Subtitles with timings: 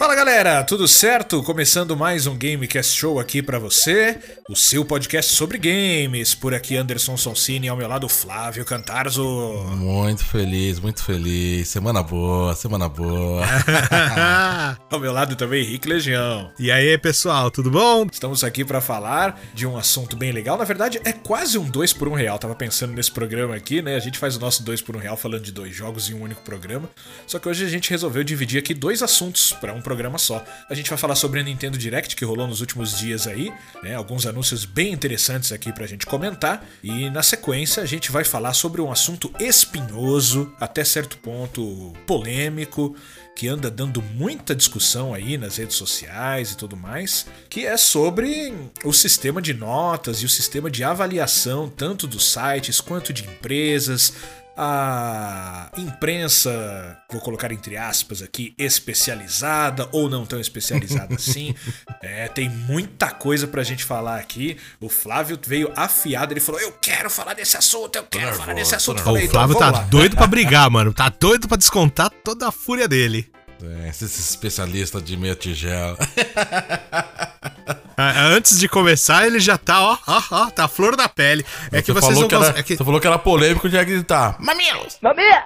[0.00, 1.42] Fala galera, tudo certo?
[1.42, 4.18] Começando mais um Gamecast Show aqui pra você,
[4.48, 6.34] o seu podcast sobre games.
[6.34, 9.22] Por aqui Anderson Sonsini, ao meu lado Flávio Cantarzo.
[9.76, 11.68] Muito feliz, muito feliz.
[11.68, 13.44] Semana boa, semana boa.
[14.90, 16.50] ao meu lado também Henrique Legião.
[16.58, 18.06] E aí pessoal, tudo bom?
[18.10, 20.56] Estamos aqui pra falar de um assunto bem legal.
[20.56, 22.38] Na verdade, é quase um 2 por 1 um real.
[22.38, 23.96] Tava pensando nesse programa aqui, né?
[23.96, 26.14] A gente faz o nosso 2 por 1 um real falando de dois jogos em
[26.14, 26.88] um único programa.
[27.26, 30.44] Só que hoje a gente resolveu dividir aqui dois assuntos para um programa só.
[30.68, 33.94] A gente vai falar sobre a Nintendo Direct que rolou nos últimos dias aí, né?
[33.94, 36.64] Alguns anúncios bem interessantes aqui pra gente comentar.
[36.82, 42.94] E na sequência a gente vai falar sobre um assunto espinhoso, até certo ponto polêmico,
[43.34, 48.52] que anda dando muita discussão aí nas redes sociais e tudo mais, que é sobre
[48.84, 54.12] o sistema de notas e o sistema de avaliação tanto dos sites quanto de empresas,
[54.62, 61.54] a imprensa, vou colocar entre aspas aqui, especializada ou não tão especializada assim.
[62.02, 64.56] É, tem muita coisa pra gente falar aqui.
[64.80, 68.74] O Flávio veio afiado, ele falou: Eu quero falar desse assunto, eu quero falar desse
[68.74, 69.02] assunto.
[69.02, 69.84] Falei, o Flávio então, tá lá.
[69.84, 70.94] doido pra brigar, mano.
[70.94, 73.30] Tá doido pra descontar toda a fúria dele.
[73.62, 75.96] É, esse especialista de meia tigela.
[77.96, 81.44] Antes de começar, ele já tá, ó, ó, ó, tá a flor da pele.
[81.70, 82.76] É que vocês não que era, é que...
[82.76, 84.36] Você falou que era polêmico de gritar.
[84.40, 84.96] Mamilos!
[85.02, 85.44] Mamilos!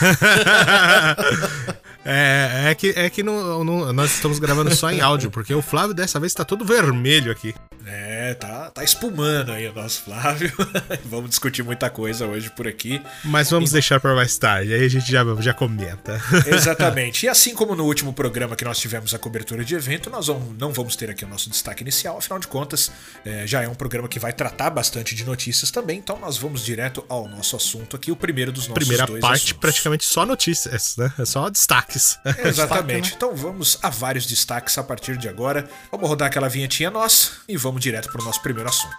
[2.04, 6.18] é, é que, é que nós estamos gravando só em áudio, porque o Flávio dessa
[6.18, 7.54] vez tá todo vermelho aqui.
[7.86, 10.52] É, tá, tá espumando aí o nosso Flávio.
[11.04, 13.00] vamos discutir muita coisa hoje por aqui.
[13.24, 13.72] Mas vamos e...
[13.72, 16.20] deixar para mais tarde, aí a gente já, já comenta.
[16.46, 17.26] Exatamente.
[17.26, 20.56] E assim como no último programa que nós tivemos a cobertura de evento, nós vamos,
[20.58, 22.92] não vamos ter aqui o nosso destaque inicial, afinal de contas,
[23.24, 26.64] é, já é um programa que vai tratar bastante de notícias também, então nós vamos
[26.64, 29.52] direto ao nosso assunto aqui, o primeiro dos nossos Primeira parte, assuntos.
[29.54, 31.12] praticamente só notícias, né?
[31.18, 31.48] É só
[31.94, 32.18] destaques.
[32.44, 32.54] Exatamente.
[32.54, 33.12] Destaque, né?
[33.16, 35.68] Então vamos a vários destaques a partir de agora.
[35.90, 38.96] Vamos rodar aquela vinhetinha nossa e vamos vamos direto para o nosso primeiro assunto.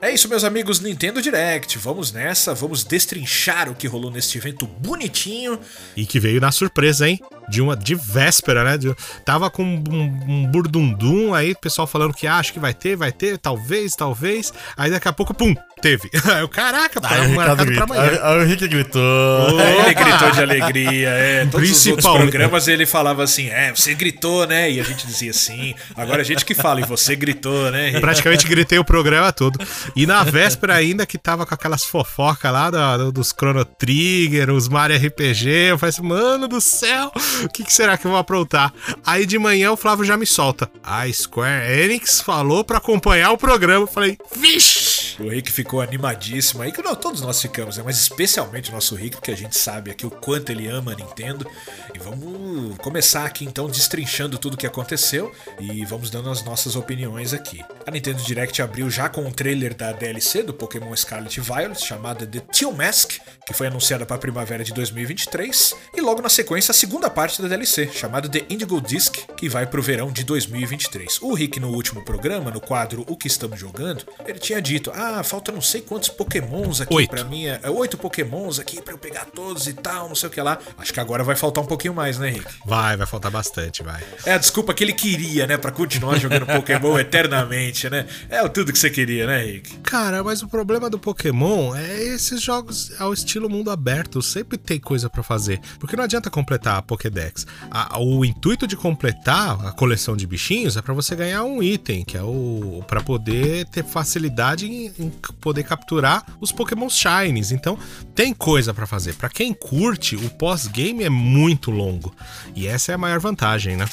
[0.00, 1.78] É isso, meus amigos Nintendo Direct.
[1.78, 5.58] Vamos nessa, vamos destrinchar o que rolou neste evento bonitinho.
[5.96, 7.20] E que veio na surpresa, hein?
[7.48, 8.78] De uma de véspera, né?
[8.78, 8.94] De,
[9.24, 13.12] tava com um, um burdundum aí, pessoal falando que ah, acho que vai ter, vai
[13.12, 14.52] ter, talvez, talvez.
[14.76, 15.54] Aí daqui a pouco, pum,
[15.84, 16.10] teve.
[16.32, 18.20] Aí eu, caraca, para ah, marcado pra amanhã.
[18.22, 19.60] Aí, o Henrique gritou.
[19.60, 21.46] ele gritou de alegria, é.
[21.46, 24.70] Todos os outros programas ele falava assim, é, você gritou, né?
[24.70, 25.74] E a gente dizia sim.
[25.94, 27.92] Agora a gente que fala, e você gritou, né?
[28.00, 29.58] Praticamente gritei o programa todo.
[29.94, 34.68] E na véspera ainda que tava com aquelas fofocas lá do, dos Chrono Trigger, os
[34.68, 37.12] Mario RPG, eu falei assim, mano do céu,
[37.42, 38.72] o que, que, será que eu vou aprontar?
[39.04, 40.70] Aí de manhã o Flávio já me solta.
[40.82, 43.84] A Square Enix falou para acompanhar o programa.
[43.84, 44.93] Eu falei, vixe!
[45.18, 47.82] O Rick ficou animadíssimo aí, que não, todos nós ficamos, né?
[47.84, 50.94] Mas especialmente o nosso Rick, porque a gente sabe aqui o quanto ele ama a
[50.94, 51.48] Nintendo.
[51.94, 56.74] E vamos começar aqui então destrinchando tudo o que aconteceu e vamos dando as nossas
[56.76, 57.64] opiniões aqui.
[57.86, 62.26] A Nintendo Direct abriu já com um trailer da DLC do Pokémon Scarlet Violet, chamada
[62.26, 66.72] The Teal Mask, que foi anunciada para a primavera de 2023, e logo na sequência
[66.72, 70.24] a segunda parte da DLC, chamada The Indigo Disc, que vai para o verão de
[70.24, 71.20] 2023.
[71.22, 75.03] O Rick no último programa, no quadro O que estamos jogando, ele tinha dito: "Ah,
[75.22, 79.26] falta não sei quantos Pokémons aqui para mim, é, oito Pokémons aqui para eu pegar
[79.26, 80.58] todos e tal, não sei o que lá".
[80.78, 82.46] Acho que agora vai faltar um pouquinho mais, né, Rick?
[82.64, 84.02] Vai, vai faltar bastante, vai.
[84.24, 88.06] É a desculpa que ele queria, né, para continuar jogando Pokémon eternamente né?
[88.28, 89.78] É tudo que você queria, né, Rick?
[89.78, 94.22] Cara, mas o problema do Pokémon é esses jogos ao estilo mundo aberto.
[94.22, 95.60] Sempre tem coisa para fazer.
[95.78, 97.46] Porque não adianta completar a Pokédex.
[97.70, 102.04] A, o intuito de completar a coleção de bichinhos é para você ganhar um item,
[102.04, 104.92] que é o para poder ter facilidade em,
[105.40, 107.52] poder capturar os Pokémon Shines.
[107.52, 107.78] Então,
[108.14, 109.14] tem coisa para fazer.
[109.14, 112.14] Para quem curte, o pós-game é muito longo.
[112.54, 113.86] E essa é a maior vantagem, né?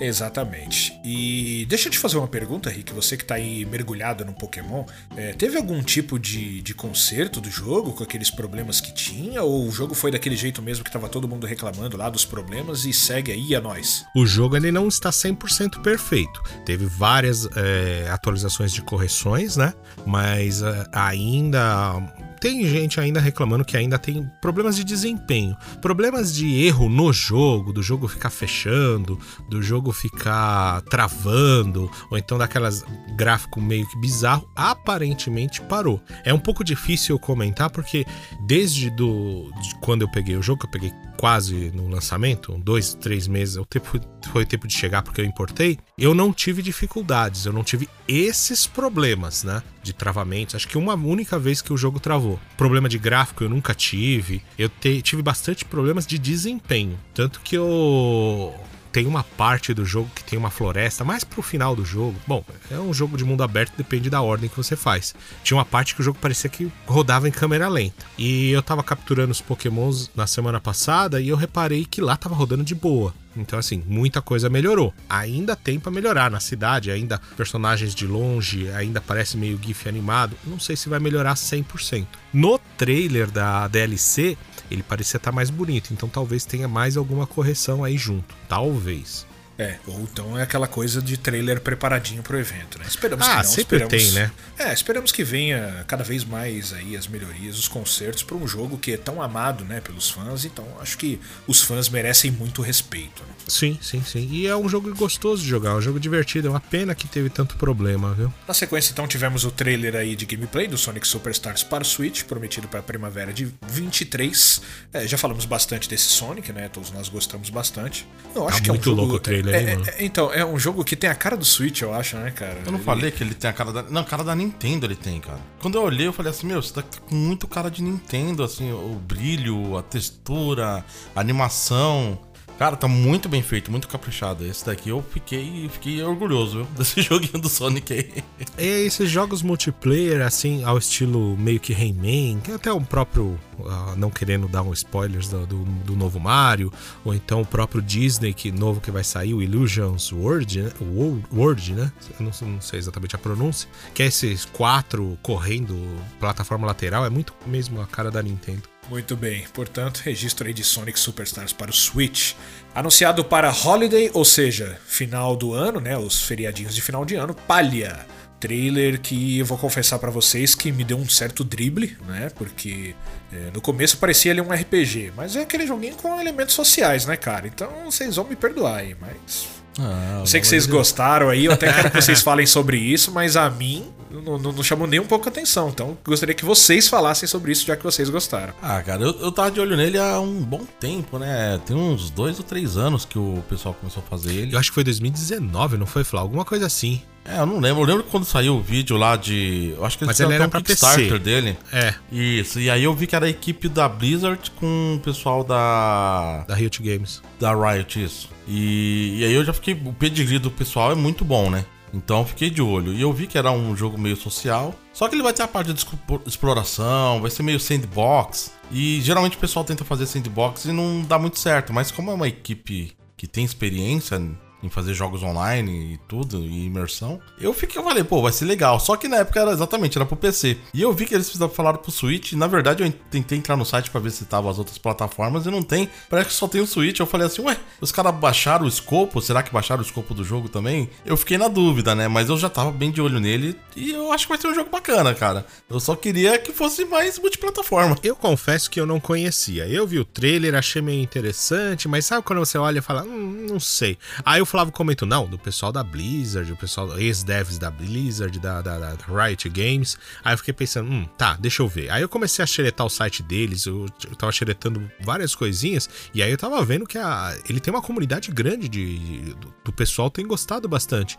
[0.00, 0.98] Exatamente.
[1.04, 2.92] E deixa eu te fazer uma pergunta, Rick.
[2.92, 4.84] Você que tá aí mergulhado no Pokémon,
[5.16, 9.42] é, teve algum tipo de, de conserto do jogo com aqueles problemas que tinha?
[9.42, 12.84] Ou o jogo foi daquele jeito mesmo que tava todo mundo reclamando lá dos problemas
[12.84, 14.04] e segue aí a nós?
[14.14, 16.42] O jogo ele não está 100% perfeito.
[16.64, 19.72] Teve várias é, atualizações de correções, né?
[20.06, 22.00] Mas é, ainda
[22.42, 27.72] tem gente ainda reclamando que ainda tem problemas de desempenho, problemas de erro no jogo,
[27.72, 29.16] do jogo ficar fechando,
[29.48, 32.84] do jogo ficar travando, ou então daquelas
[33.16, 36.02] gráfico meio que bizarro, aparentemente parou.
[36.24, 38.04] É um pouco difícil eu comentar porque
[38.44, 43.28] desde do, de quando eu peguei o jogo, eu peguei quase no lançamento, dois, três
[43.28, 44.00] meses, o tempo
[44.32, 47.88] foi o tempo de chegar porque eu importei, eu não tive dificuldades, eu não tive
[48.08, 49.62] esses problemas, né?
[49.84, 50.56] De travamentos.
[50.56, 52.40] Acho que uma única vez que o jogo travou.
[52.56, 54.42] Problema de gráfico eu nunca tive.
[54.58, 56.98] Eu te, tive bastante problemas de desempenho.
[57.14, 58.52] Tanto que eu
[58.92, 62.14] tem uma parte do jogo que tem uma floresta, mais pro final do jogo.
[62.26, 65.14] Bom, é um jogo de mundo aberto, depende da ordem que você faz.
[65.42, 68.04] Tinha uma parte que o jogo parecia que rodava em câmera lenta.
[68.18, 72.34] E eu tava capturando os pokémons na semana passada e eu reparei que lá tava
[72.34, 73.14] rodando de boa.
[73.36, 74.92] Então, assim, muita coisa melhorou.
[75.08, 80.36] Ainda tem para melhorar na cidade, ainda personagens de longe, ainda parece meio GIF animado.
[80.44, 82.06] Não sei se vai melhorar 100%.
[82.32, 84.36] No trailer da DLC,
[84.72, 88.34] ele parecia estar tá mais bonito, então talvez tenha mais alguma correção aí junto.
[88.48, 89.26] Talvez.
[89.58, 92.84] É, ou então é aquela coisa de trailer preparadinho pro evento, né?
[92.88, 93.44] Esperamos ah, que não.
[93.44, 94.30] sempre tem, né?
[94.58, 98.78] É, esperamos que venha cada vez mais aí as melhorias, os concertos para um jogo
[98.78, 100.44] que é tão amado, né, pelos fãs.
[100.44, 103.22] Então acho que os fãs merecem muito respeito.
[103.22, 103.34] Né?
[103.48, 104.28] Sim, sim, sim.
[104.30, 106.48] E é um jogo gostoso de jogar, é um jogo divertido.
[106.48, 108.32] É uma pena que teve tanto problema, viu?
[108.46, 112.22] Na sequência, então, tivemos o trailer aí de gameplay do Sonic Superstars para o Switch,
[112.24, 114.62] prometido para a primavera de 23.
[114.92, 116.68] É, já falamos bastante desse Sonic, né?
[116.68, 118.06] Todos nós gostamos bastante.
[118.34, 119.86] Eu acho tá que é um muito jogo, louco o trailer, é, hein, mano?
[119.88, 122.60] É, então, é um jogo que tem a cara do Switch, eu acho, né, cara?
[122.64, 122.84] Eu não ele...
[122.84, 123.82] falei que ele tem a cara da.
[123.82, 125.40] Não, a cara da Nintendo ele tem, cara.
[125.60, 128.72] Quando eu olhei, eu falei assim, meu, isso tá com muito cara de Nintendo, assim,
[128.72, 130.84] o brilho, a textura,
[131.14, 132.18] a animação.
[132.62, 134.46] Cara, tá muito bem feito, muito caprichado.
[134.46, 136.66] Esse daqui eu fiquei, fiquei orgulhoso viu?
[136.78, 138.24] desse joguinho do Sonic aí.
[138.56, 143.96] É, esses jogos multiplayer, assim, ao estilo meio que Rayman, que até o próprio, uh,
[143.96, 146.72] não querendo dar um spoilers do, do, do, novo Mario,
[147.04, 150.72] ou então o próprio Disney que novo que vai sair, o Illusions World, né?
[150.80, 151.92] World, World, né?
[152.16, 153.68] Eu não, não sei exatamente a pronúncia.
[153.92, 155.76] Que é esses quatro correndo
[156.20, 158.71] plataforma lateral, é muito mesmo a cara da Nintendo.
[158.92, 162.34] Muito bem, portanto, registro aí de Sonic Superstars para o Switch.
[162.74, 165.96] Anunciado para Holiday, ou seja, final do ano, né?
[165.96, 168.04] Os feriadinhos de final de ano, palha.
[168.38, 172.30] Trailer que eu vou confessar para vocês que me deu um certo drible, né?
[172.34, 172.94] Porque
[173.32, 177.16] é, no começo parecia ele um RPG, mas é aquele joguinho com elementos sociais, né,
[177.16, 177.46] cara?
[177.46, 179.48] Então vocês vão me perdoar aí, mas
[179.78, 183.10] ah, eu sei que vocês gostaram aí, eu até quero que vocês falem sobre isso,
[183.10, 185.68] mas a mim não, não, não, chamou nem um pouco a atenção.
[185.68, 188.52] Então gostaria que vocês falassem sobre isso, já que vocês gostaram.
[188.60, 191.60] Ah, cara, eu, eu tava de olho nele há um bom tempo, né?
[191.64, 194.54] Tem uns dois ou três anos que o pessoal começou a fazer ele.
[194.54, 196.20] Eu acho que foi 2019, não foi, Flá?
[196.20, 197.00] Alguma coisa assim.
[197.24, 197.82] É, eu não lembro.
[197.82, 199.74] Eu lembro quando saiu o vídeo lá de.
[199.76, 201.18] Eu acho que eles Mas ele era um Kickstarter PC.
[201.20, 201.56] dele.
[201.72, 201.94] É.
[202.10, 202.58] Isso.
[202.58, 206.44] E aí eu vi que era a equipe da Blizzard com o pessoal da.
[206.48, 207.22] Da Riot Games.
[207.38, 208.28] Da Riot, isso.
[208.48, 209.74] E, e aí eu já fiquei.
[209.84, 211.64] O pedigree do pessoal é muito bom, né?
[211.92, 212.92] Então fiquei de olho.
[212.92, 214.74] E eu vi que era um jogo meio social.
[214.92, 215.86] Só que ele vai ter a parte de
[216.26, 218.52] exploração, vai ser meio sandbox.
[218.70, 221.72] E geralmente o pessoal tenta fazer sandbox e não dá muito certo.
[221.72, 224.18] Mas como é uma equipe que tem experiência
[224.62, 227.20] em fazer jogos online e tudo, e imersão.
[227.40, 228.78] Eu fiquei, eu falei, pô, vai ser legal.
[228.78, 230.58] Só que na época era exatamente, era pro PC.
[230.72, 232.32] E eu vi que eles falaram pro Switch.
[232.32, 235.46] E na verdade, eu tentei entrar no site para ver se tava as outras plataformas
[235.46, 235.88] e não tem.
[236.08, 237.00] Parece que só tem o Switch.
[237.00, 239.20] Eu falei assim, ué, os caras baixaram o escopo?
[239.20, 240.88] Será que baixaram o escopo do jogo também?
[241.04, 242.08] Eu fiquei na dúvida, né?
[242.08, 244.54] Mas eu já tava bem de olho nele e eu acho que vai ser um
[244.54, 245.46] jogo bacana, cara.
[245.68, 247.96] Eu só queria que fosse mais multiplataforma.
[248.02, 249.66] Eu confesso que eu não conhecia.
[249.66, 253.46] Eu vi o trailer, achei meio interessante, mas sabe quando você olha e fala, hum,
[253.48, 253.98] não sei.
[254.24, 258.60] Aí eu Flávio comentou, não, do pessoal da Blizzard, o pessoal, ex-devs da Blizzard, da,
[258.60, 259.96] da, da, Riot Games.
[260.22, 261.88] Aí eu fiquei pensando, hum, tá, deixa eu ver.
[261.88, 266.22] Aí eu comecei a xeretar o site deles, eu, eu tava xeretando várias coisinhas, e
[266.22, 269.34] aí eu tava vendo que a, ele tem uma comunidade grande de, de
[269.64, 271.18] do, pessoal, tem gostado bastante.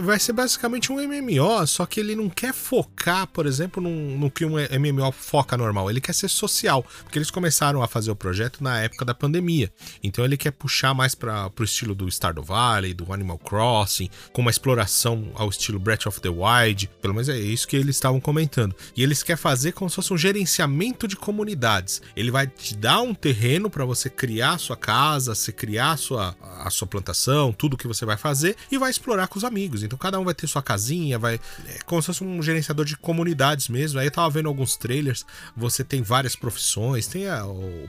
[0.00, 4.28] Vai, ser basicamente um MMO, só que ele não quer focar, por exemplo, no, no
[4.32, 8.16] que um MMO foca normal, ele quer ser social, porque eles começaram a fazer o
[8.16, 9.72] projeto na época da pandemia.
[10.02, 12.63] Então ele quer puxar mais para pro estilo do Stardew Valley,
[12.94, 17.38] do Animal Crossing, com uma exploração ao estilo Breath of the Wild, pelo menos é
[17.38, 18.74] isso que eles estavam comentando.
[18.96, 22.00] E eles querem fazer como se fosse um gerenciamento de comunidades.
[22.16, 25.96] Ele vai te dar um terreno para você criar a sua casa, você criar a
[25.96, 29.82] sua, a sua plantação, tudo que você vai fazer e vai explorar com os amigos.
[29.82, 31.34] Então cada um vai ter sua casinha, vai
[31.66, 33.98] é como se fosse um gerenciador de comunidades mesmo.
[33.98, 35.24] Aí eu tava vendo alguns trailers,
[35.56, 37.88] você tem várias profissões, tem a, o,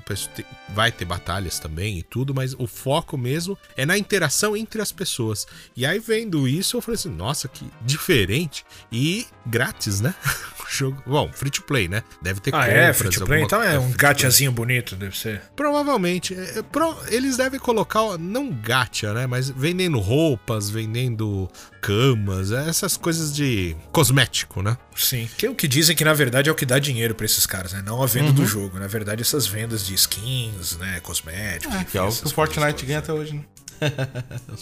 [0.70, 4.92] vai ter batalhas também e tudo, mas o foco mesmo é na interação entre as
[4.92, 5.46] pessoas.
[5.76, 10.14] E aí, vendo isso, eu falei assim: nossa, que diferente e grátis, né?
[10.68, 11.02] jogo.
[11.06, 12.04] Bom, free to play, né?
[12.22, 12.92] Deve ter Ah, é?
[12.92, 13.44] Free to play?
[13.44, 13.98] Então é um to play.
[13.98, 15.42] gachazinho bonito, deve ser.
[15.56, 16.34] Provavelmente.
[16.34, 19.28] É, é, pro- eles devem colocar, não gacha, né?
[19.28, 21.48] Mas vendendo roupas, vendendo
[21.82, 24.76] camas, essas coisas de cosmético, né?
[24.96, 25.30] Sim.
[25.38, 27.46] Que é o que dizem que na verdade é o que dá dinheiro pra esses
[27.46, 27.84] caras, né?
[27.86, 28.80] Não a venda do jogo.
[28.80, 31.00] Na verdade, essas vendas de skins, né?
[31.02, 31.76] Cosméticos.
[31.92, 33.44] Que é o que o Fortnite ganha até hoje, né?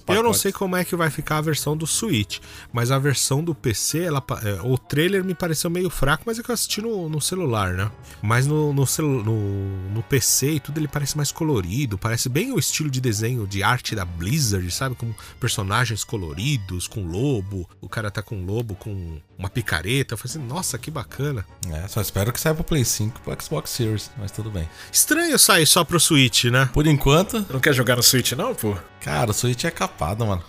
[0.08, 2.40] Eu não sei como é que vai ficar a versão do Switch,
[2.72, 6.44] mas a versão do PC, ela, é, o trailer me pareceu meio fraco, mas é
[6.44, 7.92] que eu assisti no, no celular, né?
[8.22, 12.52] Mas no, no, celu- no, no PC e tudo, ele parece mais colorido, parece bem
[12.52, 14.96] o estilo de desenho, de arte da Blizzard, sabe?
[14.96, 20.14] Com personagens coloridos, com lobo, o cara tá com um lobo com uma picareta.
[20.14, 21.46] Eu falei assim, nossa, que bacana.
[21.72, 24.68] É, só espero que saia pro Play 5 e pro Xbox Series, mas tudo bem.
[24.92, 26.70] Estranho sair só pro Switch, né?
[26.74, 27.46] Por enquanto.
[27.50, 28.76] Não quer jogar no Switch, não, pô?
[29.04, 30.42] Cara, o Switch é capado, mano.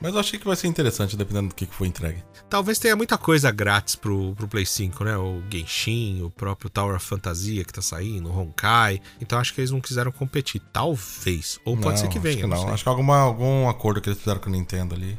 [0.00, 2.22] Mas eu achei que vai ser interessante, dependendo do que que for entregue.
[2.48, 5.16] Talvez tenha muita coisa grátis pro, pro Play 5, né?
[5.16, 9.00] O Genshin, o próprio Tower of Fantasia que tá saindo, o Honkai.
[9.20, 10.62] Então acho que eles não quiseram competir.
[10.72, 11.58] Talvez.
[11.64, 12.74] Ou pode Não, ser que venha, Acho que não, não.
[12.74, 15.18] Acho que alguma, algum acordo que eles fizeram com a Nintendo ali,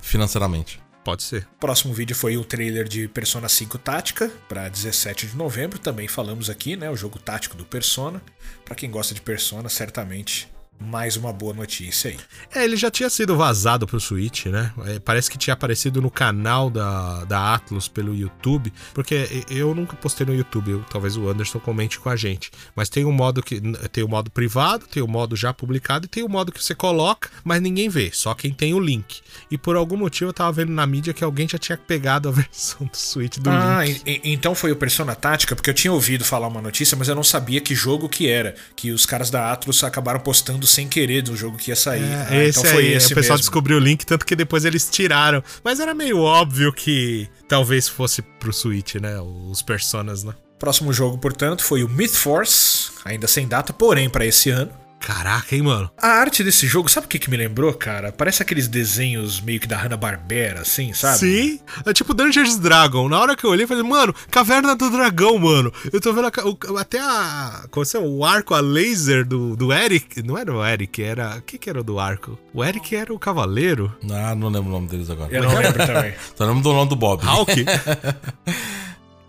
[0.00, 0.80] financeiramente.
[1.04, 1.46] Pode ser.
[1.60, 5.78] Próximo vídeo foi o trailer de Persona 5 Tática, para 17 de novembro.
[5.78, 6.90] Também falamos aqui, né?
[6.90, 8.20] O jogo tático do Persona.
[8.64, 10.48] Pra quem gosta de Persona, certamente
[10.78, 12.16] mais uma boa notícia aí.
[12.54, 14.72] É, ele já tinha sido vazado pro Switch, né?
[14.86, 19.96] É, parece que tinha aparecido no canal da, da Atlus pelo YouTube, porque eu nunca
[19.96, 22.50] postei no YouTube, eu- talvez o Anderson comente com a gente.
[22.74, 26.08] Mas tem um modo que tem o modo privado, tem o modo já publicado e
[26.08, 29.20] tem o modo que você coloca, mas ninguém vê, só quem tem o link.
[29.50, 32.32] E por algum motivo eu tava vendo na mídia que alguém já tinha pegado a
[32.32, 34.02] versão do Switch do Ah, link.
[34.06, 37.14] e- então foi o Persona Tática, porque eu tinha ouvido falar uma notícia, mas eu
[37.14, 38.54] não sabia que jogo que era.
[38.76, 42.02] Que os caras da Atlus acabaram postando sem querer do jogo que ia sair.
[42.02, 43.42] É, Ah, esse então foi aí, esse o pessoal mesmo.
[43.42, 45.42] descobriu o link, tanto que depois eles tiraram.
[45.64, 49.18] Mas era meio óbvio que talvez fosse pro Switch, né?
[49.20, 50.34] Os personas, né?
[50.58, 54.70] Próximo jogo, portanto, foi o Myth Force, ainda sem data, porém para esse ano.
[55.06, 55.88] Caraca, hein, mano?
[55.96, 58.10] A arte desse jogo, sabe o que, que me lembrou, cara?
[58.10, 61.18] Parece aqueles desenhos meio que da Hanna-Barbera, assim, sabe?
[61.18, 63.08] Sim, é tipo Dungeons Dragon.
[63.08, 65.72] Na hora que eu olhei, eu falei, mano, Caverna do Dragão, mano.
[65.92, 67.66] Eu tô vendo a até a.
[67.70, 68.04] Como chama?
[68.04, 70.24] O arco, a laser do, do Eric.
[70.24, 71.36] Não era o Eric, era.
[71.36, 72.36] O que, que era o do arco?
[72.52, 73.96] O Eric era o cavaleiro.
[74.10, 75.32] Ah, não lembro o nome deles agora.
[75.32, 76.14] Eu não lembro também.
[76.34, 77.24] Só lembro do nome do Bob.
[77.24, 77.64] Hulk?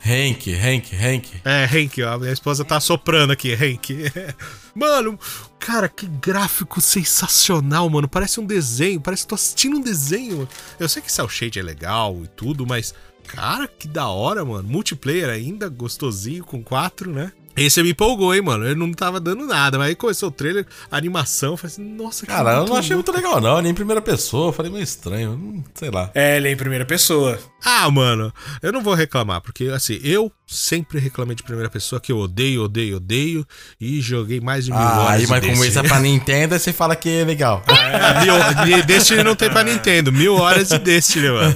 [0.08, 1.42] Hank, Hank, Hank.
[1.44, 2.18] é, Hank, ó.
[2.18, 4.10] Minha esposa tá soprando aqui, Hank.
[4.74, 5.20] Mano,
[5.60, 8.08] cara, que gráfico sensacional, mano.
[8.08, 10.48] Parece um desenho, parece que tô assistindo um desenho.
[10.80, 12.94] Eu sei que Cell Shade é legal e tudo, mas.
[13.28, 14.68] Cara, que da hora, mano.
[14.68, 17.34] Multiplayer ainda, gostosinho, com quatro, né?
[17.58, 18.66] Esse me empolgou, hein, mano.
[18.66, 21.84] Ele não tava dando nada, mas aí começou o trailer, a animação, eu falei assim,
[21.84, 23.12] nossa, que Cara, eu não achei louco.
[23.12, 23.62] muito legal, não.
[23.62, 24.54] Nem em primeira pessoa.
[24.54, 25.32] Falei meio estranho.
[25.32, 26.10] hum, Sei lá.
[26.14, 27.38] É, ele é em primeira pessoa.
[27.66, 32.12] Ah, mano, eu não vou reclamar, porque assim, eu sempre reclamei de primeira pessoa que
[32.12, 33.46] eu odeio, odeio, odeio,
[33.82, 35.12] e joguei mais de mil Ah, horas.
[35.16, 35.70] aí, de mas como Destiny.
[35.70, 37.64] isso é pra Nintendo, você fala que é legal.
[37.68, 38.24] Ah,
[38.66, 41.56] mil, Destiny não tem pra Nintendo, mil horas de Destiny, mano.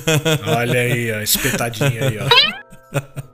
[0.58, 3.22] Olha aí, ó, espetadinha aí, ó.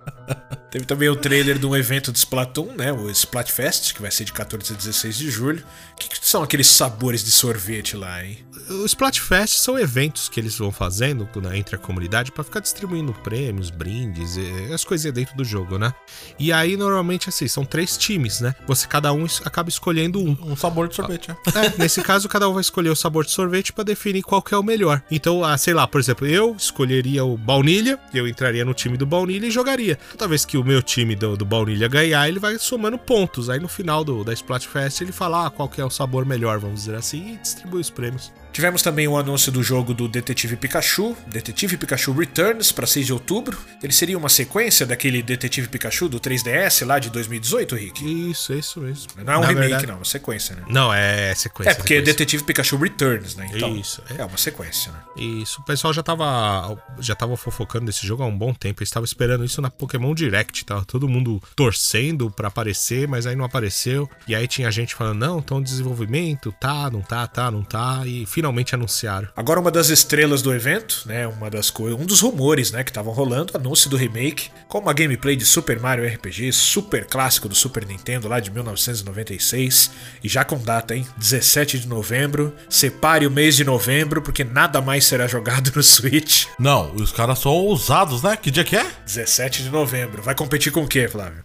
[0.70, 2.92] Teve também o trailer de um evento de Splatoon, né?
[2.92, 5.64] O Splatfest, que vai ser de 14 a 16 de julho.
[5.94, 8.46] O que, que são aqueles sabores de sorvete lá, hein?
[8.70, 13.14] Os Splatfest são eventos que eles vão fazendo né, entre a comunidade pra ficar distribuindo
[13.14, 14.38] prêmios, brindes,
[14.74, 15.94] as coisinhas dentro do jogo, né?
[16.38, 18.54] E aí, normalmente, assim, são três times, né?
[18.66, 20.38] Você, cada um acaba escolhendo um.
[20.42, 21.34] Um sabor de sorvete, é.
[21.34, 24.54] É, nesse caso, cada um vai escolher o sabor de sorvete pra definir qual que
[24.54, 25.02] é o melhor.
[25.10, 29.06] Então, ah, sei lá, por exemplo, eu escolheria o baunilha, eu entraria no time do
[29.06, 29.98] baunilha e jogaria.
[30.12, 33.50] Toda vez que o meu time do, do baunilha ganhar, ele vai somando pontos.
[33.50, 36.60] Aí no final do, da Splatfest ele fala ah, qual que é o sabor melhor,
[36.60, 38.32] vamos dizer assim, e distribui os prêmios.
[38.58, 43.14] Tivemos também o anúncio do jogo do Detetive Pikachu, Detetive Pikachu Returns, para 6 de
[43.14, 43.56] outubro.
[43.84, 48.32] Ele seria uma sequência daquele Detetive Pikachu do 3DS lá de 2018, Rick?
[48.32, 49.12] Isso, é isso mesmo.
[49.24, 50.64] Não é um Na remake, verdade- não, é uma sequência, né?
[50.68, 51.70] Não, é sequência.
[51.70, 52.14] É, porque sequência.
[52.14, 53.48] Detetive Pikachu Returns, né?
[53.54, 54.24] Então, Isso, é.
[54.24, 54.98] é uma sequência, né?
[55.16, 58.80] Isso, o pessoal já tava já tava fofocando desse jogo há um bom tempo.
[58.82, 63.36] Eles estavam esperando isso na Pokémon Direct, tava todo mundo torcendo pra aparecer, mas aí
[63.36, 64.10] não apareceu.
[64.28, 68.26] E aí tinha gente falando: "Não, em desenvolvimento, tá, não tá, tá, não tá", e
[68.26, 69.28] finalmente anunciaram.
[69.36, 72.90] Agora uma das estrelas do evento, né, uma das coisas, um dos rumores, né, que
[72.90, 77.56] estavam rolando, anúncio do remake com uma gameplay de Super Mario RPG, super clássico do
[77.56, 79.92] Super Nintendo lá de 1996
[80.24, 82.54] e já com data, hein, 17 de novembro.
[82.70, 86.46] Separe o mês de novembro porque nada mais será jogado no Switch.
[86.60, 88.36] Não, os caras são ousados, né?
[88.36, 88.86] Que dia que é?
[89.06, 90.22] 17 de novembro.
[90.22, 91.44] Vai competir com o quê, Flávio?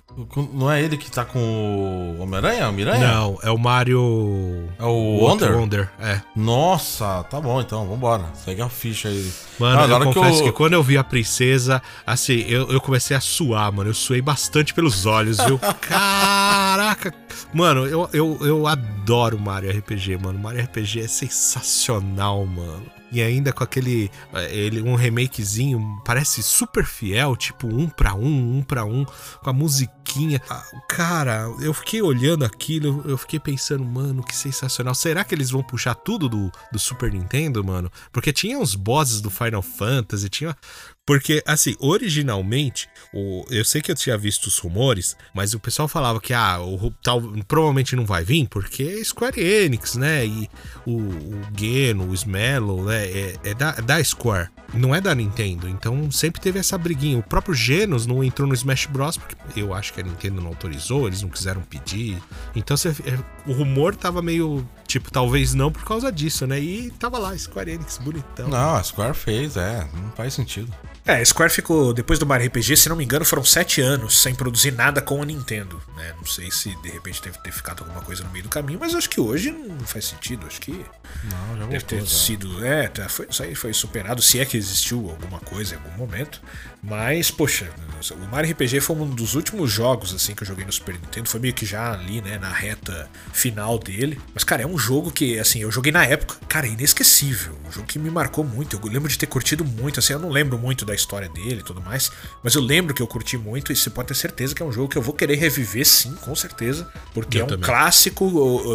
[0.53, 2.71] Não é ele que tá com o Homem-Aranha?
[2.99, 4.69] Não, é o Mario.
[4.79, 5.57] É o Wonder?
[5.57, 6.21] Wonder, é.
[6.37, 8.25] Nossa, tá bom então, vambora.
[8.35, 9.33] Segue a ficha aí.
[9.59, 10.53] Mano, ah, eu confesso que, eu...
[10.53, 13.91] que, quando eu vi a princesa, assim, eu, eu comecei a suar, mano.
[13.91, 15.59] Eu suei bastante pelos olhos, viu?
[15.81, 17.15] Caraca!
[17.53, 20.39] Mano, eu, eu, eu adoro Mario RPG, mano.
[20.39, 26.85] Mario RPG é sensacional, mano e ainda com aquele eh, ele um remakezinho parece super
[26.85, 30.41] fiel, tipo um para um, um para um, com a musiquinha.
[30.49, 34.95] Ah, cara, eu fiquei olhando aquilo, eu fiquei pensando, mano, que sensacional.
[34.95, 37.93] Será que eles vão puxar tudo do, do Super Nintendo, mano?
[38.11, 40.57] Porque tinha uns bosses do Final Fantasy, tinha
[41.05, 45.87] porque, assim, originalmente, o, eu sei que eu tinha visto os rumores, mas o pessoal
[45.87, 50.25] falava que, ah, o, tal, provavelmente não vai vir, porque é Square Enix, né?
[50.25, 50.49] E
[50.87, 53.05] o, o Geno, o Smello, né?
[53.07, 55.69] É, é, da, da Square, não é da Nintendo.
[55.69, 57.19] Então sempre teve essa briguinha.
[57.19, 59.19] O próprio Genos não entrou no Smash Bros.
[59.19, 62.17] porque eu acho que a Nintendo não autorizou, eles não quiseram pedir.
[62.57, 66.59] Então você, é, o rumor tava meio tipo, talvez não por causa disso, né?
[66.59, 68.49] E tava lá, Square Enix, bonitão.
[68.49, 70.73] Não, a Square fez, é, não faz sentido.
[71.05, 74.23] É, a Square ficou, depois do Mario RPG, se não me engano, foram sete anos
[74.23, 75.83] sem produzir nada com a Nintendo.
[75.97, 76.15] Né?
[76.17, 78.95] Não sei se de repente deve ter ficado alguma coisa no meio do caminho, mas
[78.95, 80.47] acho que hoje não faz sentido.
[80.47, 80.87] Acho que.
[81.25, 82.07] Não, já deve ter já.
[82.07, 82.65] sido.
[82.65, 85.97] É, tá, foi, isso aí foi superado, se é que existiu alguma coisa em algum
[85.97, 86.41] momento.
[86.83, 87.71] Mas, poxa,
[88.11, 91.29] o Mario RPG foi um dos últimos jogos assim que eu joguei no Super Nintendo.
[91.29, 94.21] Foi meio que já ali, né, na reta final dele.
[94.35, 97.57] Mas, cara, é um jogo que, assim, eu joguei na época, cara, é inesquecível.
[97.69, 98.81] Um jogo que me marcou muito.
[98.83, 101.63] Eu lembro de ter curtido muito, assim, eu não lembro muito da história dele e
[101.63, 102.11] tudo mais.
[102.43, 104.73] Mas eu lembro que eu curti muito e você pode ter certeza que é um
[104.73, 106.89] jogo que eu vou querer reviver, sim, com certeza.
[107.15, 107.65] Porque eu é um também.
[107.65, 108.25] clássico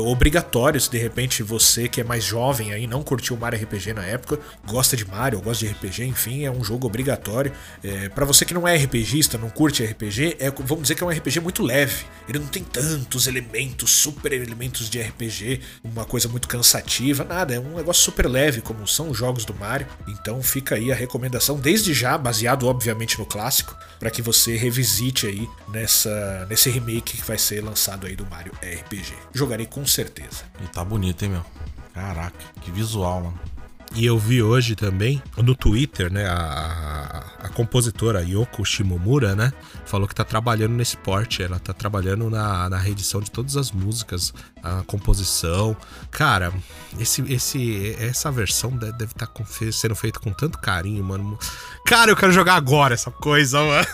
[0.10, 0.80] obrigatório.
[0.80, 4.06] Se de repente você que é mais jovem aí não curtiu o Mario RPG na
[4.06, 7.52] época, gosta de Mario, gosta de RPG, enfim, é um jogo obrigatório.
[7.84, 11.04] É, é, para você que não é RPGista, não curte RPG, é, vamos dizer que
[11.04, 12.06] é um RPG muito leve.
[12.30, 17.56] Ele não tem tantos elementos, super elementos de RPG, uma coisa muito cansativa, nada.
[17.56, 19.88] É um negócio super leve, como são os jogos do Mario.
[20.08, 25.26] Então fica aí a recomendação, desde já, baseado obviamente no clássico, para que você revisite
[25.26, 29.14] aí nessa, nesse remake que vai ser lançado aí do Mario RPG.
[29.34, 30.44] Jogarei com certeza.
[30.64, 31.46] E tá bonito, hein, meu?
[31.94, 33.57] Caraca, que visual, mano.
[33.96, 39.52] E eu vi hoje também no Twitter, né, a, a, compositora Yoko Shimomura, né,
[39.86, 43.72] falou que tá trabalhando nesse porte, ela tá trabalhando na, na reedição de todas as
[43.72, 45.76] músicas, a composição.
[46.12, 46.54] Cara,
[47.00, 51.40] esse, esse, essa versão deve estar tá sendo feita com tanto carinho, mano.
[51.86, 53.88] Cara, eu quero jogar agora essa coisa, mano.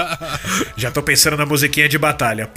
[0.76, 2.50] Já tô pensando na musiquinha de batalha.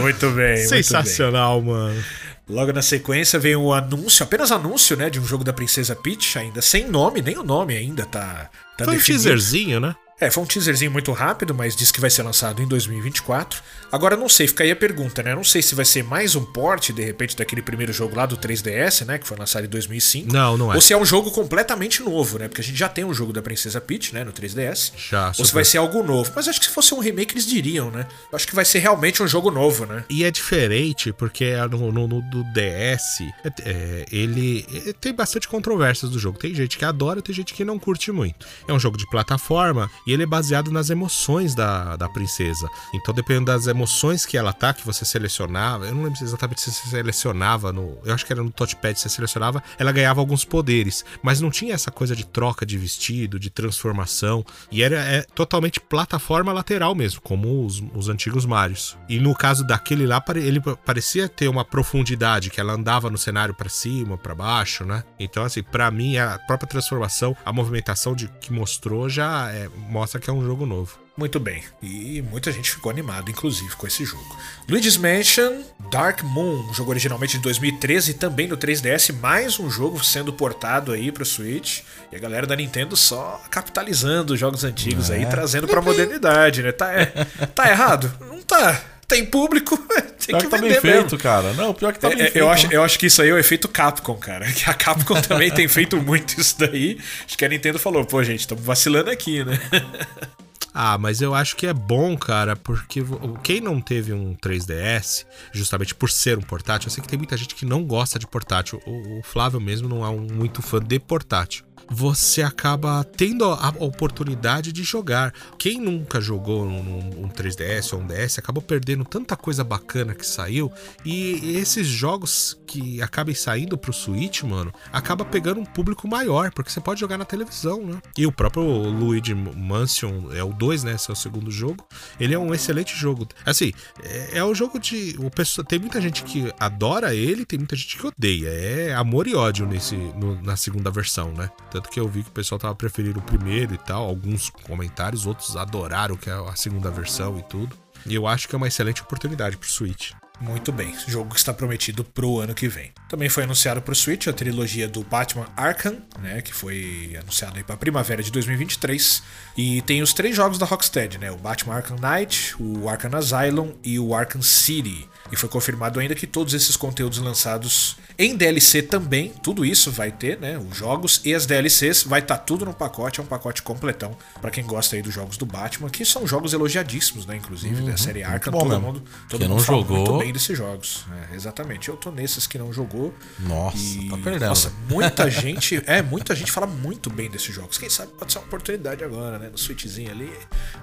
[0.00, 0.56] Muito bem.
[0.66, 1.94] Sensacional, muito bem.
[1.94, 2.04] mano.
[2.48, 6.38] Logo na sequência vem o anúncio, apenas anúncio, né, de um jogo da Princesa Peach,
[6.38, 9.22] ainda sem nome, nem o nome ainda tá, tá Foi definido.
[9.22, 9.94] um teaserzinho, né?
[10.20, 13.62] É, foi um teaserzinho muito rápido, mas diz que vai ser lançado em 2024.
[13.90, 15.32] Agora não sei, fica aí a pergunta, né?
[15.32, 18.36] Não sei se vai ser mais um port, de repente, daquele primeiro jogo lá do
[18.36, 19.18] 3DS, né?
[19.18, 20.32] Que foi lançado em 2005.
[20.32, 20.74] Não, não é.
[20.74, 22.48] Ou se é um jogo completamente novo, né?
[22.48, 24.24] Porque a gente já tem um jogo da Princesa Peach, né?
[24.24, 24.92] No 3DS.
[24.96, 26.32] Já, Ou se vai ser algo novo.
[26.34, 28.06] Mas acho que se fosse um remake, eles diriam, né?
[28.32, 30.04] Eu acho que vai ser realmente um jogo novo, né?
[30.10, 35.46] E é diferente, porque no, no, no do DS, é, é, ele, ele tem bastante
[35.46, 36.38] controvérsias do jogo.
[36.38, 38.44] Tem gente que adora, tem gente que não curte muito.
[38.66, 42.66] É um jogo de plataforma e ele é baseado nas emoções da, da princesa.
[42.94, 46.72] Então, dependendo das emoções que ela tá, que você selecionava, eu não lembro exatamente se
[46.72, 47.98] você selecionava no.
[48.02, 51.04] Eu acho que era no touchpad, você selecionava, ela ganhava alguns poderes.
[51.22, 54.42] Mas não tinha essa coisa de troca de vestido, de transformação.
[54.72, 58.96] E era é, totalmente plataforma lateral mesmo, como os, os antigos Marios.
[59.10, 63.52] E no caso daquele lá, ele parecia ter uma profundidade, que ela andava no cenário
[63.52, 65.04] para cima, para baixo, né?
[65.18, 69.68] Então, assim, para mim, a própria transformação, a movimentação de, que mostrou já é,
[69.98, 70.96] mostra que é um jogo novo.
[71.16, 71.64] Muito bem.
[71.82, 74.36] E muita gente ficou animado, inclusive, com esse jogo.
[74.68, 80.32] Luigi's Mansion Dark Moon, jogo originalmente de 2013 também no 3DS, mais um jogo sendo
[80.32, 81.80] portado aí pro Switch.
[82.12, 85.16] E a galera da Nintendo só capitalizando os jogos antigos é.
[85.16, 86.70] aí, trazendo pra modernidade, né?
[86.70, 87.06] Tá, é,
[87.54, 88.12] tá errado?
[88.20, 89.76] Não tá tem público,
[90.20, 90.82] tem pior que, que tá bem mesmo.
[90.82, 91.54] feito, cara.
[91.54, 92.38] Não, pior que tá é, bem é, feito.
[92.38, 94.46] Eu acho, eu acho que isso aí é o efeito Capcom, cara.
[94.52, 96.98] Que a Capcom também tem feito muito isso daí.
[97.24, 99.58] Acho que a Nintendo falou, pô, gente, estamos vacilando aqui, né?
[100.80, 103.02] Ah, mas eu acho que é bom, cara, porque
[103.42, 107.36] quem não teve um 3DS, justamente por ser um portátil, eu sei que tem muita
[107.36, 108.80] gente que não gosta de portátil.
[108.86, 111.64] O, Flávio mesmo não é um muito fã de portátil.
[111.90, 115.32] Você acaba tendo a oportunidade de jogar.
[115.58, 120.26] Quem nunca jogou um, um 3DS ou um DS acabou perdendo tanta coisa bacana que
[120.26, 120.72] saiu.
[121.04, 126.70] E esses jogos que acabem saindo pro Switch, mano, acaba pegando um público maior, porque
[126.70, 128.00] você pode jogar na televisão, né?
[128.16, 130.94] E o próprio Luigi Mansion é o 2, né?
[130.94, 131.86] Esse é o segundo jogo.
[132.20, 133.26] Ele é um excelente jogo.
[133.44, 133.72] Assim,
[134.02, 135.16] é, é um jogo de.
[135.18, 138.48] O pessoal, tem muita gente que adora ele, tem muita gente que odeia.
[138.48, 141.50] É amor e ódio nesse, no, na segunda versão, né?
[141.78, 144.04] Tanto que eu vi que o pessoal tava preferindo o primeiro e tal.
[144.04, 147.76] Alguns comentários, outros adoraram que é a segunda versão e tudo.
[148.04, 150.10] E eu acho que é uma excelente oportunidade pro Switch.
[150.40, 152.90] Muito bem, jogo que está prometido pro ano que vem.
[153.08, 157.64] Também foi anunciado pro Switch a trilogia do Batman Arkham, né, que foi anunciado aí
[157.64, 159.22] para primavera de 2023,
[159.56, 163.74] e tem os três jogos da Rocksteady, né, o Batman Arkham Knight, o Arkham Asylum
[163.82, 165.08] e o Arkham City.
[165.30, 170.10] E foi confirmado ainda que todos esses conteúdos lançados em DLC também, tudo isso vai
[170.10, 170.58] ter, né?
[170.58, 174.16] Os jogos e as DLCs, vai estar tá tudo no pacote, é um pacote completão
[174.40, 177.36] para quem gosta aí dos jogos do Batman, que são jogos elogiadíssimos, né?
[177.36, 178.80] Inclusive, uhum, da série Arkham, todo mesmo.
[178.80, 179.96] mundo, todo quem mundo não fala jogou...
[179.98, 181.04] muito bem desses jogos.
[181.30, 181.88] É, exatamente.
[181.88, 183.14] Eu tô nesses que não jogou.
[183.38, 184.08] Nossa, e...
[184.08, 184.48] tá perdendo.
[184.48, 187.78] Nossa, muita gente, é, muita gente fala muito bem desses jogos.
[187.78, 189.48] Quem sabe pode ser uma oportunidade agora, né?
[189.48, 190.32] No Switchzinho ali.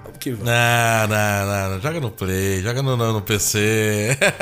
[0.02, 0.46] Vamos que vamos.
[0.46, 4.16] Não, não, não, joga no Play, joga no, no PC.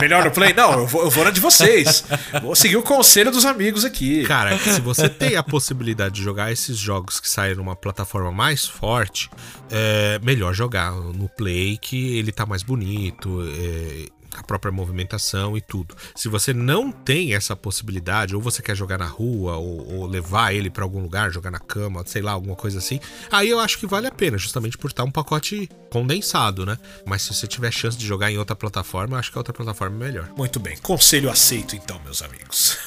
[0.00, 0.52] Melhor no Play?
[0.52, 2.04] Não, eu vou, eu vou na de vocês.
[2.42, 4.24] Vou seguir o conselho dos amigos aqui.
[4.24, 8.66] Cara, se você tem a possibilidade de jogar esses jogos que saem numa plataforma mais
[8.66, 9.30] forte,
[9.70, 13.42] é melhor jogar no Play, que ele tá mais bonito.
[13.56, 15.94] É, a própria movimentação e tudo.
[16.14, 20.54] Se você não tem essa possibilidade, ou você quer jogar na rua, ou, ou levar
[20.54, 22.98] ele para algum lugar, jogar na cama, sei lá, alguma coisa assim,
[23.30, 26.78] aí eu acho que vale a pena, justamente por estar um pacote condensado, né?
[27.04, 29.96] Mas se você tiver chance de jogar em outra plataforma, acho que a outra plataforma
[29.96, 30.30] é melhor.
[30.36, 32.78] Muito bem, conselho aceito então, meus amigos.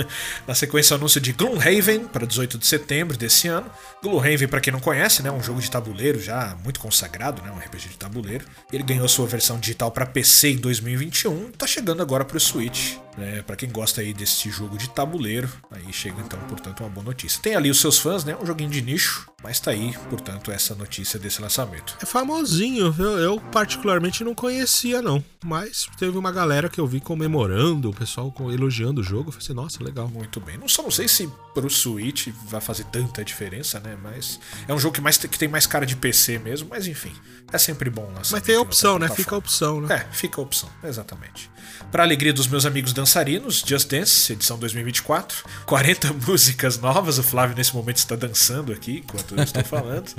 [0.48, 3.70] na sequência, o anúncio de Gloomhaven para 18 de setembro desse ano.
[4.02, 7.50] Gloomhaven, para quem não conhece, né, é um jogo de tabuleiro já muito consagrado, né,
[7.50, 8.46] um RPG de tabuleiro.
[8.72, 12.96] Ele ganhou sua versão digital para PC em 2000 2021, tá chegando agora pro Switch.
[13.16, 13.42] Né?
[13.42, 17.40] Para quem gosta aí desse jogo de tabuleiro, aí chega então, portanto, uma boa notícia.
[17.40, 18.36] Tem ali os seus fãs, né?
[18.40, 21.96] Um joguinho de nicho, mas tá aí, portanto, essa notícia desse lançamento.
[22.02, 27.00] É famosinho, eu, eu particularmente não conhecia não, mas teve uma galera que eu vi
[27.00, 30.08] comemorando, o pessoal elogiando o jogo, eu falei assim, nossa, legal.
[30.08, 30.56] Muito bem.
[30.58, 33.96] Não só não sei se pro Switch vai fazer tanta diferença, né?
[34.02, 37.12] Mas é um jogo que, mais, que tem mais cara de PC mesmo, mas enfim,
[37.52, 38.32] é sempre bom lançar.
[38.36, 39.08] Mas tem a opção, né?
[39.08, 39.94] Fica a opção, né?
[39.94, 41.50] É, fica a opção, exatamente.
[41.90, 45.44] Para alegria dos meus amigos dançarinos, Just Dance, edição 2024.
[45.66, 50.10] 40 músicas novas, o Flávio nesse momento está dançando aqui, enquanto eu estou falando.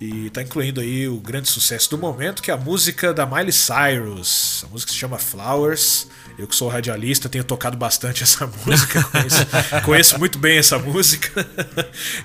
[0.00, 3.52] E está incluindo aí o grande sucesso do momento, que é a música da Miley
[3.52, 4.64] Cyrus.
[4.66, 6.08] A música se chama Flowers.
[6.38, 9.46] Eu que sou radialista tenho tocado bastante essa música, conheço,
[9.84, 11.46] conheço muito bem essa música.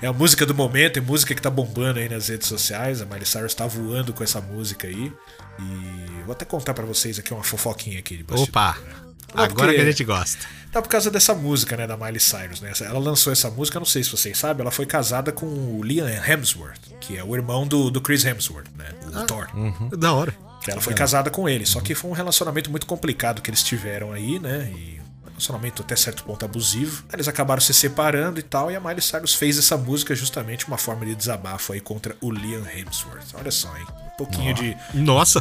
[0.00, 3.02] É a música do momento, é música que tá bombando aí nas redes sociais.
[3.02, 5.12] A Miley Cyrus tá voando com essa música aí.
[5.58, 8.48] E vou até contar para vocês aqui uma fofoquinha aqui de bastidor.
[8.48, 9.09] Opa!
[9.34, 10.46] Não, Agora que a gente gosta.
[10.72, 12.72] Tá por causa dessa música, né, da Miley Cyrus, né?
[12.80, 16.06] Ela lançou essa música, não sei se vocês sabem, ela foi casada com o Liam
[16.06, 18.86] Hemsworth, que é o irmão do, do Chris Hemsworth, né?
[19.12, 19.48] O ah, Thor.
[19.54, 19.88] Uhum.
[19.90, 20.34] Da hora.
[20.68, 24.12] Ela foi casada com ele, só que foi um relacionamento muito complicado que eles tiveram
[24.12, 24.70] aí, né?
[24.76, 25.00] E
[25.40, 27.02] relacionamento até certo ponto abusivo.
[27.12, 30.76] Eles acabaram se separando e tal, e a Miley Cyrus fez essa música justamente uma
[30.76, 33.34] forma de desabafo aí contra o Liam Hemsworth.
[33.34, 33.86] Olha só, hein?
[34.20, 34.76] Um pouquinho de.
[34.94, 35.40] Nossa!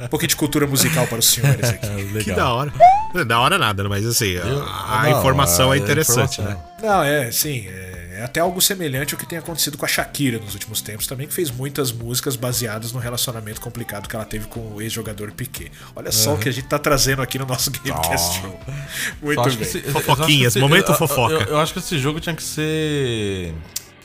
[0.00, 1.86] Um pouquinho de cultura musical para os senhores aqui.
[1.86, 2.22] Legal.
[2.22, 2.72] Que da hora.
[3.14, 6.62] Não é da hora nada, mas assim, Eu, a, a não, informação é interessante, informação.
[6.62, 6.88] né?
[6.88, 7.66] Não, é, sim.
[7.68, 11.06] É é até algo semelhante ao que tem acontecido com a Shakira nos últimos tempos
[11.06, 15.30] também, que fez muitas músicas baseadas no relacionamento complicado que ela teve com o ex-jogador
[15.30, 15.70] Piquet.
[15.94, 16.36] Olha só uhum.
[16.36, 18.60] o que a gente tá trazendo aqui no nosso Gamecast Show.
[19.22, 19.60] Muito bem.
[19.60, 21.34] Esse, Fofoquinhas, esse, momento eu, fofoca.
[21.34, 23.54] Eu, eu, acho que esse jogo tinha que ser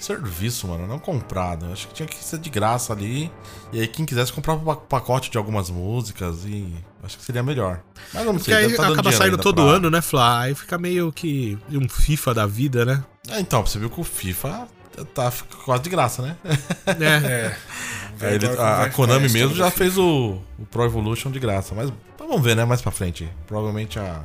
[0.04, 1.66] serviço, mano, não comprado.
[1.66, 3.32] Eu acho que tinha que ser de graça ali.
[3.72, 7.82] E aí quem quisesse comprar um pacote de algumas músicas e acho que seria melhor.
[8.13, 9.72] Mas não sei, Porque aí tá acaba saindo todo pra...
[9.72, 10.42] ano, né, Flá?
[10.42, 13.04] Aí fica meio que um FIFA da vida, né?
[13.30, 14.68] É, então, você viu que o FIFA
[15.13, 15.32] tá
[15.66, 16.36] quase de graça, né?
[16.86, 17.56] É.
[18.22, 18.36] é.
[18.36, 22.42] Ele, a, a, Konami mesmo já fez o, o Pro Evolution de graça, mas vamos
[22.42, 23.30] ver, né, mais pra frente.
[23.48, 24.24] Provavelmente a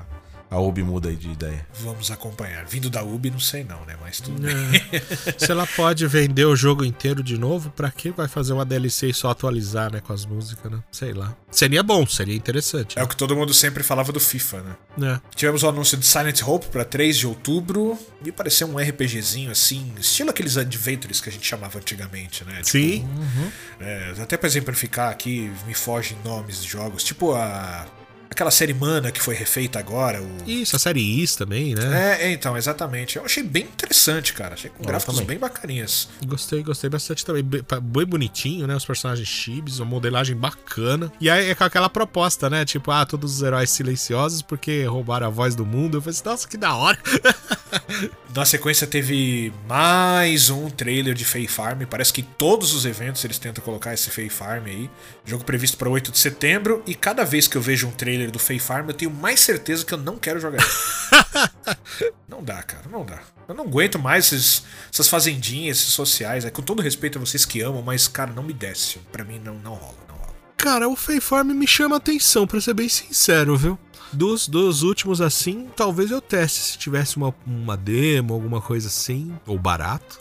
[0.51, 1.67] a UB muda aí de ideia.
[1.81, 2.65] Vamos acompanhar.
[2.65, 3.97] Vindo da UB, não sei não, né?
[4.01, 4.55] Mas tudo é.
[4.55, 4.83] bem.
[5.37, 9.09] Se ela pode vender o jogo inteiro de novo, pra que vai fazer uma DLC
[9.09, 10.01] e só atualizar, né?
[10.01, 10.83] Com as músicas, né?
[10.91, 11.37] Sei lá.
[11.51, 12.99] Seria bom, seria interessante.
[12.99, 14.77] É o que todo mundo sempre falava do FIFA, né?
[15.15, 15.21] É.
[15.35, 17.99] Tivemos o anúncio de Silent Hope pra 3 de outubro.
[18.25, 22.63] Me pareceu um RPGzinho assim, estilo aqueles adventures que a gente chamava antigamente, né?
[22.63, 23.03] Tipo, Sim.
[23.03, 23.51] Uhum.
[23.81, 27.05] É, até pra exemplificar aqui, me fogem nomes de jogos.
[27.05, 27.87] Tipo a
[28.31, 30.23] aquela série Mana que foi refeita agora.
[30.23, 30.29] O...
[30.47, 32.19] Isso, a série Is também, né?
[32.21, 33.17] É, é, então, exatamente.
[33.17, 34.55] Eu achei bem interessante, cara.
[34.55, 35.29] Achei com gráficos também.
[35.29, 36.09] bem bacaninhas.
[36.27, 37.43] Gostei, gostei bastante também.
[37.43, 38.75] Bem, bonitinho, né?
[38.75, 41.13] Os personagens chibis, uma modelagem bacana.
[41.21, 42.65] E aí é com aquela proposta, né?
[42.65, 45.99] Tipo, ah, todos os heróis silenciosos porque roubaram a voz do mundo.
[45.99, 46.99] Eu falei assim, nossa, que da hora.
[48.35, 51.83] Na sequência teve mais um trailer de Fae Farm.
[51.89, 54.91] Parece que em todos os eventos eles tentam colocar esse Fae Farm aí.
[55.25, 56.83] Jogo previsto para 8 de setembro.
[56.87, 59.85] E cada vez que eu vejo um trailer do Fae Farm, eu tenho mais certeza
[59.85, 60.65] que eu não quero jogar
[62.29, 63.21] não dá, cara, não dá.
[63.49, 66.45] Eu não aguento mais esses- essas fazendinhas, esses sociais.
[66.45, 68.99] É, com todo respeito a vocês que amam, mas, cara, não me desce.
[69.11, 70.35] Pra mim não, não rola, não rola.
[70.57, 73.79] Cara, o Fae Farm me chama atenção, pra ser bem sincero, viu?
[74.13, 79.35] Dos, dos últimos assim, talvez eu teste se tivesse uma, uma demo, alguma coisa assim,
[79.47, 80.19] ou barato.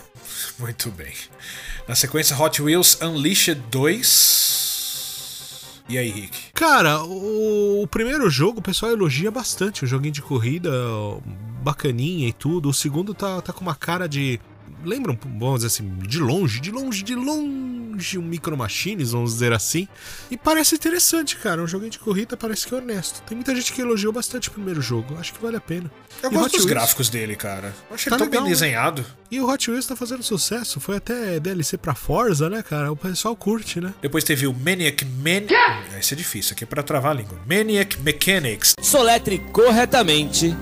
[0.58, 1.12] Muito bem.
[1.86, 4.65] Na sequência, Hot Wheels Unleashed 2.
[5.88, 6.52] E aí, Rick?
[6.52, 10.70] Cara, o, o primeiro jogo o pessoal elogia bastante, um joguinho de corrida
[11.62, 12.68] bacaninha e tudo.
[12.68, 14.40] O segundo tá, tá com uma cara de.
[14.86, 19.32] Lembra, um- vamos dizer assim, de longe, de longe, de longe, um Micro Machines, vamos
[19.32, 19.88] dizer assim.
[20.30, 21.60] E parece interessante, cara.
[21.62, 23.20] Um joguinho de corrida parece que é honesto.
[23.22, 25.16] Tem muita gente que elogiou bastante o primeiro jogo.
[25.18, 25.90] Acho que vale a pena.
[26.22, 26.70] Eu E gosto Hot dos Wheels?
[26.70, 27.74] gráficos dele, cara.
[27.90, 28.54] Eu achei Tá ele tão legal, bem né?
[28.54, 29.04] desenhado.
[29.30, 30.78] E o Hot Wheels tá fazendo sucesso.
[30.78, 32.92] Foi até DLC pra Forza, né, cara?
[32.92, 33.92] O pessoal curte, né?
[34.00, 35.46] Depois teve o Maniac Man...
[35.98, 37.38] Esse é difícil, aqui é pra travar a língua.
[37.48, 40.54] Maniac Mechanics, Soletre corretamente.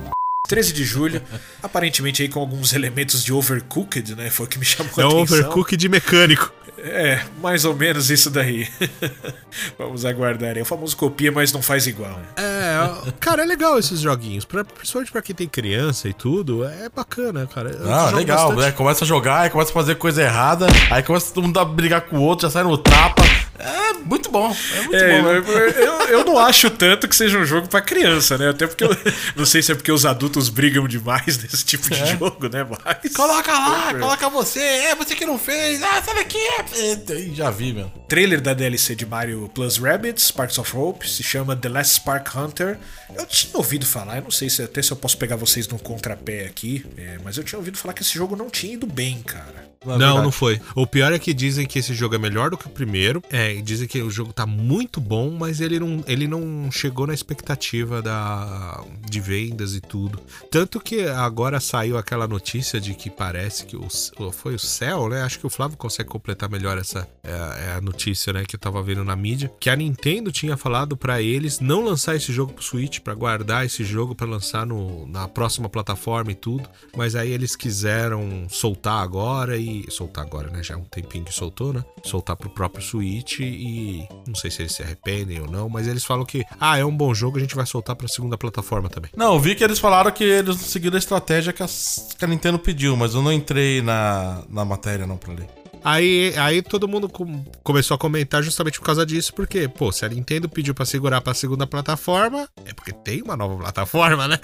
[0.46, 1.22] 13 de julho.
[1.62, 4.28] Aparentemente aí com alguns elementos de Overcooked, né?
[4.28, 5.38] Foi o que me chamou É a atenção.
[5.38, 6.52] overcook de mecânico.
[6.76, 8.68] É, mais ou menos isso daí.
[9.78, 10.58] Vamos aguardar.
[10.58, 12.10] É o famoso copia, mas não faz igual.
[12.18, 12.24] né?
[12.36, 14.44] É, cara, é legal esses joguinhos.
[14.44, 16.62] Pra, principalmente pra quem tem criança e tudo.
[16.62, 17.70] É bacana, cara.
[17.70, 18.66] Eu Ah, legal, bastante.
[18.66, 18.72] né?
[18.72, 22.02] Começa a jogar, aí começa a fazer coisa errada, aí começa todo mundo a brigar
[22.02, 23.22] com o outro, já sai no tapa.
[23.58, 25.28] É muito bom, é muito É, bom.
[25.28, 28.48] eu, eu- eu não acho tanto que seja um jogo pra criança, né?
[28.50, 28.90] Até porque eu
[29.36, 32.66] não sei se é porque os adultos brigam demais nesse tipo de jogo, né?
[32.68, 33.12] Mas.
[33.14, 36.38] Coloca lá, coloca você, é você que não fez, ah, sai daqui.
[36.38, 37.90] É, já vi, meu.
[38.08, 42.34] Trailer da DLC de Mario Plus Rabbids, Sparks of Hope, se chama The Last Spark
[42.36, 42.78] Hunter.
[43.16, 45.78] Eu tinha ouvido falar, eu não sei se até se eu posso pegar vocês num
[45.78, 49.22] contrapé aqui, é, mas eu tinha ouvido falar que esse jogo não tinha ido bem,
[49.22, 49.72] cara.
[49.84, 50.22] Na Não, verdade.
[50.24, 50.60] não foi.
[50.74, 53.22] O pior é que dizem que esse jogo é melhor do que o primeiro.
[53.30, 57.06] É, e dizem que o jogo tá muito bom, mas ele não, ele não chegou
[57.06, 60.20] na expectativa da, de vendas e tudo.
[60.50, 63.88] Tanto que agora saiu aquela notícia de que parece que o,
[64.30, 65.22] foi o Cell, né?
[65.22, 68.44] Acho que o Flávio consegue completar melhor essa é, é a notícia, né?
[68.44, 69.50] Que eu tava vendo na mídia.
[69.58, 73.66] Que a Nintendo tinha falado pra eles não lançar esse jogo pro Switch, pra guardar
[73.66, 76.68] esse jogo pra lançar no, na próxima plataforma e tudo.
[76.96, 79.84] Mas aí eles quiseram soltar agora e.
[79.90, 80.62] Soltar agora, né?
[80.62, 81.84] Já é um tempinho que soltou, né?
[82.04, 84.06] Soltar pro próprio Switch e.
[84.26, 86.96] Não sei se eles se arrependem ou não, mas eles falam que, ah, é um
[86.96, 89.10] bom jogo, a gente vai soltar pra segunda plataforma também.
[89.16, 91.66] Não, eu vi que eles falaram que eles seguiram a estratégia que a,
[92.18, 95.48] que a Nintendo pediu, mas eu não entrei na, na matéria não pra ler.
[95.86, 100.02] Aí, aí todo mundo com- começou a comentar justamente por causa disso, porque, pô, se
[100.06, 104.38] a Nintendo pediu pra segurar pra segunda plataforma, é porque tem uma nova plataforma, né?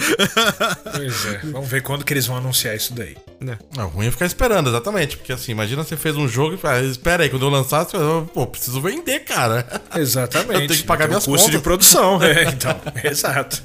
[0.95, 3.17] Pois é, vamos ver quando que eles vão anunciar isso daí.
[3.75, 5.17] Não, ruim é ficar esperando, exatamente.
[5.17, 7.97] Porque assim, imagina você fez um jogo e fala, espera aí, quando eu lançar, você
[7.97, 9.67] fala, pô, preciso vender, cara.
[9.97, 10.63] Exatamente.
[10.63, 11.59] Eu tenho que pagar minhas custo contas.
[11.59, 13.63] de produção, é, então, exato.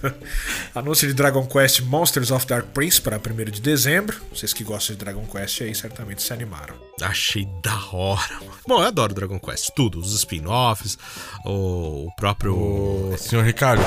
[0.73, 4.17] Anúncio de Dragon Quest Monsters of Dark Prince para 1 de dezembro.
[4.33, 6.75] Vocês que gostam de Dragon Quest aí certamente se animaram.
[7.01, 8.53] Achei da hora, mano.
[8.67, 10.97] Bom, eu adoro Dragon Quest, tudo, os spin-offs,
[11.45, 12.55] o, o próprio.
[12.55, 13.83] Ô, senhor Ricardo,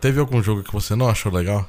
[0.00, 1.68] teve algum jogo que você não achou legal?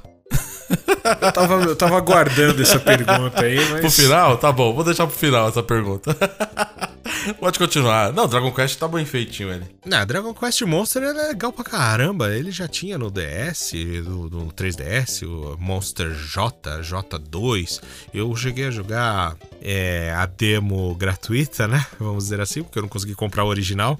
[1.21, 3.79] Eu tava, eu tava aguardando essa pergunta aí, mas.
[3.81, 4.37] Pro final?
[4.37, 6.15] Tá bom, vou deixar pro final essa pergunta.
[7.39, 8.13] Pode continuar.
[8.13, 9.65] Não, Dragon Quest tá bem feitinho ele.
[9.85, 12.31] Não, Dragon Quest Monster é legal pra caramba.
[12.33, 13.73] Ele já tinha no DS,
[14.05, 17.81] no, no 3DS, o Monster J, J2.
[18.13, 21.85] Eu cheguei a jogar é, a demo gratuita, né?
[21.99, 23.99] Vamos dizer assim, porque eu não consegui comprar o original.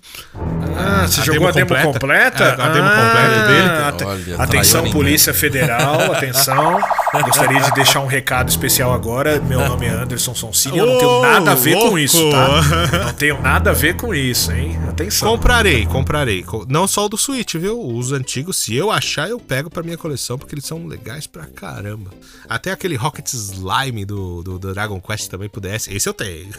[0.78, 2.43] Ah, você A jogou a demo completa?
[2.43, 3.69] É, a demo completa dele.
[3.88, 6.80] ate- Olha, atenção, Polícia Federal, atenção.
[7.26, 9.39] Gostaria de deixar um recado especial agora.
[9.41, 10.78] Meu nome é Anderson Sonsini.
[10.78, 12.00] Eu não tenho nada a ver com louco!
[12.00, 12.62] isso, tá?
[12.98, 14.80] Eu não tenho nada a ver com isso, hein?
[14.88, 15.30] Atenção.
[15.32, 16.43] Comprarei, comprarei.
[16.43, 17.80] Co- Não só o do Switch, viu?
[17.82, 21.45] Os antigos, se eu achar, eu pego pra minha coleção, porque eles são legais pra
[21.45, 22.12] caramba.
[22.48, 25.94] Até aquele Rocket Slime do, do, do Dragon Quest também pudesse.
[25.94, 26.50] Esse eu tenho.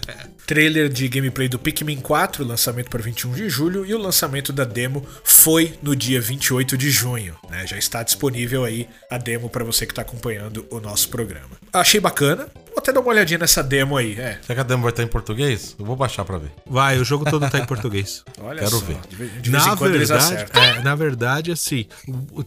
[0.46, 4.64] Trailer de gameplay do Pikmin 4, lançamento para 21 de julho, e o lançamento da
[4.64, 7.36] demo foi no dia 28 de junho.
[7.48, 7.66] Né?
[7.66, 11.50] Já está disponível aí a demo para você que está acompanhando o nosso programa.
[11.72, 14.12] Achei bacana, Vou até dar uma olhadinha nessa demo aí.
[14.18, 15.74] É, Será que a demo vai estar em português?
[15.78, 16.52] Eu vou baixar pra ver.
[16.64, 18.24] Vai, o jogo todo tá em português.
[18.40, 18.78] olha Quero só.
[18.78, 18.96] ver.
[19.08, 21.86] De, vez- Na em quando verdade, é, na verdade, assim,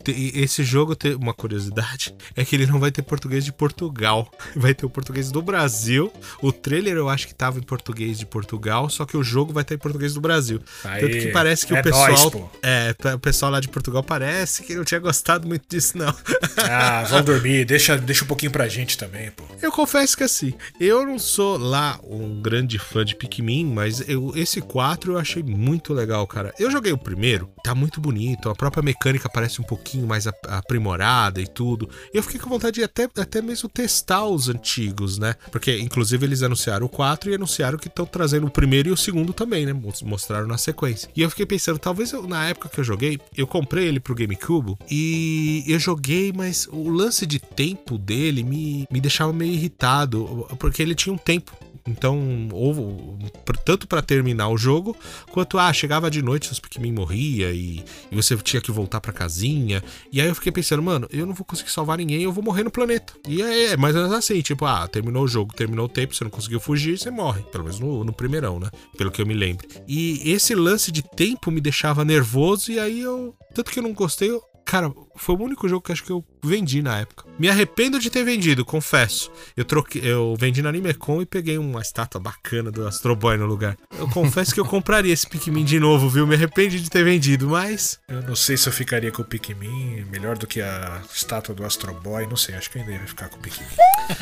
[0.07, 4.73] esse jogo tem uma curiosidade, é que ele não vai ter português de Portugal, vai
[4.73, 5.92] ter o português do Brasil.
[6.41, 9.61] O trailer eu acho que tava em português de Portugal, só que o jogo vai
[9.63, 10.59] estar em português do Brasil.
[10.83, 14.03] Aí, Tanto que parece que é o pessoal, nóis, é, o pessoal lá de Portugal
[14.03, 16.13] parece que não tinha gostado muito disso não.
[16.57, 17.65] Ah, vão dormir.
[17.65, 19.43] Deixa, deixa um pouquinho pra gente também, pô.
[19.61, 24.31] Eu confesso que assim, eu não sou lá um grande fã de Pikmin, mas eu,
[24.35, 26.53] esse 4 eu achei muito legal, cara.
[26.59, 30.47] Eu joguei o primeiro, tá muito bonito, a própria mecânica parece um pouquinho mais ap-
[30.47, 31.89] aprimorada e tudo.
[32.13, 35.35] Eu fiquei com vontade de até, até mesmo testar os antigos, né?
[35.51, 38.97] Porque, inclusive, eles anunciaram o 4 e anunciaram que estão trazendo o primeiro e o
[38.97, 39.73] segundo também, né?
[39.73, 41.09] Mos- Mostraram na sequência.
[41.15, 44.15] E eu fiquei pensando, talvez eu- na época que eu joguei, eu comprei ele pro
[44.15, 50.47] GameCube e eu joguei, mas o lance de tempo dele me, me deixava meio irritado,
[50.59, 51.51] porque ele tinha um tempo.
[51.85, 53.17] Então, ou,
[53.65, 54.95] tanto pra terminar o jogo,
[55.31, 59.11] quanto, ah, chegava de noite, os Pikmin morria e, e você tinha que voltar pra
[59.11, 59.83] casinha.
[60.11, 62.63] E aí eu fiquei pensando, mano, eu não vou conseguir salvar ninguém, eu vou morrer
[62.63, 63.13] no planeta.
[63.27, 66.15] E é, é mais ou menos assim, tipo, ah, terminou o jogo, terminou o tempo,
[66.15, 67.43] você não conseguiu fugir, você morre.
[67.51, 68.69] Pelo menos no, no primeirão, né?
[68.97, 69.67] Pelo que eu me lembro.
[69.87, 73.35] E esse lance de tempo me deixava nervoso, e aí eu.
[73.53, 76.23] Tanto que eu não gostei, eu, Cara, foi o único jogo que acho que eu
[76.43, 77.25] vendi na época.
[77.39, 79.31] Me arrependo de ter vendido, confesso.
[79.57, 83.45] Eu troquei, eu vendi na Animecon e peguei uma estátua bacana do Astro Boy no
[83.45, 83.75] lugar.
[83.97, 86.27] Eu confesso que eu compraria esse Pikmin de novo, viu?
[86.27, 90.05] Me arrependo de ter vendido, mas Eu não sei se eu ficaria com o Pikmin
[90.11, 92.27] melhor do que a estátua do Astro Boy.
[92.27, 93.67] Não sei, acho que eu ainda ia ficar com o Pikmin.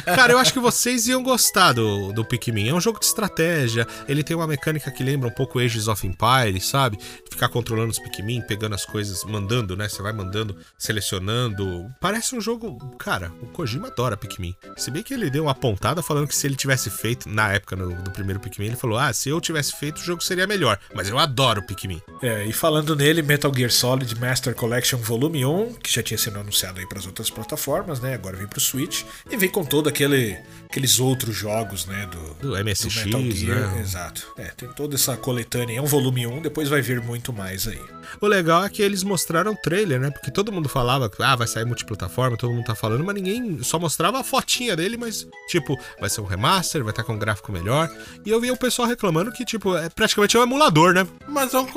[0.06, 2.69] Cara, eu acho que vocês iam gostar do, do Pikmin.
[2.69, 3.86] É um jogo de estratégia.
[4.08, 6.97] Ele tem uma mecânica que lembra um pouco Ages of Empires, sabe?
[7.30, 9.89] Ficar controlando os Pikmin, pegando as coisas, mandando, né?
[9.89, 11.89] Você vai mandando, selecionando.
[12.00, 12.78] Parece um jogo.
[12.97, 13.11] Cara,
[13.41, 14.56] o Kojima adora Pikmin.
[14.78, 17.76] Se bem que ele deu uma pontada falando que se ele tivesse feito, na época
[17.76, 20.80] no- do primeiro Pikmin, ele falou: Ah, se eu tivesse feito, o jogo seria melhor.
[20.95, 22.02] Mas eu adoro Pikmin.
[22.21, 26.39] É, e falando nele, Metal Gear Solid Master Collection Volume 1, que já tinha sido
[26.39, 28.13] anunciado aí para as outras plataformas, né?
[28.13, 29.04] Agora vem pro Switch.
[29.30, 30.38] E vem com todo aquele,
[30.71, 32.07] aqueles outros jogos, né?
[32.39, 33.71] Do, Do MSX, Metal Gear.
[33.73, 33.81] né?
[33.81, 34.25] Exato.
[34.38, 35.77] É, tem toda essa coletânea.
[35.77, 37.79] É um volume 1, depois vai vir muito mais aí.
[38.21, 40.10] O legal é que eles mostraram o trailer, né?
[40.10, 43.62] Porque todo mundo falava que ah, vai sair multiplataforma, todo mundo tá falando, mas ninguém
[43.62, 47.19] só mostrava a fotinha dele, mas tipo, vai ser um remaster, vai estar com um
[47.19, 47.89] gráfico melhor.
[48.25, 51.05] E eu vi o pessoal reclamando que, tipo, é praticamente um emulador, né?
[51.27, 51.67] Mas, é um,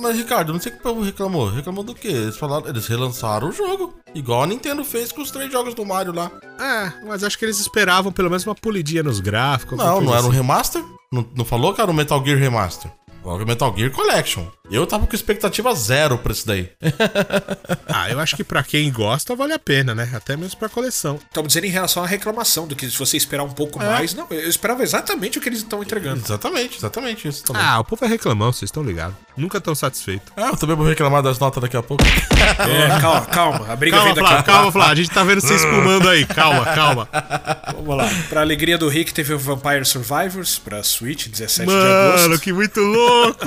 [0.00, 1.50] mas Ricardo, não sei o que o povo reclamou.
[1.50, 2.08] Reclamou do quê?
[2.08, 3.98] Eles falaram, eles relançaram o jogo.
[4.14, 6.30] Igual a Nintendo fez com os três jogos do Mario lá.
[6.58, 9.78] É, mas acho que eles esperavam pelo menos uma polidinha nos gráficos.
[9.78, 10.36] Não, não era um assim.
[10.36, 10.84] remaster?
[11.12, 12.90] Não, não falou que era um Metal Gear Remaster?
[13.22, 14.46] Que é Metal Gear Collection.
[14.70, 16.70] Eu tava com expectativa zero pra isso daí.
[17.90, 20.08] Ah, eu acho que pra quem gosta vale a pena, né?
[20.14, 21.18] Até mesmo pra coleção.
[21.26, 23.86] Estamos dizendo em relação à reclamação, do que se você esperar um pouco É.
[23.86, 24.14] mais.
[24.14, 26.20] Não, eu esperava exatamente o que eles estão entregando.
[26.24, 27.60] exatamente, exatamente isso também.
[27.62, 29.16] Ah, o povo é reclamão, vocês estão ligados.
[29.36, 30.32] Nunca tão satisfeito.
[30.36, 32.04] Ah, eu também vou reclamar das notas daqui a pouco.
[32.58, 33.72] É, calma, calma.
[33.72, 34.50] A briga Calma, vem daqui a pouco.
[34.50, 34.92] calma, Flávio.
[34.92, 36.24] A gente tá vendo você espumando aí.
[36.24, 37.08] Calma, calma.
[37.74, 38.08] Vamos lá.
[38.28, 42.22] Pra alegria do Rick, teve o Vampire Survivors pra Switch, 17 de agosto.
[42.28, 43.46] Mano, que muito louco!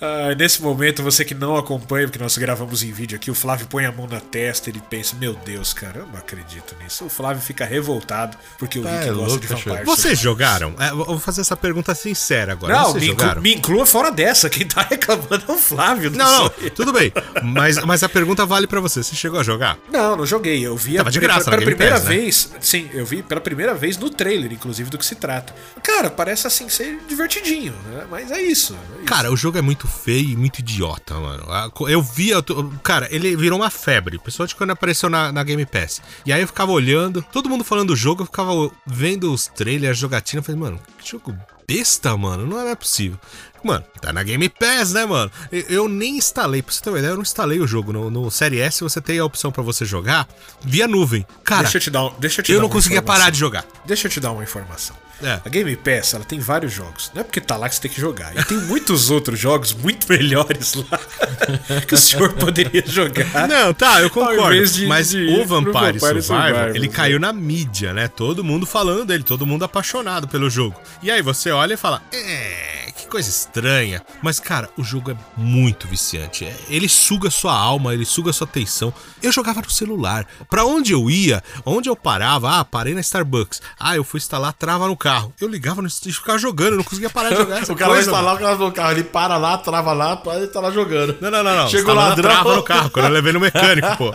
[0.00, 3.66] Ah, nesse momento, você que não acompanha, porque nós gravamos em vídeo aqui, o Flávio
[3.66, 7.04] põe a mão na testa ele pensa: Meu Deus, cara, eu não acredito nisso.
[7.04, 9.46] O Flávio fica revoltado porque o É, Rick gosta louco, de.
[9.46, 10.74] Vampire Vocês jogaram?
[10.78, 12.72] É, vou fazer essa pergunta sincera agora.
[12.74, 13.42] Não, Vocês me, jogaram?
[13.42, 14.48] me inclua fora dessa.
[14.48, 16.10] Quem tá reclamando é o Flávio.
[16.10, 16.70] Não, não, eu.
[16.70, 17.12] tudo bem.
[17.42, 19.02] Mas, mas a pergunta vale pra você.
[19.02, 19.78] Você chegou a jogar?
[19.90, 20.64] Não, não joguei.
[20.64, 22.16] Eu vi a Tava de graça pela Game primeira Pass, né?
[22.16, 22.52] vez.
[22.60, 25.54] Sim, eu vi pela primeira vez no trailer, inclusive, do que se trata.
[25.82, 28.06] Cara, parece assim ser divertidinho, né?
[28.10, 28.74] Mas é isso.
[28.74, 29.04] é isso.
[29.06, 31.44] Cara, o jogo é muito feio e muito idiota, mano.
[31.88, 32.36] Eu via.
[32.82, 34.18] Cara, ele virou uma febre.
[34.18, 36.00] Principalmente quando apareceu na, na Game Pass.
[36.24, 38.52] E aí eu ficava olhando, todo mundo falando do jogo, eu ficava
[38.86, 40.40] vendo os trailers, jogatina.
[40.40, 42.46] Eu falei, mano, que jogo besta, mano.
[42.46, 43.18] Não é possível.
[43.62, 45.30] Mano, tá na Game Pass, né, mano?
[45.52, 47.92] Eu, nem instalei, pra você ter uma ideia, eu não instalei o jogo.
[47.92, 50.26] No, no Série S você tem a opção pra você jogar
[50.62, 51.26] via nuvem.
[51.44, 53.20] Cara, deixa eu te dar, deixa eu te eu dar não conseguia informação.
[53.20, 53.66] parar de jogar.
[53.84, 54.96] Deixa eu te dar uma informação.
[55.22, 55.40] É.
[55.44, 57.10] A Game Pass, ela tem vários jogos.
[57.14, 58.36] Não é porque tá lá que você tem que jogar.
[58.36, 60.98] E tem muitos outros jogos muito melhores lá
[61.86, 63.46] que o senhor poderia jogar.
[63.48, 64.66] Não, tá, eu concordo.
[64.66, 66.92] de- mas de o Vampire, Vampire Survivor, ele né?
[66.92, 68.08] caiu na mídia, né?
[68.08, 70.80] Todo mundo falando dele, todo mundo apaixonado pelo jogo.
[71.02, 74.02] E aí você olha e fala, é, coisa estranha.
[74.22, 76.48] Mas, cara, o jogo é muito viciante.
[76.68, 78.94] Ele suga sua alma, ele suga sua atenção.
[79.22, 80.26] Eu jogava no celular.
[80.48, 83.60] Pra onde eu ia, onde eu parava, ah, parei na Starbucks.
[83.78, 85.34] Ah, eu fui instalar trava no carro.
[85.40, 87.90] Eu ligava no e ficava jogando, eu não conseguia parar de jogar essa o cara
[87.90, 91.16] vai instalar o cara no carro, ele para lá, trava lá, pode estar lá jogando.
[91.20, 91.68] Não, não, não, não.
[91.68, 92.30] Chegou ladrão.
[92.30, 94.12] trava no carro, quando eu levei no mecânico, pô.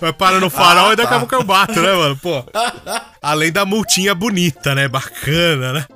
[0.00, 2.16] Vai para no farol e daqui a pouco eu bato, né, mano?
[2.16, 2.44] Pô.
[3.20, 4.88] Além da multinha bonita, né?
[4.88, 5.86] Bacana, né?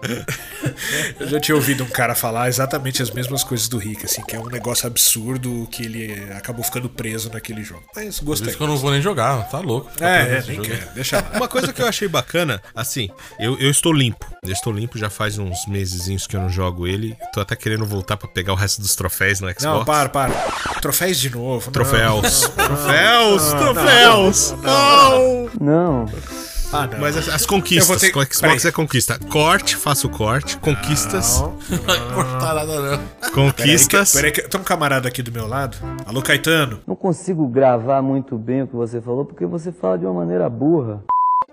[1.18, 4.34] Eu já tinha ouvido um cara falar exatamente as mesmas coisas do Rick, assim, que
[4.34, 7.84] é um negócio absurdo que ele acabou ficando preso naquele jogo.
[7.94, 8.48] Mas Por gostei.
[8.48, 9.90] isso que eu não vou nem jogar, tá louco.
[9.92, 10.68] ficar É, é, nem jogo.
[10.68, 10.90] quero.
[10.94, 11.30] Deixa lá.
[11.36, 14.26] Uma coisa que eu achei bacana, assim, eu, eu estou limpo.
[14.42, 17.16] Eu estou limpo já faz uns mesezinhos que eu não jogo ele.
[17.32, 19.62] Tô até querendo voltar pra pegar o resto dos troféus no Xbox.
[19.64, 20.32] Não, para, para.
[20.80, 21.66] Troféus de novo.
[21.66, 21.72] não.
[21.72, 22.40] Troféus.
[22.48, 24.54] Troféus, troféus.
[24.62, 25.50] Não.
[25.60, 26.45] Não.
[26.72, 26.98] Ah, não.
[26.98, 28.58] Mas as, as conquistas, ter- Xbox peraí.
[28.64, 29.18] é conquista.
[29.30, 30.58] Corte, faço corte.
[30.58, 31.40] Conquistas.
[31.40, 31.56] Não.
[31.70, 32.98] Não vai cortar nada, não.
[32.98, 34.10] Peraí, Conquistas.
[34.10, 35.76] que, peraí que tem um camarada aqui do meu lado.
[36.04, 36.80] Alô, Caetano.
[36.86, 40.48] Não consigo gravar muito bem o que você falou porque você fala de uma maneira
[40.50, 41.02] burra.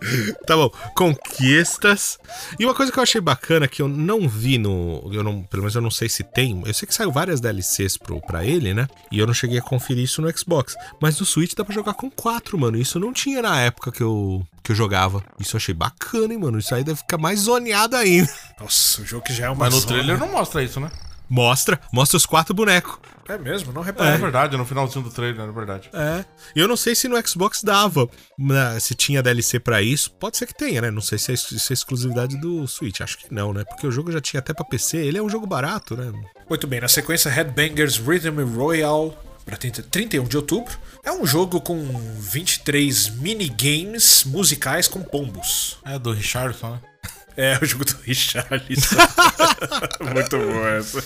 [0.46, 0.70] Tá bom.
[0.96, 2.20] Conquistas.
[2.60, 5.10] E uma coisa que eu achei bacana que eu não vi no.
[5.12, 6.62] Eu não, pelo menos eu não sei se tem.
[6.66, 8.88] Eu sei que saiu várias DLCs pro, pra ele, né?
[9.12, 10.76] E eu não cheguei a conferir isso no Xbox.
[11.02, 12.78] Mas no Switch dá pra jogar com quatro, mano.
[12.78, 15.24] Isso não tinha na época que eu, que eu jogava.
[15.40, 16.60] Isso eu achei bacana, hein, mano.
[16.60, 18.30] Isso aí deve ficar mais zoneado ainda.
[18.60, 19.94] Nossa, o jogo que já é uma Mas no zona.
[19.94, 20.92] trailer não mostra isso, né?
[21.30, 22.98] Mostra, mostra os quatro bonecos.
[23.28, 24.18] É mesmo, não É, reparei.
[24.18, 25.90] verdade, no finalzinho do trailer, é verdade.
[25.94, 26.26] É.
[26.56, 30.12] E eu não sei se no Xbox dava, né, se tinha DLC pra isso.
[30.12, 30.92] Pode ser que tenha, né?
[30.92, 33.00] Não sei se é, se é exclusividade do Switch.
[33.02, 33.64] Acho que não, né?
[33.64, 34.98] Porque o jogo já tinha até pra PC.
[34.98, 36.12] Ele é um jogo barato, né?
[36.50, 39.14] Muito bem, na sequência Headbangers Rhythm Royale
[39.46, 40.78] para 31 de outubro.
[41.04, 41.82] É um jogo com
[42.20, 45.78] 23 minigames musicais com pombos.
[45.86, 46.82] É do Richardson, né?
[47.36, 48.96] É o jogo do Richarlison.
[50.14, 51.04] Muito bom essa.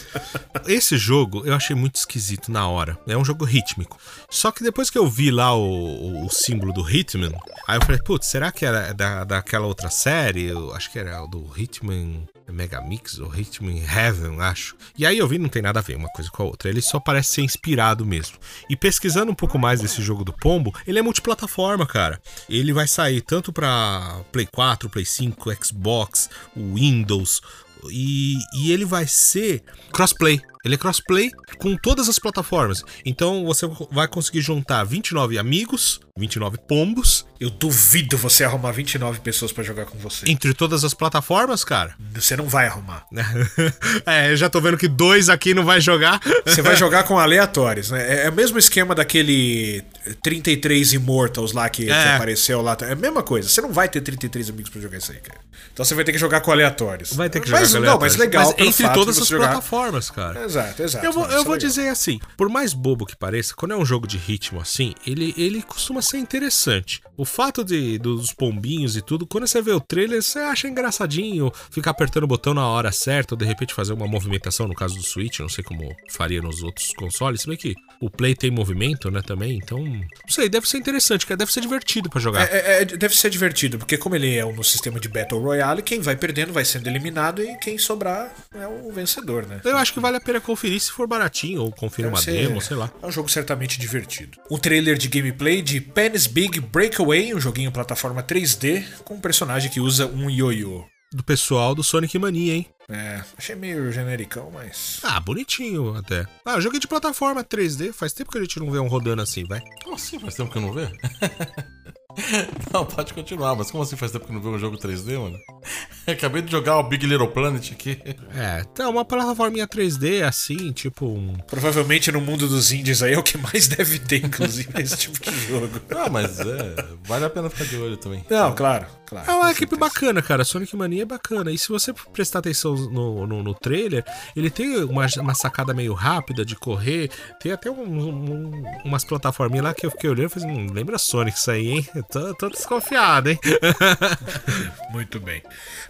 [0.68, 2.98] Esse jogo eu achei muito esquisito na hora.
[3.08, 3.98] É um jogo rítmico.
[4.30, 7.32] Só que depois que eu vi lá o, o- o símbolo do Hitman,
[7.68, 10.46] aí eu falei, putz, será que era da, daquela outra série?
[10.46, 14.76] Eu acho que era o do Hitman Megamix ou Hitman Heaven, acho.
[14.98, 16.70] E aí eu vi, não tem nada a ver uma coisa com a outra.
[16.70, 18.38] Ele só parece ser inspirado mesmo.
[18.70, 22.22] E pesquisando um pouco mais desse jogo do Pombo, ele é multiplataforma, cara.
[22.50, 27.42] Ele vai sair tanto pra Play 4, Play 5, Xbox, Windows,
[27.90, 30.42] e, e ele vai ser crossplay.
[30.68, 32.84] Ele é crossplay com todas as plataformas.
[33.06, 39.52] Então você vai conseguir juntar 29 amigos, 29 pombos, Eu duvido você arrumar 29 pessoas
[39.52, 40.30] pra jogar com você.
[40.30, 41.96] entre todas as plataformas, cara.
[42.16, 43.06] Você não vai arrumar.
[44.06, 46.20] é, eu já tô vendo que dois aqui não vai jogar.
[46.46, 48.26] Você vai jogar com aleatórios, né?
[48.26, 49.84] É o mesmo esquema daquele
[50.24, 52.16] 33 Immortals lá que, que É.
[52.16, 52.76] apareceu lá.
[52.82, 53.48] É a mesma coisa.
[53.48, 55.40] Você não vai ter 33 amigos pra jogar isso aí, cara.
[55.74, 57.14] Então você vai ter que jogar com aleatórios.
[57.14, 58.18] Vai ter que mas, jogar com Não, mas aleatórios.
[58.18, 59.48] legal Mas entre todas as jogar...
[59.50, 60.44] plataformas, cara.
[60.44, 61.06] Exato, exato.
[61.06, 61.58] Eu vou, eu vou é legal.
[61.58, 65.34] dizer assim, por mais bobo que pareça, quando é um jogo de ritmo assim, ele,
[65.38, 67.02] ele costuma ser interessante.
[67.16, 71.52] O fato de, dos pombinhos e tudo, quando você vê o trailer, você acha engraçadinho
[71.72, 74.96] ficar apertando o botão na hora certa, ou de repente fazer uma movimentação, no caso
[74.96, 78.52] do Switch, não sei como faria nos outros consoles, se bem que o Play tem
[78.52, 82.44] movimento, né, também, então, não sei, deve ser interessante, deve ser divertido pra jogar.
[82.52, 86.00] É, é, deve ser divertido, porque como ele é no sistema de Battle Royale, quem
[86.00, 89.62] vai perdendo vai sendo eliminado e quem sobrar é o vencedor, né?
[89.64, 92.48] Eu acho que vale a pena conferir se for baratinho, ou conferir uma Deve ser-
[92.48, 92.92] demo, sei lá.
[93.02, 94.38] É um jogo certamente divertido.
[94.50, 99.70] Um trailer de gameplay de Penny's Big Breakaway, um joguinho plataforma 3D com um personagem
[99.70, 100.86] que usa um ioiô.
[101.14, 102.68] Do pessoal do Sonic Mania, hein?
[102.90, 105.00] É, achei meio genericão, mas.
[105.04, 106.26] Ah, bonitinho até.
[106.46, 107.94] Ah, jogo de plataforma 3D.
[107.94, 109.62] Faz tempo que a gente não vê um rodando assim, vai.
[109.84, 110.20] Como assim?
[110.20, 110.92] Faz tempo que eu não vejo?
[112.74, 115.38] não, pode continuar, mas como assim faz tempo que não vê um jogo 3D, mano?
[116.08, 118.02] Acabei de jogar o Big Little Planet aqui.
[118.34, 121.36] É, tá uma plataforminha 3D assim, tipo um.
[121.48, 125.20] Provavelmente no mundo dos indies aí é o que mais deve ter, inclusive, esse tipo
[125.20, 125.82] de jogo.
[125.92, 126.76] Ah, mas é.
[127.04, 128.26] Vale a pena ficar de olho também.
[128.30, 129.30] Não, claro, claro.
[129.32, 129.80] É uma equipe certeza.
[129.80, 130.44] bacana, cara.
[130.44, 131.52] Sonic Mania é bacana.
[131.52, 134.04] E se você prestar atenção no, no, no trailer,
[134.36, 137.10] ele tem uma, uma sacada meio rápida de correr.
[137.40, 140.98] Tem até um- um- umas plataforminhas lá que eu fiquei olhando e falei, hum, lembra
[140.98, 141.90] Sonic isso aí, hein?
[141.96, 143.40] Eu Tô, tô desconfiado, hein?
[144.92, 145.42] Muito bem.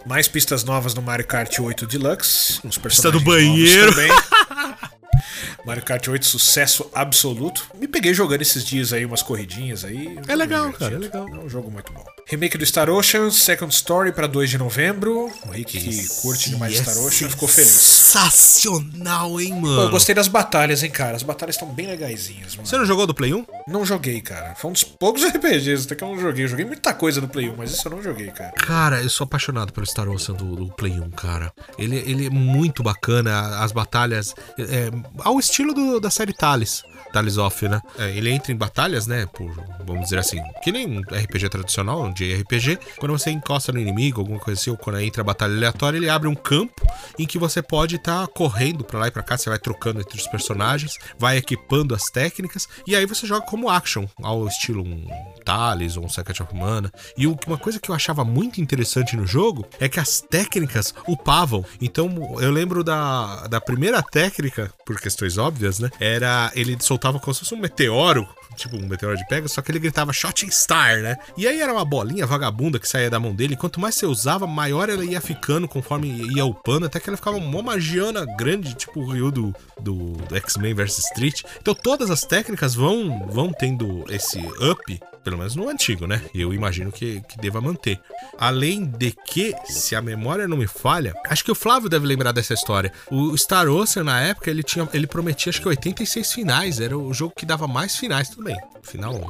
[0.06, 2.60] Mais pistas novas no Mario Kart 8 Deluxe.
[2.64, 3.92] Uns Pista do personagens banheiro.
[5.64, 7.66] Mario Kart 8, sucesso absoluto.
[7.74, 10.18] Me peguei jogando esses dias aí umas corridinhas aí.
[10.26, 10.78] É legal, Divertido.
[10.78, 11.28] cara, é legal.
[11.28, 12.04] É um jogo muito bom.
[12.30, 15.32] Remake do Star Ocean, Second Story pra 2 de novembro.
[15.46, 17.68] O Rick que curte demais yes, Star Ocean ficou feliz.
[17.70, 19.82] sensacional, hein, Pô, mano?
[19.82, 21.16] eu gostei das batalhas, hein, cara.
[21.16, 22.66] As batalhas estão bem legaisinhas, mano.
[22.68, 23.44] Você não jogou do Play 1?
[23.66, 24.54] Não joguei, cara.
[24.54, 26.44] Foi um dos poucos RPGs até que eu não joguei.
[26.44, 28.52] Eu joguei muita coisa no Play 1, mas isso eu não joguei, cara.
[28.52, 31.52] Cara, eu sou apaixonado pelo Star Ocean do, do Play 1, cara.
[31.78, 34.34] Ele, ele é muito bacana, as batalhas.
[34.58, 36.82] É, ao estilo do- da série Thales.
[37.12, 37.80] Thales Off, né?
[37.98, 39.26] É, ele entra em batalhas, né?
[39.26, 39.54] Por,
[39.84, 42.78] vamos dizer assim, que nem um RPG tradicional, um JRPG.
[42.98, 46.08] Quando você encosta no inimigo, alguma coisa assim, ou quando entra a batalha aleatória, ele
[46.08, 46.86] abre um campo
[47.18, 49.36] em que você pode estar correndo pra lá e pra cá.
[49.36, 53.68] Você vai trocando entre os personagens, vai equipando as técnicas, e aí você joga como
[53.68, 55.06] action, ao estilo um
[55.44, 56.92] Thales ou um Second of Mana.
[57.16, 61.64] E uma coisa que eu achava muito interessante no jogo é que as técnicas upavam.
[61.80, 65.90] Então eu lembro da, da primeira técnica, por questões óbvias, né?
[65.98, 68.28] Era ele soltava como se fosse um meteoro.
[68.56, 71.16] Tipo um meteoro de pega, só que ele gritava Shooting Star, né?
[71.36, 73.54] E aí era uma bolinha vagabunda que saía da mão dele.
[73.54, 77.16] E quanto mais você usava, maior ela ia ficando conforme ia upando, até que ela
[77.16, 81.42] ficava uma magiana grande, tipo o Ryu do, do, do X-Men vs Street.
[81.60, 86.22] Então todas as técnicas vão, vão tendo esse up pelo menos no antigo, né?
[86.34, 88.00] Eu imagino que, que deva manter.
[88.38, 92.32] Além de que, se a memória não me falha, acho que o Flávio deve lembrar
[92.32, 92.90] dessa história.
[93.10, 96.80] O Star Ocean, na época, ele, tinha, ele prometia acho que 86 finais.
[96.80, 98.56] Era o jogo que dava mais finais, tudo bem.
[98.82, 99.20] Final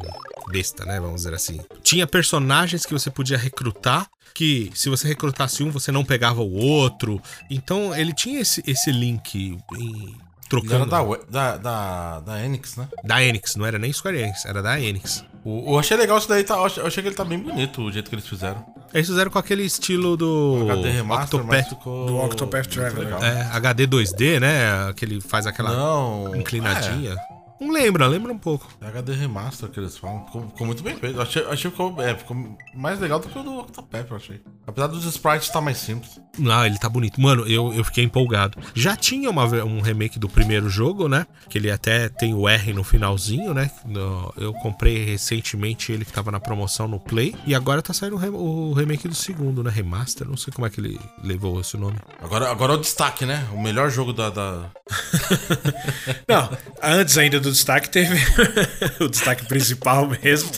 [0.50, 1.00] besta, né?
[1.00, 1.60] Vamos dizer assim.
[1.82, 4.08] Tinha personagens que você podia recrutar.
[4.34, 7.20] Que se você recrutasse um, você não pegava o outro.
[7.50, 10.16] Então ele tinha esse, esse link em-
[10.48, 10.74] Trocando.
[10.74, 12.88] era da, da, da, da Enix, né?
[13.04, 15.24] da Enix, não era nem Square Enix, era da Enix.
[15.44, 17.92] O, eu achei legal isso daí, tá, eu achei- que ele tá bem bonito, o
[17.92, 18.64] jeito que eles fizeram.
[18.92, 22.06] Eles fizeram com aquele estilo do HD Remaster, Octopath, ficou...
[22.06, 23.04] Do Octopath Traveler.
[23.04, 23.22] legal.
[23.22, 24.92] é, HD 2D, né?
[24.96, 26.34] Que ele faz aquela Não...
[26.34, 27.14] inclinadinha.
[27.60, 28.68] Não lembra, lembra um pouco.
[28.80, 30.24] É, HD Remaster que eles falam.
[30.26, 31.20] Ficou, ficou muito bem feito.
[31.20, 32.36] Achei, achei que ficou, é, ficou
[32.74, 34.40] mais legal do que o do Octopath, eu achei.
[34.66, 36.20] Apesar dos sprites estar mais simples.
[36.50, 37.20] Ah, ele tá bonito.
[37.20, 38.58] Mano, eu, eu fiquei empolgado.
[38.74, 41.26] Já tinha uma um remake do primeiro jogo, né?
[41.48, 43.70] Que ele até tem o R no finalzinho, né?
[43.84, 47.34] No- eu comprei recentemente ele que tava na promoção no Play.
[47.46, 49.70] E agora tá saindo o, o remake do segundo, né?
[49.70, 50.28] Remaster.
[50.28, 51.96] Não sei como é que ele levou esse nome.
[52.22, 53.48] Agora, agora é o destaque, né?
[53.52, 54.30] O melhor jogo da.
[54.30, 54.70] da...
[56.28, 56.50] Não,
[56.82, 58.16] antes ainda do destaque teve
[59.00, 60.50] o destaque principal mesmo.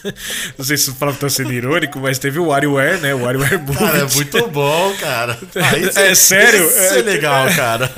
[0.58, 3.14] Não sei se o Flávio tá sendo irônico, mas teve o WarioWare, né?
[3.14, 3.78] O WarioWare Movie.
[3.78, 5.38] Cara, é muito bom, cara.
[5.96, 6.64] É sério?
[6.66, 7.90] Isso é É- legal, cara.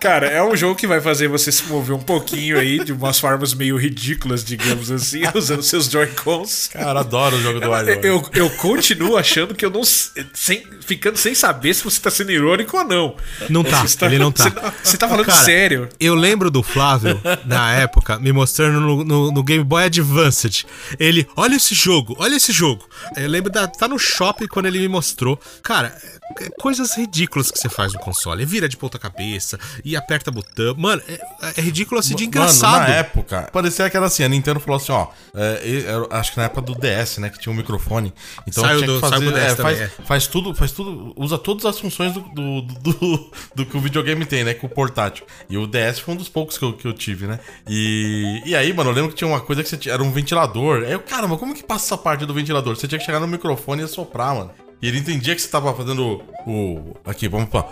[0.00, 3.18] Cara, é um jogo que vai fazer você se mover um pouquinho aí, de umas
[3.18, 6.68] formas meio ridículas, digamos assim, usando seus Joy-Cons.
[6.72, 8.00] Cara, adoro o jogo do Wario.
[8.02, 9.82] Eu, eu continuo achando que eu não.
[9.84, 13.16] Sem, ficando sem saber se você tá sendo irônico ou não.
[13.48, 14.44] Não tá, Você ele não tá.
[14.44, 15.88] Você, você tá falando Cara, sério.
[16.00, 20.64] Eu lembro do Flávio, na época, me mostrando no, no- no Game Boy Advanced.
[20.98, 22.84] Ele, olha esse jogo, olha esse jogo.
[23.16, 23.66] Eu lembro da.
[23.66, 25.38] Tá no shopping quando ele me mostrou.
[25.62, 25.96] Cara,
[26.60, 28.44] coisas ridículas que você faz no console.
[28.44, 30.74] Vira de ponta cabeça e aperta botão.
[30.76, 32.72] Mano, é, é ridículo assim de engraçado.
[32.80, 36.32] Mano, na época, parecia que era assim, a Nintendo falou assim, ó, é, era- acho
[36.32, 38.12] que na época do DS, né, que tinha um microfone.
[38.46, 41.12] Então Saiu tinha do- que fazer, pro DS é, faz, também, faz tudo, faz tudo,
[41.16, 44.70] usa todas as funções do, do, do, do que o videogame tem, né, com o
[44.70, 45.24] portátil.
[45.48, 47.38] E o DS foi um dos poucos que eu, que eu tive, né.
[47.68, 50.10] E, e aí, mano, eu lembro que tinha uma coisa que você tinha, era um
[50.12, 50.82] ventilador.
[50.84, 52.76] Aí eu, caramba, como que passa essa parte do ventilador?
[52.76, 54.50] Você tinha que chegar no microfone e soprar, mano.
[54.82, 56.96] E ele entendia que você tava fazendo o.
[57.04, 57.64] Aqui, vamos pra.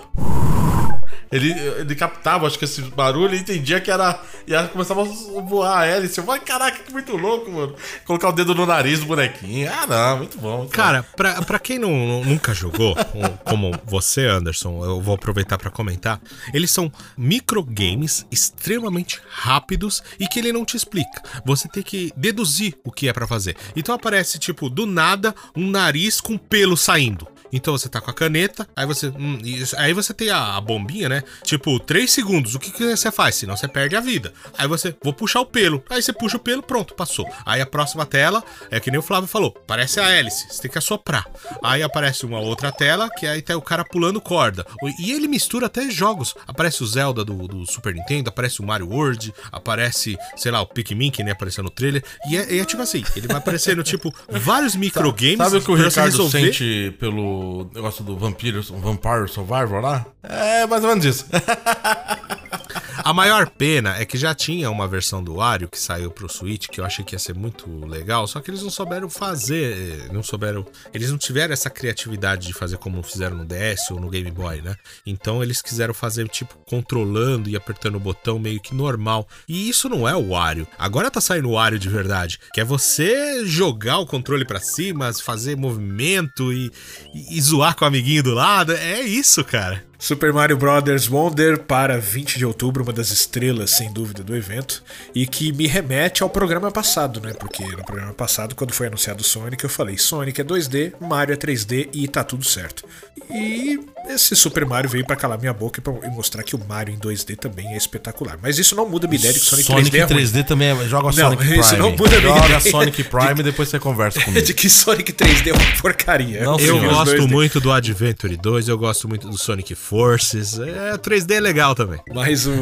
[1.31, 4.21] Ele, ele captava, acho que esse barulho e entendia que era.
[4.47, 6.19] E aí começava a voar a hélice.
[6.19, 7.75] Eu falei, caraca, que muito louco, mano.
[8.05, 9.71] Colocar o dedo no nariz do bonequinho.
[9.73, 10.59] Ah, não, muito bom.
[10.59, 15.57] muito Cara, pra, pra quem não, nunca jogou, ou como você, Anderson, eu vou aproveitar
[15.57, 16.21] pra comentar.
[16.53, 21.23] Eles são microgames extremamente rápidos e que ele não te explica.
[21.45, 23.57] Você tem que deduzir o que é pra fazer.
[23.77, 27.29] Então aparece, tipo, do nada, um nariz com pelo saindo.
[27.53, 29.09] Então você tá com a caneta, aí você.
[29.09, 31.23] hum, isso- aí você tem a, a bombinha, né?
[31.43, 32.55] Tipo, 3 segundos.
[32.55, 33.35] O que, que você faz?
[33.37, 34.33] Senão você perde a vida.
[34.57, 34.95] Aí você.
[35.03, 35.83] Vou puxar o pelo.
[35.91, 37.27] Aí você puxa o pelo, pronto, passou.
[37.45, 39.53] Aí a próxima tela é que nem o Flávio falou.
[39.67, 40.47] Parece a hélice.
[40.51, 41.27] Você tem que assoprar.
[41.63, 44.65] Aí aparece uma outra tela, que aí tá o cara pulando corda.
[44.99, 46.35] E ele mistura até jogos.
[46.47, 50.67] Aparece o Zelda do, do Super Nintendo, aparece o Mario World, aparece, sei lá, o
[50.67, 52.05] Pikmin, que nem apareceu no trailer.
[52.29, 55.39] E é, é tipo assim, ele vai aparecendo, tipo, vários microgames.
[55.39, 56.41] Sabe o que o Ricardo resolver.
[56.47, 57.40] sente pelo
[57.75, 60.07] negócio do Vampiro, Vampire Survivor lá?
[60.23, 61.27] É mais ou menos isso.
[63.03, 66.69] A maior pena é que já tinha uma versão do Wario que saiu pro Switch,
[66.69, 70.13] que eu achei que ia ser muito legal, só que eles não souberam fazer, eh,
[70.13, 74.11] não souberam, eles não tiveram essa criatividade de fazer como fizeram no DS ou no
[74.11, 74.77] Game Boy, né?
[75.07, 79.27] Então eles quiseram fazer tipo controlando e apertando o botão meio que normal.
[79.49, 80.67] E isso não é o Wario.
[80.79, 85.13] Agora tá saindo o Wario de verdade, que é você jogar o controle pra cima,
[85.13, 86.71] fazer movimento e,
[87.15, 88.73] e, e zoar com o amiguinho do lado.
[88.73, 89.90] É isso, cara.
[90.01, 91.09] Super Mario Bros.
[91.09, 94.83] Wonder para 20 de outubro, uma das estrelas, sem dúvida, do evento,
[95.15, 97.35] e que me remete ao programa passado, né?
[97.35, 101.35] Porque no programa passado, quando foi anunciado o Sonic, eu falei: Sonic é 2D, Mario
[101.35, 102.83] é 3D e tá tudo certo.
[103.31, 103.79] E
[104.15, 106.95] esse Super Mario veio para calar minha boca e, pra, e mostrar que o Mario
[106.95, 108.39] em 2D também é espetacular.
[108.43, 110.23] Mas isso não muda a minha ideia de que Sonic, Sonic 3D é ruim.
[110.25, 110.75] 3D também é...
[110.89, 111.61] Joga Não, Sonic Prime.
[111.61, 112.61] isso não muda a minha Joga.
[112.61, 114.45] Sonic Prime e depois você conversa comigo.
[114.47, 116.43] de que Sonic 3D é uma porcaria.
[116.45, 117.29] Não, Eu gosto 2D.
[117.29, 120.59] muito do Adventure 2, eu gosto muito do Sonic Forces.
[120.59, 122.01] É, 3D é legal também.
[122.13, 122.53] Mas o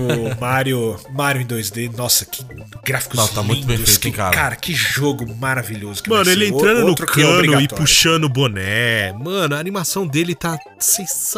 [0.40, 2.42] Mario, Mario em 2D, nossa, que
[2.84, 4.34] gráficos Não, tá muito bem lindos, feito, que, cara.
[4.34, 4.56] cara.
[4.56, 6.02] que jogo maravilhoso.
[6.02, 6.52] Que Mano, ele ser.
[6.52, 7.76] O- entrando no é cano e obrigatório.
[7.76, 9.12] puxando o boné.
[9.12, 10.58] Mano, a animação dele tá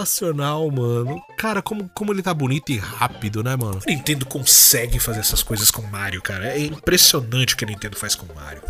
[0.05, 1.20] sensacional, mano.
[1.36, 3.80] Cara, como, como ele tá bonito e rápido, né, mano?
[3.86, 6.48] A Nintendo consegue fazer essas coisas com Mario, cara.
[6.48, 8.62] É impressionante o que a Nintendo faz com Mario.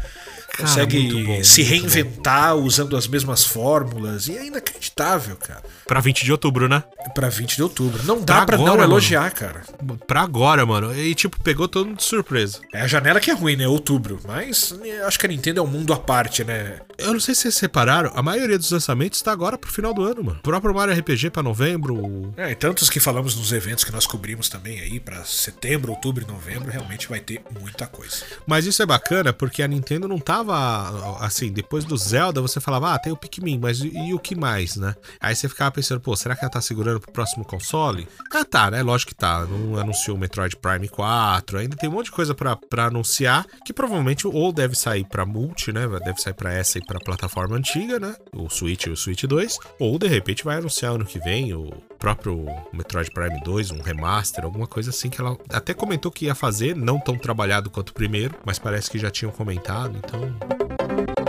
[0.53, 4.27] Cara, Consegue muito bom, se reinventar usando as mesmas fórmulas.
[4.27, 5.63] E é inacreditável, cara.
[5.87, 6.83] Pra 20 de outubro, né?
[7.15, 8.03] Pra 20 de outubro.
[8.05, 8.93] Não dá Pra pra, agora, não mano.
[8.93, 9.63] elogiar, cara.
[10.07, 10.95] Pra agora, mano.
[10.95, 12.59] E, tipo, pegou todo mundo de surpresa.
[12.75, 13.67] É a janela que é ruim, né?
[13.69, 14.19] Outubro.
[14.27, 16.81] Mas né, acho que a Nintendo é um mundo à parte, né?
[17.01, 20.03] Eu não sei se vocês repararam, a maioria dos lançamentos tá agora pro final do
[20.03, 20.39] ano, mano.
[20.39, 22.33] O próprio Mario RPG pra novembro.
[22.37, 26.23] É, e tantos que falamos nos eventos que nós cobrimos também aí, pra setembro, outubro
[26.23, 28.25] e novembro, realmente vai ter muita coisa.
[28.47, 31.19] Mas isso é bacana porque a Nintendo não tava.
[31.25, 34.35] Assim, depois do Zelda você falava, ah, tem o Pikmin, mas e, e o que
[34.35, 34.95] mais, né?
[35.21, 38.07] Aí você ficava pensando, pô, será que ela tá segurando pro próximo console?
[38.33, 38.83] Ah, tá, né?
[38.83, 39.47] Lógico que tá.
[39.47, 43.73] Não anunciou o Metroid Prime 4, ainda tem um monte de coisa pra anunciar que
[43.73, 45.87] provavelmente ou deve sair pra multi, né?
[46.05, 48.17] Deve sair pra essa e pra plataforma antiga, né?
[48.35, 49.59] O Switch e o Switch 2.
[49.79, 51.71] Ou de repente vai anunciar ano que vem o
[52.01, 56.35] próprio Metroid Prime 2, um remaster, alguma coisa assim que ela até comentou que ia
[56.35, 61.20] fazer, não tão trabalhado quanto o primeiro, mas parece que já tinham comentado, então.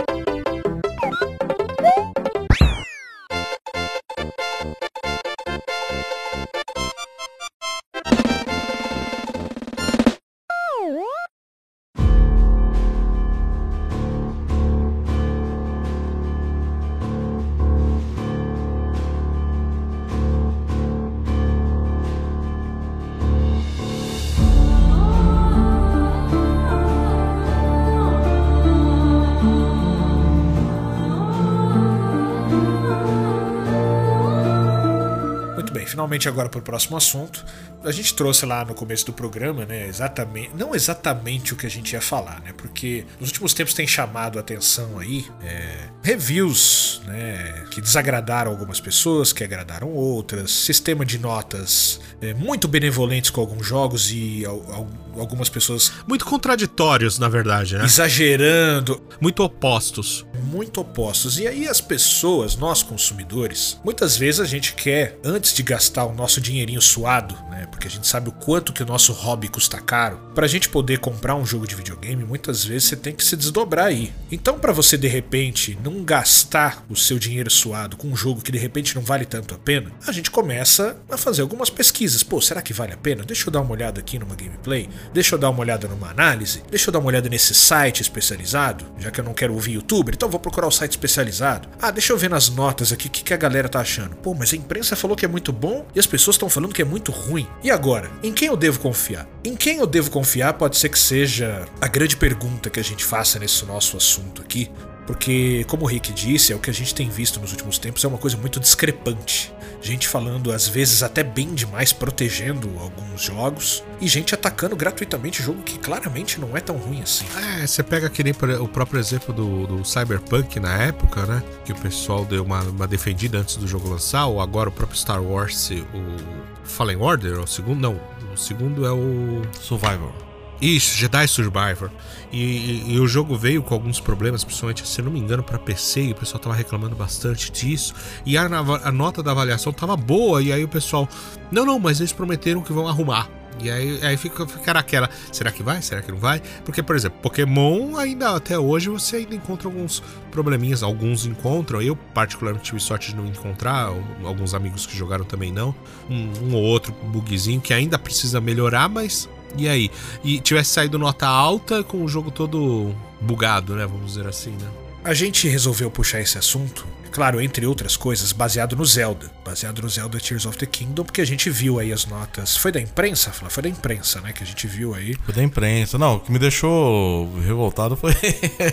[36.28, 37.44] Agora para o próximo assunto.
[37.84, 41.70] A gente trouxe lá no começo do programa, né, exatamente, não exatamente o que a
[41.70, 47.00] gente ia falar, né, porque nos últimos tempos tem chamado a atenção aí é, reviews,
[47.06, 53.40] né, que desagradaram algumas pessoas, que agradaram outras, sistema de notas é, muito benevolentes com
[53.40, 54.88] alguns jogos e al- al-
[55.20, 57.84] algumas pessoas Muito contraditórios, na verdade, né?
[57.84, 60.24] exagerando, Muito opostos.
[60.44, 61.38] muito opostos.
[61.38, 66.14] E aí as pessoas, nós consumidores, muitas vezes a gente quer, antes de gastar o
[66.14, 67.66] nosso dinheirinho suado, né?
[67.72, 71.00] Porque a gente sabe o quanto que o nosso hobby custa caro, pra gente poder
[71.00, 74.12] comprar um jogo de videogame, muitas vezes você tem que se desdobrar aí.
[74.30, 78.52] Então, pra você de repente não gastar o seu dinheiro suado com um jogo que
[78.52, 82.22] de repente não vale tanto a pena, a gente começa a fazer algumas pesquisas.
[82.22, 83.24] Pô, será que vale a pena?
[83.24, 86.62] Deixa eu dar uma olhada aqui numa gameplay, deixa eu dar uma olhada numa análise,
[86.70, 90.14] deixa eu dar uma olhada nesse site especializado, já que eu não quero ouvir youtuber,
[90.14, 91.68] então vou procurar o site especializado.
[91.80, 94.14] Ah, deixa eu ver nas notas aqui o que, que a galera tá achando.
[94.16, 96.82] Pô, mas a imprensa falou que é muito bom e as pessoas estão falando que
[96.82, 97.46] é muito ruim.
[97.62, 98.10] E agora?
[98.24, 99.26] Em quem eu devo confiar?
[99.44, 103.04] Em quem eu devo confiar pode ser que seja a grande pergunta que a gente
[103.04, 104.68] faça nesse nosso assunto aqui.
[105.06, 108.04] Porque, como o Rick disse, é o que a gente tem visto nos últimos tempos,
[108.04, 109.52] é uma coisa muito discrepante.
[109.80, 115.60] Gente falando, às vezes, até bem demais, protegendo alguns jogos, e gente atacando gratuitamente jogo
[115.62, 117.24] que claramente não é tão ruim assim.
[117.60, 121.42] É, você pega que nem o próprio exemplo do, do Cyberpunk na época, né?
[121.64, 124.96] Que o pessoal deu uma, uma defendida antes do jogo lançar, ou agora o próprio
[124.96, 128.00] Star Wars, o Fallen Order, o segundo, não.
[128.32, 129.42] O segundo é o.
[129.60, 130.12] Survivor.
[130.60, 131.90] Isso, Jedi Survivor.
[132.30, 135.58] E, e- e o jogo veio com alguns problemas, principalmente, se não me engano, pra
[135.58, 137.92] PC, e o pessoal tava reclamando bastante disso.
[138.24, 141.08] E a, a nota da avaliação tava boa, e aí o pessoal,
[141.50, 143.28] não, não, mas eles prometeram que vão arrumar.
[143.60, 145.80] E aí, aí fica, fica naquela, será que vai?
[145.82, 146.42] Será que não vai?
[146.64, 151.80] Porque, por exemplo, Pokémon ainda até hoje você ainda encontra alguns probleminhas, alguns encontram.
[151.80, 153.92] Eu, particularmente, tive sorte de não encontrar,
[154.24, 155.74] alguns amigos que jogaram também não.
[156.10, 159.90] Um, um ou outro bugzinho que ainda precisa melhorar, mas e aí?
[160.24, 163.86] E tivesse saído nota alta com o jogo todo bugado, né?
[163.86, 164.68] Vamos dizer assim, né?
[165.04, 169.30] A gente resolveu puxar esse assunto Claro, entre outras coisas, baseado no Zelda.
[169.44, 172.56] Baseado no Zelda Tears of the Kingdom, porque a gente viu aí as notas.
[172.56, 173.50] Foi da imprensa, Flá?
[173.50, 174.32] Foi da imprensa, né?
[174.32, 175.14] Que a gente viu aí.
[175.24, 175.98] Foi da imprensa.
[175.98, 178.12] Não, o que me deixou revoltado foi,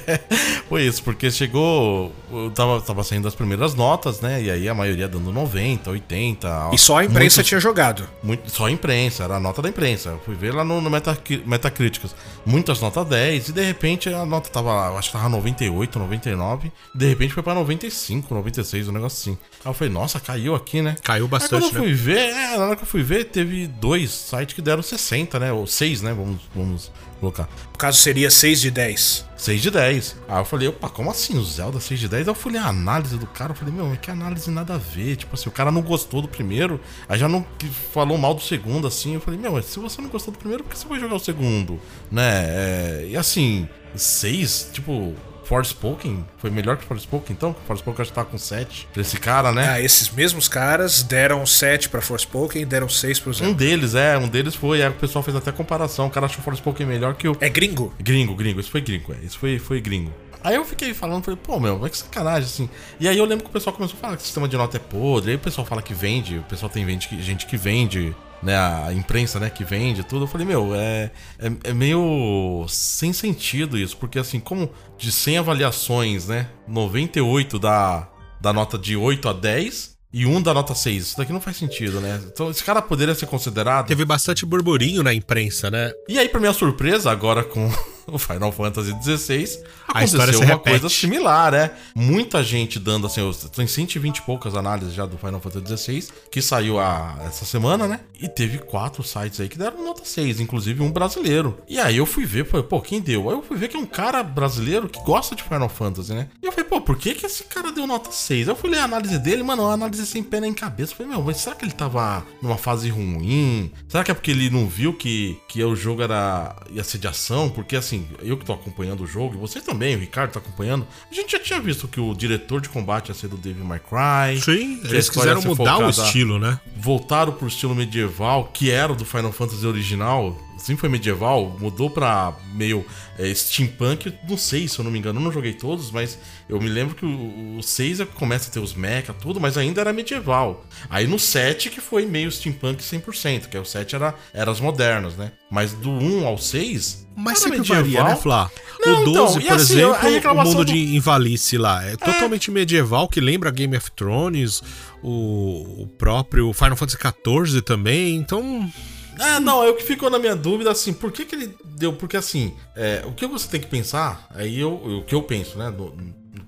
[0.67, 2.13] foi isso, porque chegou.
[2.31, 4.41] eu Tava, tava saindo as primeiras notas, né?
[4.41, 6.69] E aí a maioria dando 90, 80.
[6.73, 8.07] E só a imprensa muitos- tinha jogado.
[8.23, 10.09] Muito, só a imprensa, era a nota da imprensa.
[10.09, 12.15] Eu fui ver lá no, no Metacri- Metacriticus.
[12.45, 16.71] Muitas notas 10, e de repente a nota tava, acho que tava 98, 99.
[16.95, 19.39] De repente foi pra 95, 96, um negócio assim.
[19.63, 20.95] Aí eu falei, nossa, caiu aqui, né?
[21.03, 21.87] Caiu Aí bastante, quando eu né?
[21.87, 25.39] fui ver, é, na hora que eu fui ver, teve dois sites que deram 60,
[25.39, 25.51] né?
[25.51, 26.13] Ou 6, né?
[26.13, 27.49] Vamos, vamos colocar.
[27.71, 29.25] No caso, seria 6 de 10.
[29.37, 30.15] 6 de 10.
[30.27, 32.27] Aí eu falei, opa, como assim o Zelda 6 de 10?
[32.27, 34.77] Aí eu fui ler a análise do cara, eu falei, meu, que análise nada a
[34.77, 35.15] ver.
[35.15, 37.45] Tipo assim, o cara não gostou do primeiro, aí já não
[37.93, 39.15] falou mal do segundo, assim.
[39.15, 41.15] Eu falei, meu, mas se você não gostou do primeiro, por que você vai jogar
[41.15, 41.79] o segundo?
[42.11, 42.45] Né?
[42.47, 45.13] É, e assim, 6, tipo,
[45.49, 47.55] Forspoken foi melhor que Forspoken, então?
[47.65, 49.67] Forspoken acho que tá com 7 pra esse cara, né?
[49.67, 53.53] Ah, esses mesmos caras deram 7 pra Forspoken e deram 6 pro Um Zelda.
[53.55, 56.05] deles, é, um deles foi, aí o pessoal fez até comparação.
[56.05, 57.35] O cara achou o Forspoken melhor que o.
[57.41, 57.91] É gringo?
[57.99, 60.13] Gringo, gringo, isso foi gringo, é, isso foi, foi gringo.
[60.43, 62.69] Aí eu fiquei falando, falei, pô, meu, vai que sacanagem, assim.
[62.99, 64.77] E aí eu lembro que o pessoal começou a falar que o sistema de nota
[64.77, 68.15] é podre, aí o pessoal fala que vende, o pessoal tem vende, gente que vende,
[68.41, 70.23] né, a imprensa, né, que vende tudo.
[70.23, 75.39] Eu falei, meu, é, é, é meio sem sentido isso, porque assim, como de 100
[75.39, 78.07] avaliações, né, 98 da,
[78.39, 81.03] da nota de 8 a 10 e um da nota 6.
[81.03, 82.19] Isso daqui não faz sentido, né?
[82.25, 85.91] Então esse cara poderia ser considerado Teve bastante burburinho na imprensa, né?
[86.07, 87.69] e aí, pra minha surpresa, agora com
[88.15, 90.79] o Final Fantasy XVI, A história aconteceu se uma repete.
[90.79, 91.71] coisa similar, né?
[91.95, 93.21] Muita gente dando, assim,
[93.55, 97.87] tem 120 e poucas análises já do Final Fantasy XVI, que saiu a, essa semana,
[97.87, 97.99] né?
[98.19, 101.57] E teve quatro sites aí que deram nota 6, inclusive um brasileiro.
[101.67, 103.29] E aí eu fui ver, falei, pô, quem deu?
[103.29, 106.27] Aí eu fui ver que é um cara brasileiro que gosta de Final Fantasy, né?
[106.41, 108.47] E eu falei, pô, por que que esse cara deu nota 6?
[108.47, 110.91] Aí eu fui ler a análise dele, mano, uma análise sem pé nem cabeça.
[110.93, 113.71] Eu falei, meu, mas será que ele tava numa fase ruim?
[113.87, 117.07] Será que é porque ele não viu que, que o jogo era ia ser de
[117.07, 117.49] ação?
[117.49, 120.85] Porque assim, eu que tô acompanhando o jogo, e você também, o Ricardo tá acompanhando,
[121.11, 123.79] a gente já tinha visto que o diretor de combate ia ser do Devil May
[123.79, 124.41] Cry.
[124.41, 126.59] Sim, eles quiseram ser mudar o focada- estilo, né?
[126.77, 130.37] voltaram pro estilo medieval, que era o do Final Fantasy original.
[130.59, 132.85] Sempre foi medieval, mudou pra meio
[133.17, 134.13] é, steampunk.
[134.27, 136.95] Não sei se eu não me engano, eu não joguei todos, mas eu me lembro
[136.95, 139.91] que o, o 6 é que começa a ter os mecha, tudo, mas ainda era
[139.93, 140.65] medieval.
[140.89, 144.59] Aí no 7 que foi meio steampunk 100%, que é o 7 era, era as
[144.59, 145.31] modernas, né?
[145.49, 147.07] Mas do 1 ao 6.
[147.15, 148.49] Mas era sempre varia, né, Flá?
[148.85, 152.49] Não, o 12, então, por assim, exemplo, o mundo do- de Invalice lá é totalmente
[152.49, 154.61] medieval, que lembra Game of Thrones,
[155.03, 158.71] o, o próprio Final Fantasy XIV também, então...
[159.19, 161.93] É, não, é o que ficou na minha dúvida, assim, por que que ele deu?
[161.93, 165.57] Porque, assim, é, o que você tem que pensar, aí eu, o que eu penso,
[165.57, 165.91] né, no-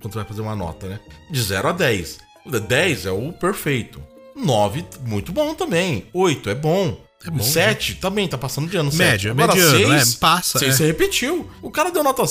[0.01, 0.99] quando você vai fazer uma nota, né,
[1.29, 2.19] de 0 a 10.
[2.45, 4.01] O 10 é o perfeito.
[4.35, 6.05] 9, muito bom também.
[6.13, 6.97] 8 é bom.
[7.25, 8.91] É bom, 7 também, tá passando de ano.
[8.93, 9.41] Médio, 7.
[9.41, 10.77] Agora, mediano, seis, é, passa, seis é.
[10.77, 11.49] você repetiu.
[11.61, 12.23] O cara deu nota...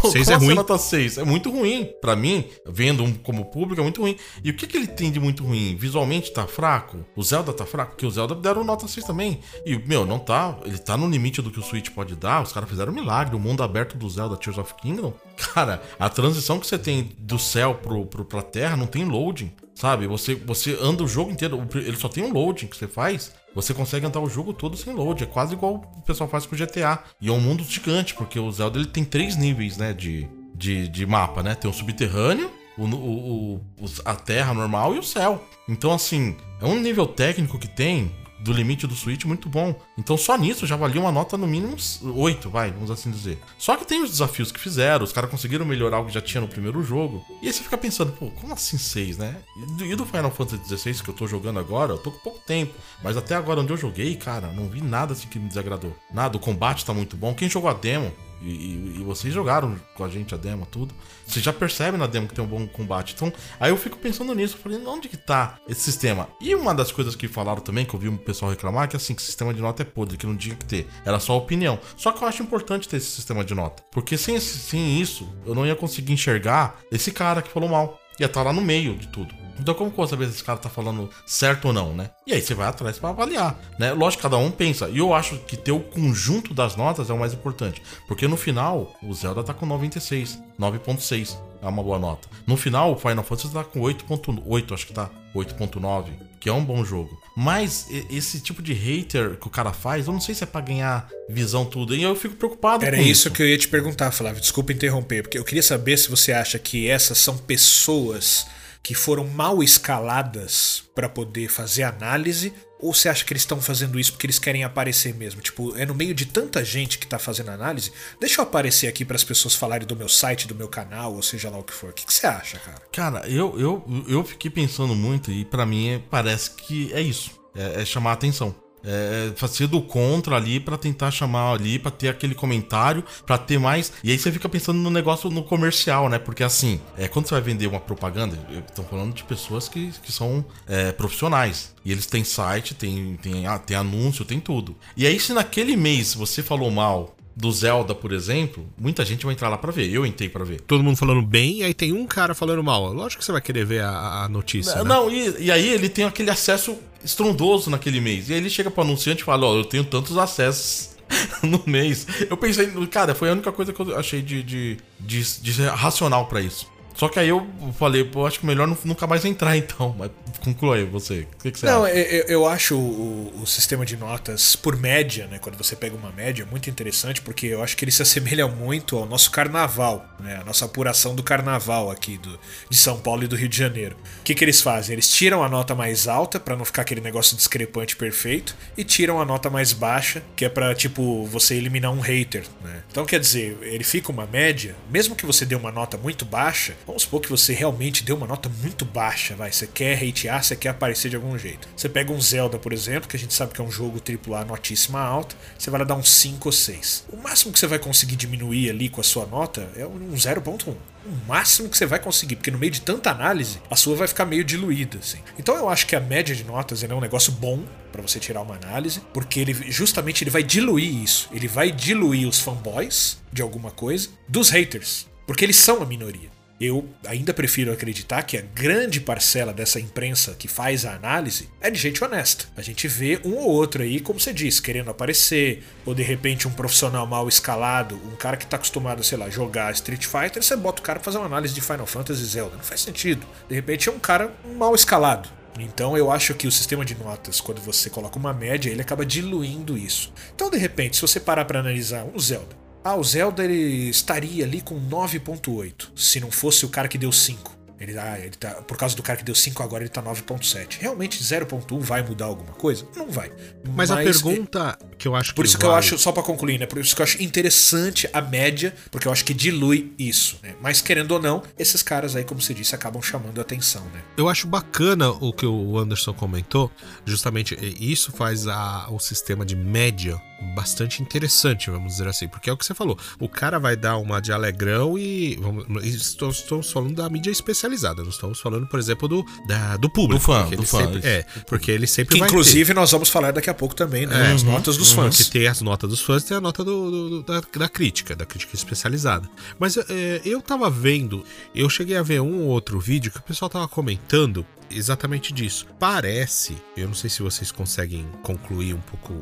[0.00, 0.54] Pô, Seis é assim ruim.
[0.54, 1.18] nota 6?
[1.18, 1.90] É muito ruim.
[2.00, 4.16] Pra mim, vendo como público, é muito ruim.
[4.42, 5.76] E o que, que ele tem de muito ruim?
[5.76, 7.04] Visualmente tá fraco?
[7.14, 7.92] O Zelda tá fraco?
[7.92, 9.40] Porque o Zelda deram nota 6 também.
[9.64, 10.58] E, meu, não tá.
[10.64, 12.42] Ele tá no limite do que o Switch pode dar.
[12.42, 13.36] Os caras fizeram um milagre.
[13.36, 15.12] O mundo aberto do Zelda Tears of Kingdom.
[15.54, 19.52] Cara, a transição que você tem do céu pro, pro, pra terra não tem loading.
[19.74, 20.06] Sabe?
[20.06, 21.66] Você, você anda o jogo inteiro.
[21.74, 23.32] Ele só tem um loading que você faz.
[23.56, 25.24] Você consegue andar o jogo todo sem load.
[25.24, 27.02] É quase igual o pessoal faz com o GTA.
[27.20, 29.92] E é um mundo gigante, porque o Zelda ele tem três níveis, né?
[29.92, 31.54] De, de, de mapa, né?
[31.54, 33.62] Tem o subterrâneo, o, o- o-
[34.04, 35.42] a terra normal e o céu.
[35.68, 39.74] Então, assim, é um nível técnico que tem do limite do Switch muito bom.
[39.96, 43.38] Então, só nisso já valia uma nota no mínimo 8, vai, vamos assim dizer.
[43.58, 46.40] Só que tem os desafios que fizeram, os caras conseguiram melhorar o que já tinha
[46.40, 47.24] no primeiro jogo.
[47.42, 49.36] E aí você fica pensando, pô, como assim 6, né?
[49.82, 52.74] E do, Final Fantasy XVI que eu tô jogando agora, eu tô com pouco tempo.
[53.02, 55.96] Mas até agora onde eu joguei, cara, não vi nada assim que me desagradou.
[56.12, 57.34] Nada, o combate tá muito bom.
[57.34, 58.12] Quem jogou a demo,
[58.42, 60.94] e, e- e vocês jogaram com a gente a demo, tudo.
[61.26, 63.14] Você já percebe na demo que tem um bom combate.
[63.14, 64.56] Então, aí eu fico pensando nisso.
[64.56, 66.28] Falei, onde que tá esse sistema?
[66.40, 69.14] E uma das coisas que falaram também, que eu vi um pessoal reclamar, que assim,
[69.14, 70.86] que o sistema de nota é podre, que não tinha que ter.
[71.04, 71.78] Era só opinião.
[71.96, 73.82] Só que eu acho importante ter esse sistema de nota.
[73.90, 77.98] Porque sem, esse- sem isso, eu não ia conseguir enxergar esse cara que falou mal.
[78.20, 79.34] Ia estar lá no meio de tudo.
[79.58, 82.10] Então como que eu vou saber se esse cara tá falando certo ou não, né?
[82.26, 83.92] E aí você vai atrás pra avaliar, né?
[83.92, 84.88] Lógico, cada um pensa.
[84.88, 87.82] E eu acho que ter o conjunto das notas é o mais importante.
[88.06, 91.36] Porque no final, o Zelda tá com 96, 9.6.
[91.62, 92.28] É uma boa nota.
[92.46, 95.10] No final, o Final Fantasy tá com 8.8, acho que tá.
[95.34, 96.04] 8.9,
[96.38, 97.10] que é um bom jogo.
[97.36, 100.60] Mas esse tipo de hater que o cara faz, eu não sei se é pra
[100.60, 101.94] ganhar visão tudo.
[101.94, 104.40] E eu fico preocupado Era com isso que eu ia te perguntar, Flávio.
[104.40, 108.46] Desculpa interromper, porque eu queria saber se você acha que essas são pessoas
[108.86, 112.52] que foram mal escaladas para poder fazer análise?
[112.78, 115.40] Ou você acha que eles estão fazendo isso porque eles querem aparecer mesmo?
[115.40, 119.04] Tipo, é no meio de tanta gente que tá fazendo análise, deixa eu aparecer aqui
[119.04, 121.72] para as pessoas falarem do meu site, do meu canal, ou seja lá o que
[121.72, 121.90] for.
[121.90, 122.82] O que, você acha, cara?
[122.92, 127.32] Cara, eu, eu, eu fiquei pensando muito e para mim é, parece que é isso.
[127.56, 128.54] É, é chamar a atenção.
[128.86, 133.58] É, fazer do contra ali para tentar chamar ali, para ter aquele comentário, para ter
[133.58, 133.92] mais.
[134.04, 136.18] E aí você fica pensando no negócio no comercial, né?
[136.18, 138.36] Porque assim, é, quando você vai vender uma propaganda,
[138.74, 141.74] tô falando de pessoas que, que são é, profissionais.
[141.84, 144.76] E eles têm site, tem, tem, ah, tem anúncio, tem tudo.
[144.96, 149.34] E aí, se naquele mês você falou mal do Zelda, por exemplo, muita gente vai
[149.34, 149.90] entrar lá pra ver.
[149.90, 150.62] Eu entrei pra ver.
[150.62, 152.92] Todo mundo falando bem, e aí tem um cara falando mal.
[152.92, 154.82] Lógico que você vai querer ver a, a notícia.
[154.82, 155.14] Não, né?
[155.14, 158.28] e, e aí ele tem aquele acesso estrondoso naquele mês.
[158.28, 160.90] E aí ele chega pro anunciante e fala: Ó, eu tenho tantos acessos
[161.42, 162.06] no mês.
[162.28, 166.26] Eu pensei, cara, foi a única coisa que eu achei de, de, de, de racional
[166.26, 166.66] para isso.
[166.96, 167.46] Só que aí eu
[167.78, 169.94] falei, pô, acho que melhor nunca mais entrar então.
[169.98, 170.10] Mas
[170.42, 171.26] conclua aí você.
[171.38, 171.94] O que, que você Não, acha?
[171.94, 175.38] eu, eu acho o, o, sistema de notas por média, né?
[175.38, 178.96] Quando você pega uma média, muito interessante, porque eu acho que ele se assemelha muito
[178.96, 180.38] ao nosso carnaval, né?
[180.40, 182.38] A nossa apuração do carnaval aqui do,
[182.70, 183.96] de São Paulo e do Rio de Janeiro.
[184.20, 184.94] O que, que eles fazem?
[184.94, 189.20] Eles tiram a nota mais alta para não ficar aquele negócio discrepante perfeito e tiram
[189.20, 192.82] a nota mais baixa, que é para tipo você eliminar um hater, né?
[192.90, 196.74] Então quer dizer, ele fica uma média, mesmo que você dê uma nota muito baixa,
[196.86, 199.50] Vamos supor que você realmente deu uma nota muito baixa, vai.
[199.50, 201.68] Você quer hatear, você quer aparecer de algum jeito.
[201.76, 204.44] Você pega um Zelda, por exemplo, que a gente sabe que é um jogo AAA
[204.44, 207.06] notíssima alta, você vai lá dar um 5 ou 6.
[207.12, 210.74] O máximo que você vai conseguir diminuir ali com a sua nota é um 0.1
[211.06, 214.08] o máximo que você vai conseguir, porque no meio de tanta análise, a sua vai
[214.08, 215.18] ficar meio diluída, assim.
[215.38, 217.62] Então eu acho que a média de notas é um negócio bom
[217.92, 221.28] para você tirar uma análise, porque ele justamente ele vai diluir isso.
[221.32, 226.35] Ele vai diluir os fanboys de alguma coisa dos haters, porque eles são a minoria.
[226.60, 231.70] Eu ainda prefiro acreditar que a grande parcela dessa imprensa que faz a análise é
[231.70, 232.46] de gente honesta.
[232.56, 236.48] A gente vê um ou outro aí, como você disse, querendo aparecer, ou de repente
[236.48, 240.56] um profissional mal escalado, um cara que tá acostumado, sei lá, jogar Street Fighter, você
[240.56, 242.56] bota o cara pra fazer uma análise de Final Fantasy Zelda.
[242.56, 243.26] Não faz sentido.
[243.48, 245.28] De repente é um cara mal escalado.
[245.58, 249.04] Então eu acho que o sistema de notas, quando você coloca uma média, ele acaba
[249.04, 250.12] diluindo isso.
[250.34, 254.44] Então, de repente, se você parar para analisar um Zelda, ah, o Zelda ele estaria
[254.44, 257.56] ali com 9.8, se não fosse o cara que deu 5.
[257.78, 260.78] Ele, ah, ele tá, por causa do cara que deu 5 agora ele tá 9.7.
[260.80, 262.86] Realmente 0.1 vai mudar alguma coisa?
[262.96, 263.30] Não vai.
[263.64, 266.22] Mas, Mas a pergunta é, que eu acho Por isso que eu acho, só para
[266.22, 266.66] concluir, né?
[266.66, 270.54] Por isso que eu acho interessante a média, porque eu acho que dilui isso, né?
[270.60, 274.02] Mas querendo ou não, esses caras aí, como você disse, acabam chamando a atenção, né?
[274.16, 276.70] Eu acho bacana o que o Anderson comentou,
[277.04, 282.52] justamente isso faz a, o sistema de média bastante interessante, vamos dizer assim, porque é
[282.52, 282.98] o que você falou.
[283.18, 288.02] O cara vai dar uma de alegrão e vamos, estamos, estamos falando da mídia especializada,
[288.02, 290.20] não estamos falando, por exemplo, do, da, do público.
[290.20, 290.78] Do fã, do fã.
[290.78, 292.74] Sempre, é, porque ele sempre que vai inclusive ter.
[292.74, 294.30] nós vamos falar daqui a pouco também, né?
[294.30, 295.16] É, as uhum, notas dos uhum, fãs.
[295.16, 298.14] Que tem as notas dos fãs e tem a nota do, do, da, da, crítica,
[298.14, 299.28] da crítica especializada.
[299.58, 301.24] Mas é, eu tava vendo,
[301.54, 305.66] eu cheguei a ver um ou outro vídeo que o pessoal tava comentando exatamente disso.
[305.78, 309.14] Parece, eu não sei se vocês conseguem concluir um pouco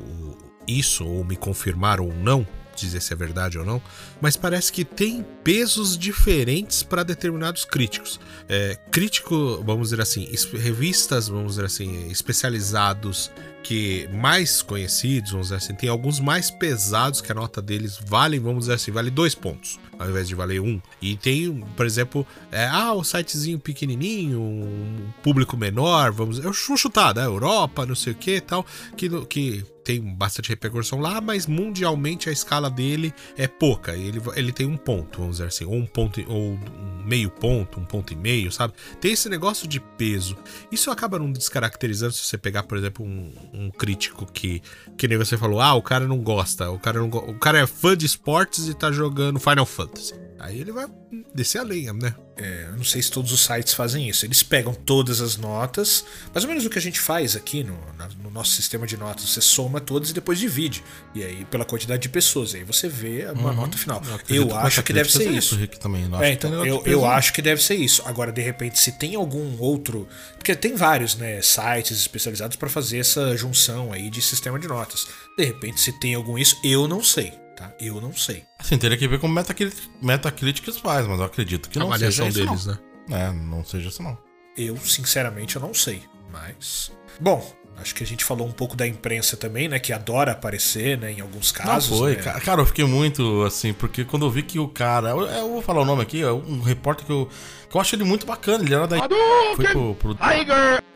[0.66, 3.80] isso ou me confirmar ou não, dizer se é verdade ou não,
[4.20, 8.18] mas parece que tem pesos diferentes para determinados críticos.
[8.48, 13.30] É, crítico, vamos dizer assim, revistas, vamos dizer assim, especializados
[13.62, 18.38] que mais conhecidos, vamos dizer assim, tem alguns mais pesados que a nota deles vale,
[18.38, 20.80] vamos dizer assim, vale dois pontos ao invés de valer um.
[21.00, 26.76] E tem, por exemplo, é, ah, o sitezinho pequenininho, um público menor, vamos, eu vou
[26.76, 27.24] chutar, né?
[27.24, 28.64] Europa, não sei o que, tal,
[28.96, 33.94] que que tem bastante repercussão lá, mas mundialmente a escala dele é pouca.
[33.94, 37.78] Ele, ele tem um ponto, vamos dizer assim, ou um ponto, ou um meio ponto,
[37.78, 38.72] um ponto e meio, sabe?
[38.98, 40.36] Tem esse negócio de peso.
[40.72, 44.62] Isso acaba não descaracterizando se você pegar, por exemplo, um, um crítico que,
[44.96, 47.66] que nem você falou, ah, o cara não gosta, o cara, não, o cara é
[47.66, 49.83] fã de esportes e tá jogando Final Fantasy.
[50.38, 50.86] Aí ele vai
[51.34, 52.14] descer a lenha, né?
[52.36, 54.26] É, eu não sei se todos os sites fazem isso.
[54.26, 57.78] Eles pegam todas as notas, mais ou menos o que a gente faz aqui no,
[58.22, 59.28] no nosso sistema de notas.
[59.28, 60.82] Você soma todas e depois divide.
[61.14, 63.56] E aí, pela quantidade de pessoas, aí você vê uma uhum.
[63.56, 64.02] nota final.
[64.28, 65.54] Eu, eu acho que deve ser isso.
[65.54, 66.08] Rick, também.
[66.20, 68.02] é, então, eu, eu acho que deve ser isso.
[68.04, 70.08] Agora, de repente, se tem algum outro.
[70.36, 75.06] Porque tem vários né, sites especializados para fazer essa junção aí de sistema de notas.
[75.38, 77.72] De repente, se tem algum isso, eu não sei tá?
[77.80, 78.44] Eu não sei.
[78.58, 82.46] Assim, teria que ver como Metacritic, Metacritic faz, mas eu acredito que não avaliação seja
[82.46, 82.74] deles, não.
[82.74, 82.80] né?
[83.10, 84.16] É, não seja isso não.
[84.56, 86.92] Eu, sinceramente, eu não sei, mas...
[87.20, 87.44] Bom,
[87.76, 89.78] Acho que a gente falou um pouco da imprensa também, né?
[89.78, 91.12] Que adora aparecer, né?
[91.12, 91.90] Em alguns casos.
[91.90, 92.22] Não foi, né?
[92.22, 92.40] cara.
[92.40, 95.10] Cara, eu fiquei muito assim, porque quando eu vi que o cara.
[95.10, 97.28] Eu, eu vou falar o nome aqui, é um repórter que eu.
[97.68, 98.62] Que eu acho ele muito bacana.
[98.62, 98.96] Ele era da.
[99.56, 99.94] Foi pro.
[99.96, 100.16] pro...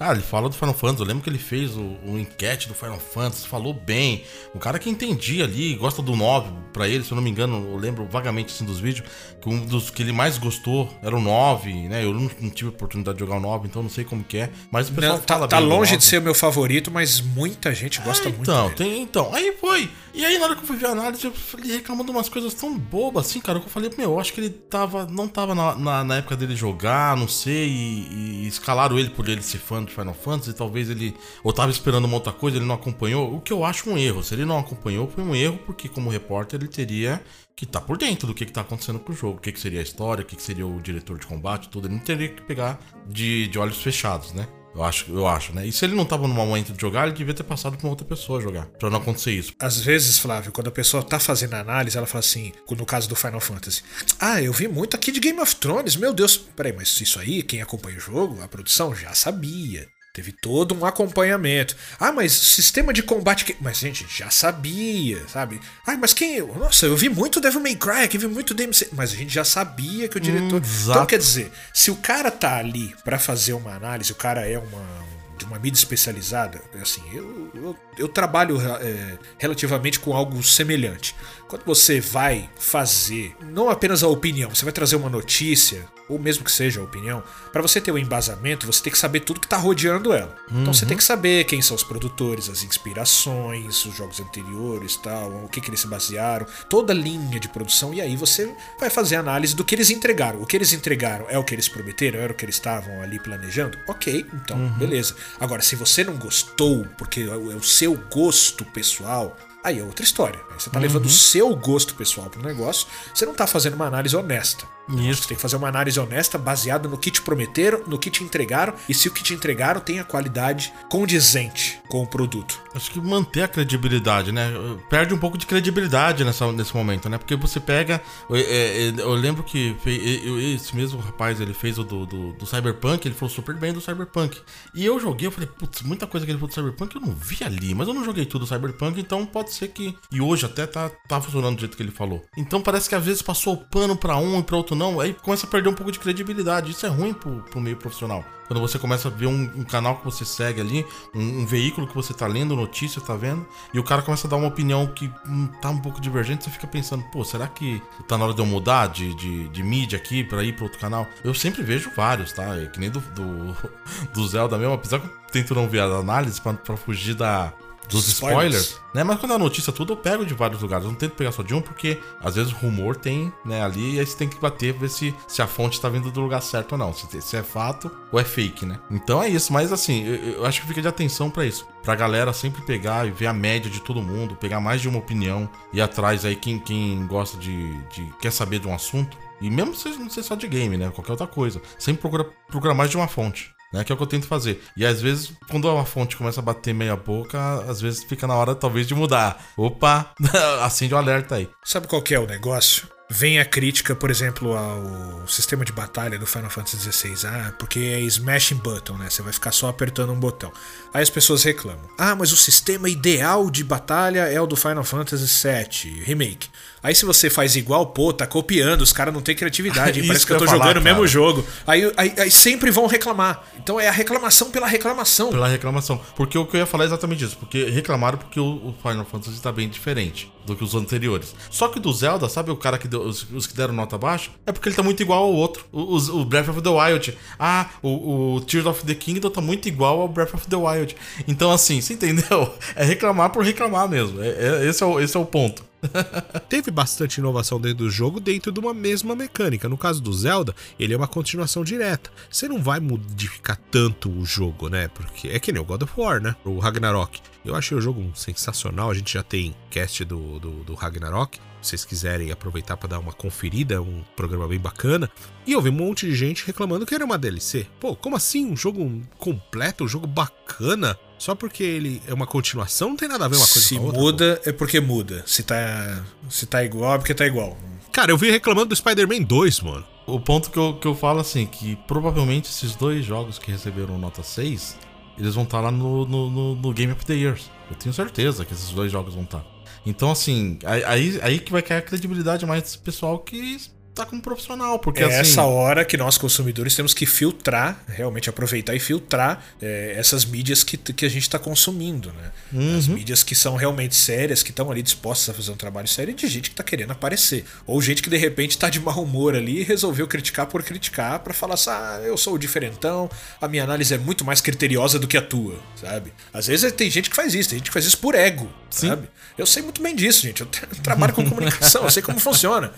[0.01, 1.01] Ah, ele fala do Final Fantasy.
[1.01, 4.23] Eu lembro que ele fez o, o enquete do Final Fantasy, falou bem.
[4.55, 7.73] O cara que entendia ali, gosta do 9 pra ele, se eu não me engano,
[7.73, 9.09] eu lembro vagamente assim dos vídeos,
[9.41, 12.05] que um dos que ele mais gostou era o 9, né?
[12.05, 14.51] Eu não, não tive oportunidade de jogar o 9, então não sei como que é.
[14.71, 15.97] Mas o pessoal Não, tá fala tá longe 9.
[15.97, 18.75] de ser o meu favorito, mas muita gente gosta Ah, muito então, dele.
[18.77, 19.91] tem, então, aí foi.
[20.15, 22.53] E aí, na hora que eu fui ver a análise, eu falei, reclamando umas coisas
[22.55, 25.07] tão bobas assim, cara, que eu falei, meu, eu acho que ele tava.
[25.07, 29.29] Não tava na, na, na época dele jogar, não sei, e, e escalaram ele por
[29.29, 31.15] ele ser fã de Final Fantasy, talvez ele.
[31.45, 33.35] Ou tava esperando uma outra coisa, ele não acompanhou.
[33.35, 34.23] O que eu acho um erro.
[34.23, 37.23] Se ele não acompanhou, foi um erro, porque como repórter ele teria
[37.55, 39.59] que estar por dentro do que, que tá acontecendo com o jogo, o que, que
[39.59, 41.89] seria a história, o que, que seria o diretor de combate, tudo.
[41.89, 44.47] Ele não teria que pegar de, de olhos fechados, né?
[44.79, 45.67] Eu acho, eu acho, né?
[45.67, 48.07] E se ele não tava no momento de jogar, ele devia ter passado pra outra
[48.07, 48.67] pessoa jogar.
[48.67, 49.53] Pra não acontecer isso.
[49.59, 53.17] Às vezes, Flávio, quando a pessoa tá fazendo análise, ela fala assim, no caso do
[53.17, 53.83] Final Fantasy,
[54.21, 56.37] ah, eu vi muito aqui de Game of Thrones, meu Deus.
[56.37, 59.89] Peraí, mas isso aí, quem acompanha o jogo, a produção já sabia.
[60.19, 61.77] Teve todo um acompanhamento.
[61.97, 63.45] Ah, mas sistema de combate.
[63.45, 63.57] Que...
[63.61, 65.61] Mas, gente, já sabia, sabe?
[65.87, 66.45] Ah, mas quem.
[66.45, 68.89] Nossa, eu vi muito Devil May Cry, aqui vi muito DMC.
[68.91, 70.47] Mas a gente já sabia que o diretor.
[70.47, 71.07] então, exato.
[71.07, 75.07] quer dizer, se o cara tá ali pra fazer uma análise, o cara é uma.
[75.39, 81.15] De uma mídia especializada, assim, eu, eu, eu trabalho é, relativamente com algo semelhante.
[81.49, 86.45] Quando você vai fazer não apenas a opinião, você vai trazer uma notícia, ou mesmo
[86.45, 87.23] que seja a opinião,
[87.53, 90.35] para você ter o embasamento, você tem que saber tudo que tá rodeando ela.
[90.51, 95.45] Então você tem que saber quem são os produtores, as inspirações, os jogos anteriores, tal,
[95.45, 98.91] o que que eles se basearam, toda a linha de produção e aí você vai
[98.91, 100.43] fazer a análise do que eles entregaram.
[100.43, 103.19] O que eles entregaram é o que eles prometeram, era o que eles estavam ali
[103.19, 103.79] planejando?
[103.87, 105.17] OK, então, beleza.
[105.41, 109.35] Agora se você não gostou, porque é o o seu gosto pessoal,
[109.69, 110.41] Aí é outra história.
[110.51, 113.85] Aí você tá levando o seu gosto pessoal pro negócio, você não tá fazendo uma
[113.85, 114.65] análise honesta.
[114.89, 115.23] Isso.
[115.23, 118.25] Você tem que fazer uma análise honesta baseada no que te prometeram, no que te
[118.25, 122.59] entregaram e se o que te entregaram tem a qualidade condizente com o produto.
[122.75, 124.51] Acho que manter a credibilidade, né?
[124.89, 127.19] Perde um pouco de credibilidade nessa, nesse momento, né?
[127.19, 128.01] Porque você pega.
[128.31, 133.07] Eu, é, eu lembro que esse mesmo rapaz, ele fez o do, do, do Cyberpunk,
[133.07, 134.41] ele falou super bem do Cyberpunk.
[134.75, 137.13] E eu joguei, eu falei, putz, muita coisa que ele falou do Cyberpunk eu não
[137.13, 139.97] vi ali, mas eu não joguei tudo do Cyberpunk, então pode ser que.
[140.13, 142.23] E hoje até tá, tá funcionando do jeito que ele falou.
[142.37, 145.15] Então parece que às vezes passou o pano pra um e pra outro não, aí
[145.15, 146.71] começa a perder um pouco de credibilidade.
[146.71, 148.25] Isso é ruim pro, pro meio profissional.
[148.49, 150.85] Quando você começa a ver um, um canal que você segue ali,
[151.15, 154.31] um, um veículo que você tá lendo, notícia, tá vendo, e o cara começa a
[154.31, 157.83] dar uma opinião que hum, tá um pouco divergente, você fica pensando, pô, será que
[158.09, 160.81] tá na hora de eu mudar de, de, de mídia aqui pra ir pra outro
[160.81, 161.07] canal?
[161.23, 162.57] Eu sempre vejo vários, tá?
[162.57, 163.57] É que nem do, do,
[164.15, 167.53] do Zelda mesmo, apesar que eu tento não ver a análise pra, pra fugir da.
[167.89, 168.55] Dos Spoilers.
[168.55, 169.03] spoilers, né?
[169.05, 170.85] Mas quando é notícia tudo, eu pego de vários lugares.
[170.85, 173.97] Eu não tento pegar só de um, porque às vezes o rumor tem, né, ali,
[173.97, 176.43] e aí você tem que bater ver se, se a fonte tá vindo do lugar
[176.43, 176.93] certo ou não.
[176.93, 178.79] Se, se é fato ou é fake, né?
[178.91, 181.67] Então é isso, mas assim, eu, eu acho que fica de atenção pra isso.
[181.83, 184.99] Pra galera sempre pegar e ver a média de todo mundo, pegar mais de uma
[184.99, 188.13] opinião e atrás aí quem, quem gosta de, de.
[188.21, 189.17] quer saber de um assunto.
[189.41, 190.91] E mesmo se não ser só de game, né?
[190.91, 191.63] Qualquer outra coisa.
[191.79, 193.55] Sempre procura, procura mais de uma fonte.
[193.73, 194.63] Né, que é o que eu tento fazer.
[194.77, 197.39] E às vezes, quando uma fonte começa a bater meia boca,
[197.69, 199.45] às vezes fica na hora talvez de mudar.
[199.57, 200.13] Opa,
[200.65, 201.49] acende o alerta aí.
[201.63, 202.98] Sabe qual que é o negócio?
[203.11, 207.27] Vem a crítica, por exemplo, ao sistema de batalha do Final Fantasy XVI.
[207.27, 209.09] Ah, porque é smashing button, né?
[209.09, 210.53] Você vai ficar só apertando um botão.
[210.93, 211.89] Aí as pessoas reclamam.
[211.97, 216.51] Ah, mas o sistema ideal de batalha é o do Final Fantasy VII Remake.
[216.83, 220.03] Aí se você faz igual, pô, tá copiando, os caras não têm criatividade.
[220.07, 221.47] Parece que eu tô falar, jogando o mesmo jogo.
[221.67, 223.43] Aí, aí, aí sempre vão reclamar.
[223.57, 225.31] Então é a reclamação pela reclamação.
[225.31, 225.99] Pela reclamação.
[226.15, 227.39] Porque o que eu ia falar é exatamente isso.
[227.39, 231.35] Porque reclamaram porque o, o Final Fantasy tá bem diferente do que os anteriores.
[231.51, 234.31] Só que do Zelda, sabe o cara que deu, os, os que deram nota baixa?
[234.47, 235.65] É porque ele tá muito igual ao outro.
[235.71, 237.17] O, os- o Breath of the Wild.
[237.39, 240.97] Ah, o, o Tears of the Kingdom tá muito igual ao Breath of the Wild.
[241.27, 242.53] Então, assim, você entendeu?
[242.75, 244.21] É reclamar por reclamar mesmo.
[244.23, 245.67] É, é- esse, é o, esse é o ponto.
[246.49, 249.69] Teve bastante inovação dentro do jogo, dentro de uma mesma mecânica.
[249.69, 252.11] No caso do Zelda, ele é uma continuação direta.
[252.31, 254.89] Você não vai modificar tanto o jogo, né?
[254.89, 256.35] Porque é que nem o God of War, né?
[256.45, 257.21] O Ragnarok.
[257.49, 258.91] Eu achei o jogo sensacional.
[258.91, 261.39] A gente já tem cast do, do, do Ragnarok.
[261.63, 265.11] Se vocês quiserem aproveitar para dar uma conferida, é um programa bem bacana.
[265.47, 267.67] E eu vi um monte de gente reclamando que era uma DLC.
[267.81, 268.47] Pô, como assim?
[268.47, 270.97] Um jogo completo, um jogo bacana?
[271.19, 273.81] Só porque ele é uma continuação, não tem nada a ver uma coisa Se com
[273.81, 273.99] a outra.
[273.99, 274.05] pô.
[274.05, 275.25] muda, é porque muda.
[275.27, 277.59] Se tá, se tá igual, é porque tá igual.
[277.93, 279.85] Cara, eu vi reclamando do Spider-Man 2, mano.
[280.07, 283.99] O ponto que eu, que eu falo assim, que provavelmente esses dois jogos que receberam
[283.99, 284.77] nota 6
[285.19, 287.51] eles vão estar lá no, no, no, no Game of the Years.
[287.71, 289.45] Eu tenho certeza que esses dois jogos vão estar.
[289.85, 293.57] Então, assim, aí, aí que vai cair a credibilidade mais desse pessoal que
[293.99, 295.33] tá como profissional, porque é assim...
[295.33, 300.63] essa hora que nós consumidores temos que filtrar, realmente aproveitar e filtrar é, essas mídias
[300.63, 302.31] que, que a gente está consumindo, né?
[302.53, 302.79] Uhum.
[302.79, 306.13] As mídias que são realmente sérias, que estão ali dispostas a fazer um trabalho sério,
[306.13, 307.45] e de gente que tá querendo aparecer.
[307.67, 311.19] Ou gente que de repente tá de mau humor ali e resolveu criticar por criticar
[311.21, 314.99] para falar assim, ah, eu sou o diferentão, a minha análise é muito mais criteriosa
[314.99, 316.13] do que a tua, sabe?
[316.33, 318.89] Às vezes tem gente que faz isso, tem gente que faz isso por ego, Sim.
[318.89, 319.09] sabe?
[319.37, 320.41] Eu sei muito bem disso, gente.
[320.41, 320.49] Eu
[320.83, 322.73] trabalho com comunicação, eu sei como funciona.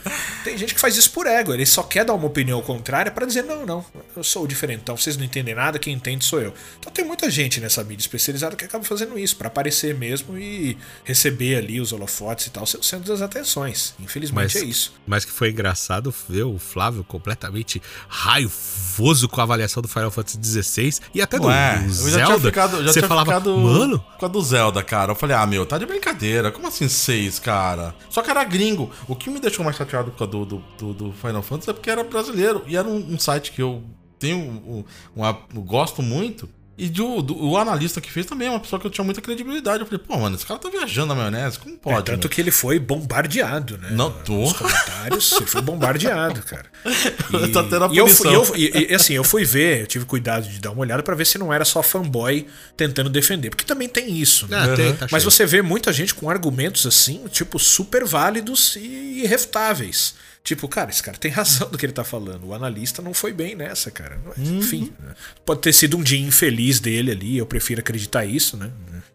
[0.44, 3.26] Tem gente que faz isso por ego, ele só quer dar uma opinião contrária para
[3.26, 3.84] dizer: não, não,
[4.16, 6.54] eu sou o diferentão, vocês não entendem nada, quem entende sou eu.
[6.78, 10.76] Então tem muita gente nessa mídia especializada que acaba fazendo isso, para aparecer mesmo e
[11.04, 13.94] receber ali os holofotes e tal, ser o centro das atenções.
[14.00, 14.94] Infelizmente Mas, é isso.
[15.06, 20.38] mas que foi engraçado ver o Flávio completamente raivoso com a avaliação do Final Fantasy
[20.62, 22.26] XVI e até do, Ué, do eu já Zelda.
[22.26, 25.12] tinha ficado, você tinha falava, ficado mano, com a do Zelda, cara.
[25.12, 26.50] Eu falei, ah, meu, tá de brincadeira.
[26.50, 27.94] Como assim seis, cara?
[28.08, 28.90] Só que era gringo.
[29.08, 31.72] O que me deixou mais chateado com a do, do, do, do Final Fantasy é
[31.72, 32.62] porque era brasileiro.
[32.66, 33.82] E era um, um site que eu
[34.18, 34.84] tenho um,
[35.54, 36.48] eu gosto muito.
[36.78, 39.20] E do, do- o analista que fez também é uma pessoa que eu tinha muita
[39.20, 39.80] credibilidade.
[39.80, 41.58] Eu falei, pô, mano, esse cara tá viajando na maionese.
[41.58, 42.06] Como É, pode?
[42.06, 42.28] tanto meu?
[42.30, 43.90] que ele foi bombardeado, né?
[43.90, 44.54] Não, Nos tô.
[44.54, 46.64] comentários, ele foi bombardeado, cara.
[47.52, 48.54] Tá tendo a e eu, fui- punição.
[48.54, 51.14] eu e, e, assim, eu fui ver, eu tive cuidado de dar uma olhada pra
[51.14, 52.46] ver se não era só fanboy
[52.78, 54.56] tentando defender, porque também tem isso, né?
[54.58, 55.30] Ah, tem, tá Mas cheio.
[55.30, 60.14] você vê muita gente com argumentos assim, tipo, super válidos e irrefutáveis.
[60.42, 62.46] Tipo, cara, esse cara tem razão do que ele tá falando.
[62.46, 64.18] O analista não foi bem nessa, cara.
[64.24, 65.14] Mas, Enfim, né?
[65.44, 68.70] pode ter sido um dia infeliz dele ali, eu prefiro acreditar isso, né?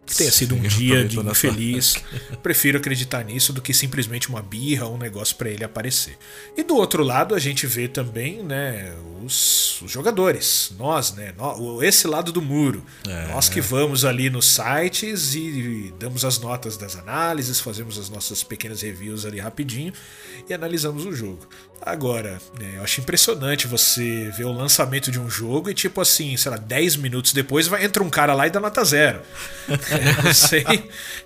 [0.06, 1.96] Que tenha sido um dia de infeliz.
[2.42, 6.16] Prefiro acreditar nisso do que simplesmente uma birra ou um negócio pra ele aparecer.
[6.56, 8.94] E do outro lado, a gente vê também, né,
[9.24, 12.84] os, os jogadores, nós, né, nó- o- esse lado do muro.
[13.06, 13.26] É.
[13.32, 18.44] Nós que vamos ali nos sites e damos as notas das análises, fazemos as nossas
[18.44, 19.92] pequenas reviews ali rapidinho
[20.48, 21.48] e analisamos o jogo.
[21.80, 26.36] Agora, né, eu acho impressionante você ver o lançamento de um jogo e, tipo assim,
[26.36, 29.20] sei lá, 10 minutos depois vai, entra um cara lá e dá nota zero.
[29.68, 30.64] Eu não sei,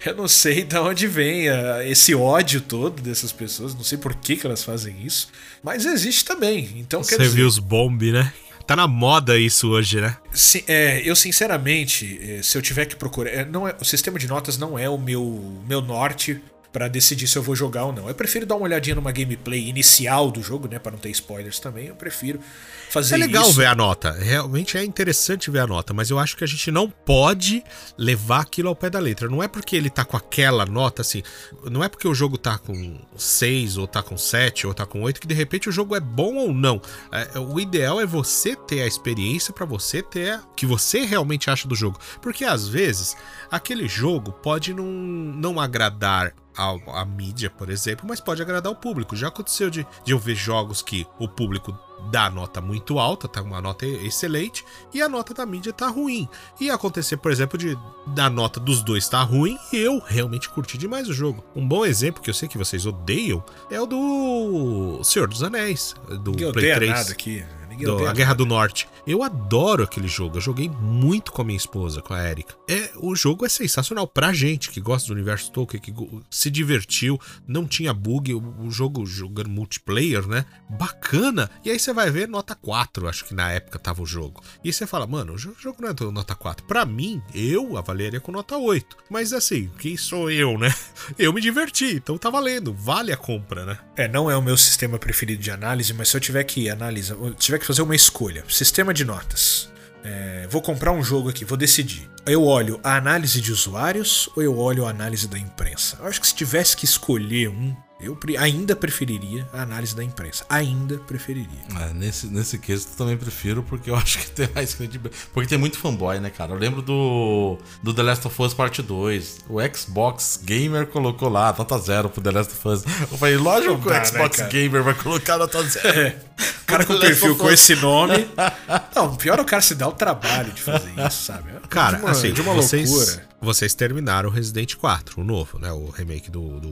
[0.07, 4.15] eu não sei de onde vem ah, esse ódio todo dessas pessoas, não sei por
[4.15, 5.29] que, que elas fazem isso,
[5.63, 6.71] mas existe também.
[6.77, 8.33] Então, quer você dizer, viu os bomb, né?
[8.67, 10.17] Tá na moda isso hoje, né?
[10.33, 14.19] Sim, é, eu sinceramente, é, se eu tiver que procurar, é, não é, o sistema
[14.19, 16.41] de notas não é o meu, meu norte
[16.73, 18.09] pra decidir se eu vou jogar ou não.
[18.09, 21.59] Eu prefiro dar uma olhadinha numa gameplay inicial do jogo, né, Pra não ter spoilers
[21.59, 21.87] também.
[21.87, 22.41] Eu prefiro
[22.89, 23.55] fazer É legal isso.
[23.55, 24.13] ver a nota.
[24.13, 27.63] Realmente é interessante ver a nota, mas eu acho que a gente não pode
[27.99, 29.29] levar aquilo ao pé da letra.
[29.29, 31.23] Não é porque ele tá com aquela nota assim,
[31.71, 35.03] não é porque o jogo tá com 6 ou tá com 7 ou tá com
[35.03, 36.81] 8 que de repente o jogo é bom ou não.
[37.13, 41.51] É, o ideal é você ter a experiência pra você ter o que você realmente
[41.51, 41.99] acha do jogo.
[42.23, 43.17] Porque às vezes
[43.51, 48.77] aquele jogo pode não, não agradar a, a mídia, por exemplo, mas pode agradar o
[48.77, 49.17] público.
[49.17, 51.77] Já aconteceu de, de eu ver jogos que o público
[52.11, 56.29] dá nota muito alta, tá uma nota excelente, e a nota da mídia tá ruim.
[56.59, 57.77] E acontecer, por exemplo, de
[58.07, 61.45] da nota dos dois tá ruim e eu realmente curti demais o jogo.
[61.55, 65.95] Um bom exemplo que eu sei que vocês odeiam é o do Senhor dos Anéis,
[66.09, 66.91] do Ninguém Play odeia 3.
[66.91, 67.45] nada aqui.
[67.87, 68.89] Do, a Guerra do Norte.
[69.07, 70.37] Eu adoro aquele jogo.
[70.37, 72.55] Eu joguei muito com a minha esposa, com a Erika.
[72.69, 75.93] É, o jogo é sensacional pra gente que gosta do universo Tolkien, que
[76.31, 80.45] se divertiu, não tinha bug, o, o jogo jogando multiplayer, né?
[80.69, 81.51] Bacana.
[81.65, 84.43] E aí você vai ver nota 4, acho que na época tava o jogo.
[84.65, 86.65] E você fala, mano, o jo- jogo não é nota 4.
[86.67, 88.97] Pra mim, eu avaliaria com nota 8.
[89.11, 90.75] Mas assim, quem sou eu, né?
[91.19, 92.73] Eu me diverti, então tá valendo.
[92.73, 93.79] Vale a compra, né?
[93.97, 97.15] É, não é o meu sistema preferido de análise, mas se eu tiver que analisar,
[97.15, 99.71] eu tiver que fazer uma escolha, sistema de notas.
[100.03, 102.11] É, vou comprar um jogo aqui, vou decidir.
[102.27, 105.97] Eu olho a análise de usuários ou eu olho a análise da imprensa?
[106.01, 110.03] Eu acho que se tivesse que escolher um, eu pre- ainda preferiria a análise da
[110.05, 110.45] imprensa.
[110.49, 111.61] Ainda preferiria.
[111.81, 115.23] É, nesse, nesse quesito eu também prefiro, porque eu acho que tem mais credibilidade.
[115.33, 116.53] Porque tem muito fanboy, né, cara?
[116.53, 119.39] Eu lembro do, do The Last of Us Part 2.
[119.49, 122.85] O Xbox Gamer colocou lá, nota zero pro The Last of Us.
[123.11, 124.49] Eu falei, lógico que dá, o né, Xbox cara?
[124.51, 126.15] Gamer vai colocar nota zero.
[126.61, 128.29] O cara com perfil com esse nome.
[128.95, 131.51] Não, pior é o cara se dar o trabalho de fazer isso, sabe?
[131.51, 133.29] É Cara, de uma, assim, de uma vocês, loucura.
[133.41, 135.73] Vocês terminaram Resident 4, o novo, né?
[135.73, 136.71] O remake do, do,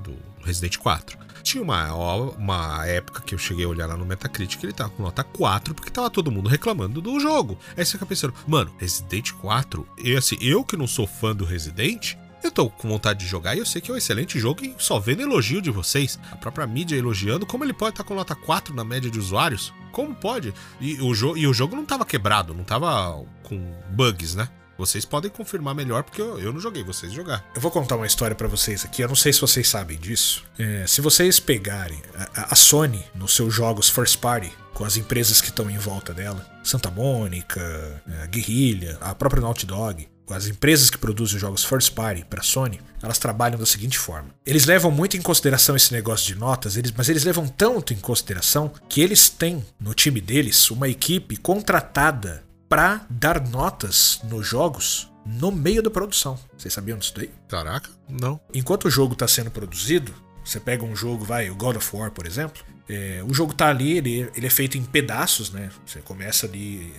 [0.00, 1.18] do Resident 4.
[1.42, 1.92] Tinha uma,
[2.36, 5.74] uma época que eu cheguei a olhar lá no Metacritic, ele tava com nota 4,
[5.74, 7.58] porque tava todo mundo reclamando do jogo.
[7.76, 11.44] Aí você fica pensando, mano, Resident 4, e assim, eu que não sou fã do
[11.44, 14.64] Resident, eu tô com vontade de jogar e eu sei que é um excelente jogo
[14.64, 16.18] e só vendo elogio de vocês.
[16.30, 19.72] A própria mídia elogiando, como ele pode estar com nota 4 na média de usuários?
[19.92, 20.52] Como pode?
[20.80, 23.58] E o, e o jogo não tava quebrado, não tava com
[23.90, 24.48] bugs, né?
[24.82, 27.40] Vocês podem confirmar melhor, porque eu, eu não joguei, vocês jogaram.
[27.54, 29.00] Eu vou contar uma história pra vocês aqui.
[29.00, 30.42] Eu não sei se vocês sabem disso.
[30.58, 32.02] É, se vocês pegarem
[32.34, 36.12] a, a Sony nos seus jogos first party, com as empresas que estão em volta
[36.12, 41.92] dela, Santa Mônica, é, Guerrilla, a própria Naughty Dog, as empresas que produzem jogos first
[41.92, 46.26] party para Sony, elas trabalham da seguinte forma: eles levam muito em consideração esse negócio
[46.26, 50.72] de notas, eles, mas eles levam tanto em consideração que eles têm no time deles
[50.72, 56.38] uma equipe contratada para dar notas nos jogos no meio da produção.
[56.56, 57.30] Vocês sabiam disso daí?
[57.46, 58.40] Caraca, não.
[58.54, 62.10] Enquanto o jogo está sendo produzido, você pega um jogo, vai, o God of War,
[62.10, 65.68] por exemplo, é, o jogo tá ali, ele, ele é feito em pedaços, né?
[65.84, 66.94] Você começa ali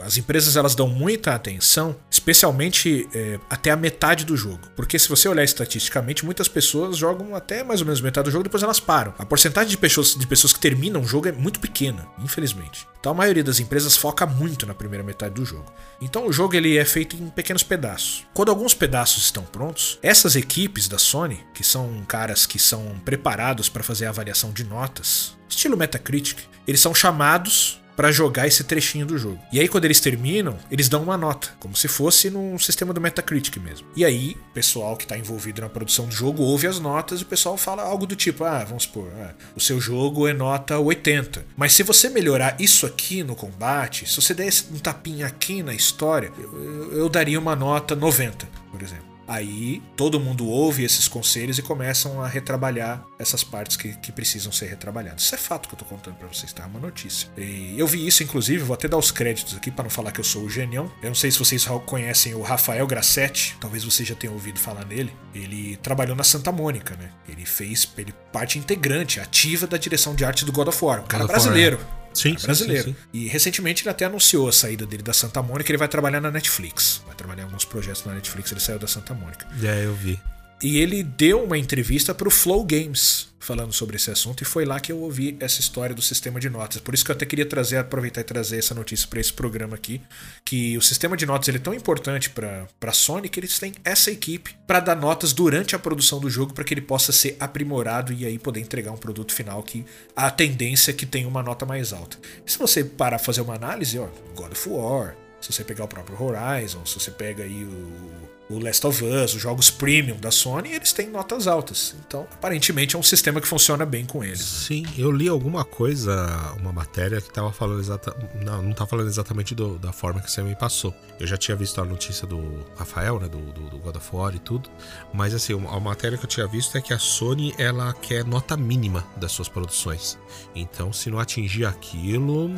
[0.00, 4.60] as empresas elas dão muita atenção, especialmente é, até a metade do jogo.
[4.76, 8.44] Porque se você olhar estatisticamente, muitas pessoas jogam até mais ou menos metade do jogo
[8.44, 9.14] depois elas param.
[9.18, 12.86] A porcentagem de pessoas, de pessoas que terminam o jogo é muito pequena, infelizmente.
[13.00, 15.72] Então a maioria das empresas foca muito na primeira metade do jogo.
[16.00, 18.26] Então o jogo ele é feito em pequenos pedaços.
[18.34, 23.68] Quando alguns pedaços estão prontos, essas equipes da Sony, que são caras que são preparados
[23.68, 29.04] para fazer a avaliação de notas, estilo Metacritic, eles são chamados para jogar esse trechinho
[29.04, 29.40] do jogo.
[29.52, 33.00] E aí quando eles terminam, eles dão uma nota, como se fosse num sistema do
[33.00, 33.88] Metacritic mesmo.
[33.96, 37.24] E aí, o pessoal que está envolvido na produção do jogo ouve as notas e
[37.24, 40.78] o pessoal fala algo do tipo: "Ah, vamos supor, ah, o seu jogo é nota
[40.78, 41.44] 80.
[41.56, 45.74] Mas se você melhorar isso aqui no combate, se você der um tapinha aqui na
[45.74, 49.17] história, eu, eu daria uma nota 90, por exemplo.
[49.28, 54.50] Aí todo mundo ouve esses conselhos e começam a retrabalhar essas partes que, que precisam
[54.50, 55.22] ser retrabalhadas.
[55.22, 56.62] Isso é fato que eu tô contando para vocês, tá?
[56.62, 57.28] É uma notícia.
[57.36, 60.20] E eu vi isso, inclusive, vou até dar os créditos aqui para não falar que
[60.20, 60.90] eu sou o genião.
[61.02, 64.86] Eu não sei se vocês conhecem o Rafael Grassetti, talvez vocês já tenham ouvido falar
[64.86, 65.14] nele.
[65.34, 67.10] Ele trabalhou na Santa Mônica, né?
[67.28, 71.00] Ele fez ele parte integrante, ativa da direção de arte do God of War.
[71.00, 71.76] Um cara brasileiro.
[71.76, 71.97] War.
[72.14, 72.84] Sim, é brasileiro.
[72.84, 73.08] Sim, sim, sim.
[73.12, 76.30] E recentemente ele até anunciou a saída dele da Santa Mônica, ele vai trabalhar na
[76.30, 77.02] Netflix.
[77.06, 79.46] Vai trabalhar em alguns projetos na Netflix, ele saiu da Santa Mônica.
[79.62, 80.20] É, eu vi.
[80.60, 84.66] E ele deu uma entrevista para o Flow Games falando sobre esse assunto e foi
[84.66, 86.80] lá que eu ouvi essa história do sistema de notas.
[86.82, 89.74] Por isso que eu até queria trazer, aproveitar e trazer essa notícia para esse programa
[89.74, 90.02] aqui,
[90.44, 93.72] que o sistema de notas ele é tão importante para a Sony que eles têm
[93.84, 97.36] essa equipe para dar notas durante a produção do jogo para que ele possa ser
[97.40, 101.42] aprimorado e aí poder entregar um produto final que a tendência é que tenha uma
[101.42, 102.18] nota mais alta.
[102.44, 105.88] E se você parar fazer uma análise, ó, God of War, se você pegar o
[105.88, 110.30] próprio Horizon, se você pega aí o o Last of Us, os jogos premium da
[110.30, 111.94] Sony, eles têm notas altas.
[112.06, 114.40] Então, aparentemente é um sistema que funciona bem com eles.
[114.40, 118.28] Sim, eu li alguma coisa, uma matéria que tava falando exatamente.
[118.42, 120.94] Não, não tá falando exatamente do, da forma que você me passou.
[121.20, 123.28] Eu já tinha visto a notícia do Rafael, né?
[123.28, 124.70] Do, do, do God of War e tudo.
[125.12, 128.56] Mas assim, a matéria que eu tinha visto é que a Sony ela quer nota
[128.56, 130.18] mínima das suas produções.
[130.54, 132.48] Então, se não atingir aquilo.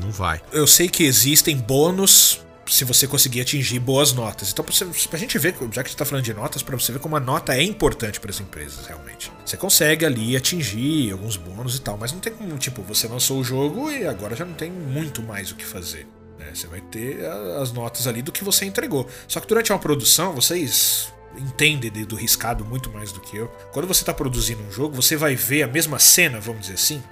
[0.00, 0.40] Não vai.
[0.52, 2.40] Eu sei que existem bônus
[2.70, 4.52] se você conseguir atingir boas notas.
[4.52, 6.92] Então, pra, você, pra gente ver, já que gente tá falando de notas, para você
[6.92, 9.30] ver como a nota é importante para as empresas, realmente.
[9.44, 13.40] Você consegue ali atingir alguns bônus e tal, mas não tem como, tipo, você lançou
[13.40, 16.06] o jogo e agora já não tem muito mais o que fazer.
[16.38, 16.52] Né?
[16.54, 17.24] Você vai ter
[17.60, 19.08] as notas ali do que você entregou.
[19.26, 23.48] Só que durante uma produção, vocês entendem do riscado muito mais do que eu.
[23.72, 27.02] Quando você está produzindo um jogo, você vai ver a mesma cena, vamos dizer assim,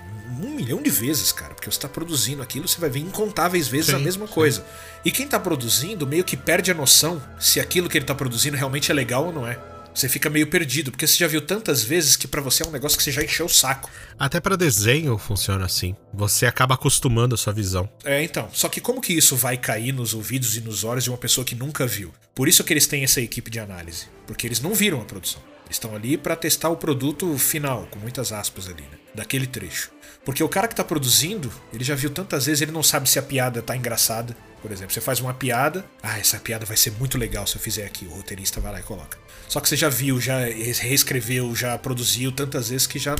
[0.42, 3.86] um milhão de vezes, cara, porque você está produzindo aquilo, você vai ver incontáveis vezes
[3.86, 4.32] sim, a mesma sim.
[4.32, 4.64] coisa.
[5.04, 8.56] E quem está produzindo meio que perde a noção se aquilo que ele está produzindo
[8.56, 9.58] realmente é legal ou não é.
[9.98, 12.70] Você fica meio perdido, porque você já viu tantas vezes que para você é um
[12.70, 13.90] negócio que você já encheu o saco.
[14.16, 15.96] Até para desenho funciona assim.
[16.14, 17.88] Você acaba acostumando a sua visão.
[18.04, 18.48] É, então.
[18.52, 21.44] Só que como que isso vai cair nos ouvidos e nos olhos de uma pessoa
[21.44, 22.14] que nunca viu?
[22.32, 25.42] Por isso que eles têm essa equipe de análise, porque eles não viram a produção.
[25.64, 28.98] Eles estão ali para testar o produto final, com muitas aspas ali, né?
[29.16, 29.90] Daquele trecho.
[30.28, 33.18] Porque o cara que tá produzindo, ele já viu tantas vezes, ele não sabe se
[33.18, 34.36] a piada tá engraçada.
[34.60, 37.60] Por exemplo, você faz uma piada, ah, essa piada vai ser muito legal se eu
[37.62, 38.04] fizer aqui.
[38.04, 39.16] O roteirista vai lá e coloca.
[39.48, 40.40] Só que você já viu, já
[40.80, 43.16] reescreveu, já produziu tantas vezes que já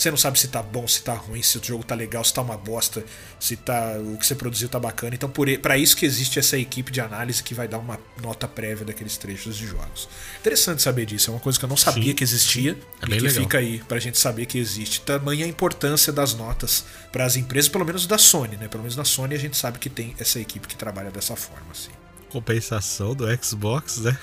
[0.00, 2.32] você não sabe se tá bom, se tá ruim, se o jogo tá legal, se
[2.32, 3.04] tá uma bosta,
[3.38, 5.14] se tá o que você produziu tá bacana.
[5.14, 8.86] Então, para isso que existe essa equipe de análise que vai dar uma nota prévia
[8.86, 10.08] daqueles trechos de jogos.
[10.38, 12.14] Interessante saber disso, é uma coisa que eu não sabia Sim.
[12.14, 12.72] que existia
[13.02, 13.42] é e que legal.
[13.42, 15.02] fica aí pra gente saber que existe.
[15.02, 18.68] Tamanha a importância das notas para as empresas, pelo menos da Sony, né?
[18.68, 21.72] Pelo menos na Sony a gente sabe que tem essa equipe que trabalha dessa forma,
[21.72, 21.90] assim.
[22.30, 24.16] Compensação do Xbox, né?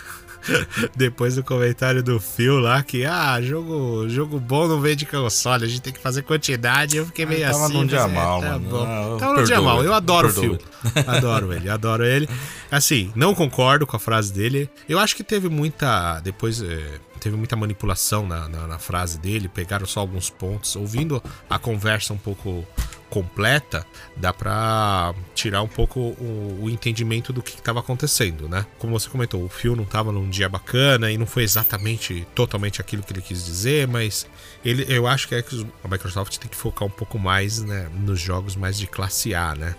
[0.96, 5.66] Depois do comentário do Phil lá, que, ah, jogo, jogo bom não vem de console,
[5.66, 6.98] a gente tem que fazer quantidade.
[6.98, 7.74] Eu fiquei meio ah, tava assim.
[7.74, 8.70] Tava num dia é, mal, tá mano.
[8.70, 8.84] Bom.
[8.84, 9.84] Ah, tava num dia mal.
[9.84, 10.58] Eu adoro o Phil.
[11.06, 12.28] Adoro ele, adoro ele.
[12.72, 14.70] Assim, não concordo com a frase dele.
[14.88, 16.20] Eu acho que teve muita.
[16.22, 16.62] Depois.
[16.62, 20.76] É, teve muita manipulação na, na, na, frase dele, pegaram só alguns pontos.
[20.76, 22.66] Ouvindo a conversa um pouco
[23.10, 23.86] completa,
[24.16, 28.66] dá pra tirar um pouco o, o entendimento do que estava acontecendo, né?
[28.80, 32.82] Como você comentou, o Phil não tava num dia bacana e não foi exatamente totalmente
[32.82, 34.28] aquilo que ele quis dizer, mas
[34.64, 35.44] ele, eu acho que é
[35.84, 39.56] a Microsoft tem que focar um pouco mais né, nos jogos mais de classe A,
[39.56, 39.76] né?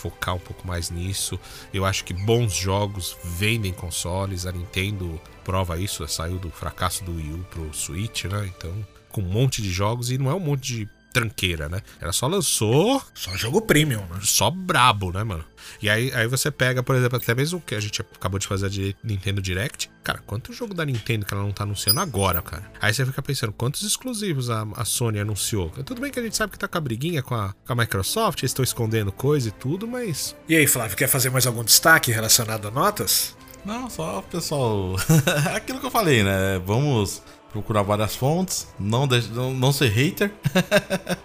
[0.00, 1.38] Focar um pouco mais nisso.
[1.74, 7.16] Eu acho que bons jogos vendem consoles, a Nintendo prova isso, saiu do fracasso do
[7.16, 8.50] Wii U pro Switch, né?
[8.56, 8.72] Então,
[9.10, 11.80] com um monte de jogos e não é um monte de tranqueira, né?
[12.00, 13.02] Ela só lançou.
[13.14, 14.20] Só jogo premium, né?
[14.22, 15.44] Só brabo, né, mano?
[15.80, 18.46] E aí, aí você pega, por exemplo, até mesmo o que a gente acabou de
[18.46, 19.90] fazer de Nintendo Direct.
[20.02, 22.70] Cara, quanto jogo da Nintendo que ela não tá anunciando agora, cara?
[22.80, 25.70] Aí você fica pensando, quantos exclusivos a, a Sony anunciou?
[25.84, 27.76] Tudo bem que a gente sabe que tá com a briguinha com a, com a
[27.76, 30.36] Microsoft, eles estão escondendo coisa e tudo, mas.
[30.48, 33.36] E aí, Flávio, quer fazer mais algum destaque relacionado a notas?
[33.64, 34.96] Não, só pessoal.
[35.54, 36.58] Aquilo que eu falei, né?
[36.64, 40.30] Vamos procurar várias fontes, não, não, não ser hater.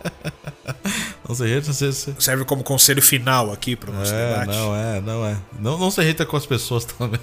[1.28, 2.16] não ser hater, ser, ser...
[2.20, 4.58] serve como conselho final aqui para o nosso é, debate.
[4.58, 5.38] Não é, não é.
[5.60, 7.20] Não, não ser hater com as pessoas também.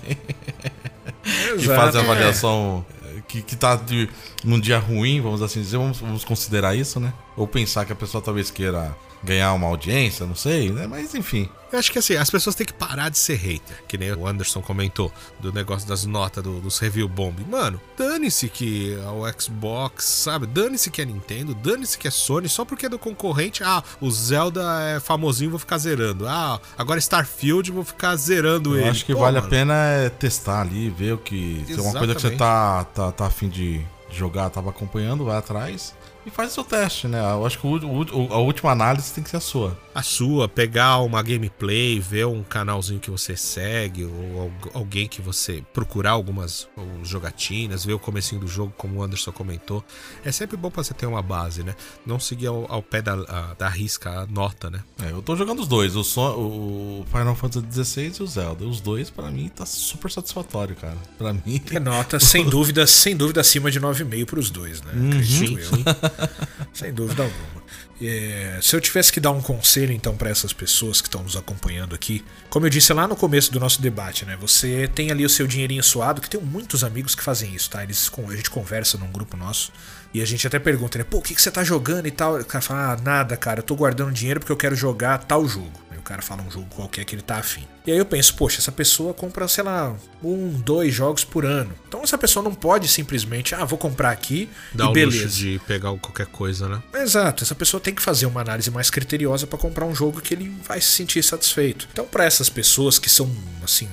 [1.58, 2.84] que fazem a avaliação
[3.32, 4.08] que, que tá de,
[4.44, 7.14] num dia ruim, vamos assim dizer, vamos, vamos considerar isso, né?
[7.34, 10.86] Ou pensar que a pessoa talvez queira ganhar uma audiência, não sei, né?
[10.86, 11.48] Mas enfim.
[11.73, 14.27] Eu acho que assim, as pessoas têm que parar de ser hater, que nem o
[14.27, 17.35] Anderson comentou, do negócio das notas do, dos review bomb.
[17.49, 20.47] Mano, dane-se que é o Xbox, sabe?
[20.47, 23.65] Dane-se que é Nintendo, dane-se que é Sony, só porque é do concorrente.
[23.65, 26.28] Ah, o Zelda é famosinho, vou ficar zerando.
[26.28, 28.90] Ah, agora Starfield, vou ficar zerando Eu ele.
[28.90, 29.47] acho que Pô, vale mano.
[29.47, 31.65] a pena é testar ali, ver o que.
[31.66, 33.81] Se é uma coisa que você tá, tá, tá afim de
[34.11, 35.94] jogar, tava acompanhando, vai atrás
[36.27, 37.19] e faz o seu teste, né?
[37.20, 39.77] Eu acho que o, o- a última análise tem que ser a sua.
[39.94, 45.20] a sua, pegar uma gameplay, ver um canalzinho que você segue, ou algu- alguém que
[45.20, 49.85] você procurar algumas ou jogatinas, ver o comecinho do jogo, como o Anderson comentou.
[50.24, 51.74] É sempre bom pra você ter uma base, né?
[52.07, 54.81] Não seguir ao, ao pé da, a- da risca a nota, né?
[55.03, 58.65] É, eu tô jogando os dois, o, Son- o Final Fantasy XVI e o Zelda.
[58.65, 60.97] Os dois, pra mim, tá super satisfatório, cara.
[61.19, 61.61] Pra mim.
[61.70, 64.93] É nota, sem dúvida, sem dúvida acima de 9,5 para os dois, né?
[65.09, 66.11] Acredito eu.
[66.72, 67.62] Sem dúvida alguma.
[68.01, 71.36] É, se eu tivesse que dar um conselho então para essas pessoas que estão nos
[71.36, 74.36] acompanhando aqui, como eu disse lá no começo do nosso debate, né?
[74.40, 77.82] Você tem ali o seu dinheirinho suado, que tem muitos amigos que fazem isso, tá?
[77.82, 79.72] Eles, a gente conversa num grupo nosso
[80.12, 81.05] e a gente até pergunta, né?
[81.05, 82.40] Pô, o que, que você tá jogando e tal?
[82.40, 85.47] O cara fala, ah, nada, cara, eu tô guardando dinheiro porque eu quero jogar tal
[85.47, 85.80] jogo.
[86.12, 87.66] Cara fala um jogo qualquer que ele tá afim.
[87.86, 91.74] E aí eu penso, poxa, essa pessoa compra, sei lá, um, dois jogos por ano.
[91.89, 95.22] Então essa pessoa não pode simplesmente, ah, vou comprar aqui Dá e o beleza.
[95.24, 96.82] luxo de pegar qualquer coisa, né?
[96.93, 100.34] Exato, essa pessoa tem que fazer uma análise mais criteriosa para comprar um jogo que
[100.34, 101.89] ele vai se sentir satisfeito.
[101.90, 103.34] Então, para essas pessoas que são
[103.64, 103.89] assim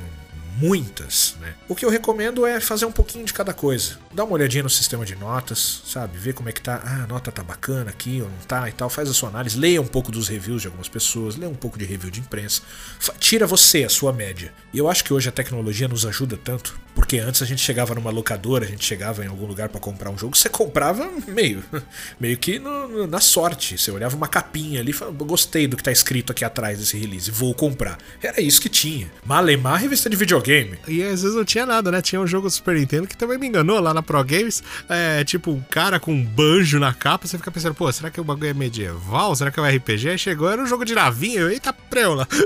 [0.60, 1.54] muitas, né?
[1.68, 3.98] O que eu recomendo é fazer um pouquinho de cada coisa.
[4.14, 6.18] Dá uma olhadinha no sistema de notas, sabe?
[6.18, 6.82] Ver como é que tá.
[6.84, 8.90] Ah, a nota tá bacana aqui ou não tá e tal.
[8.90, 11.78] Faz a sua análise, leia um pouco dos reviews de algumas pessoas, leia um pouco
[11.78, 12.62] de review de imprensa.
[13.20, 14.54] Tira você a sua média.
[14.74, 17.96] E eu acho que hoje a tecnologia nos ajuda tanto, porque antes a gente chegava
[17.96, 21.64] numa locadora, a gente chegava em algum lugar para comprar um jogo, você comprava meio,
[22.20, 23.78] meio que no- na sorte.
[23.78, 26.98] Você olhava uma capinha ali e falava, gostei do que tá escrito aqui atrás desse
[26.98, 27.98] release, vou comprar.
[28.22, 29.10] Era isso que tinha.
[29.26, 30.49] Malemar revista de videogame.
[30.88, 32.02] E às vezes não tinha nada, né?
[32.02, 34.64] Tinha um jogo do Super Nintendo que também me enganou lá na Pro Games.
[34.88, 37.28] É tipo um cara com um banjo na capa.
[37.28, 39.36] Você fica pensando, pô, será que o bagulho é medieval?
[39.36, 40.10] Será que é um RPG?
[40.10, 41.42] Aí chegou, era um jogo de navinha.
[41.42, 42.28] Eita preula.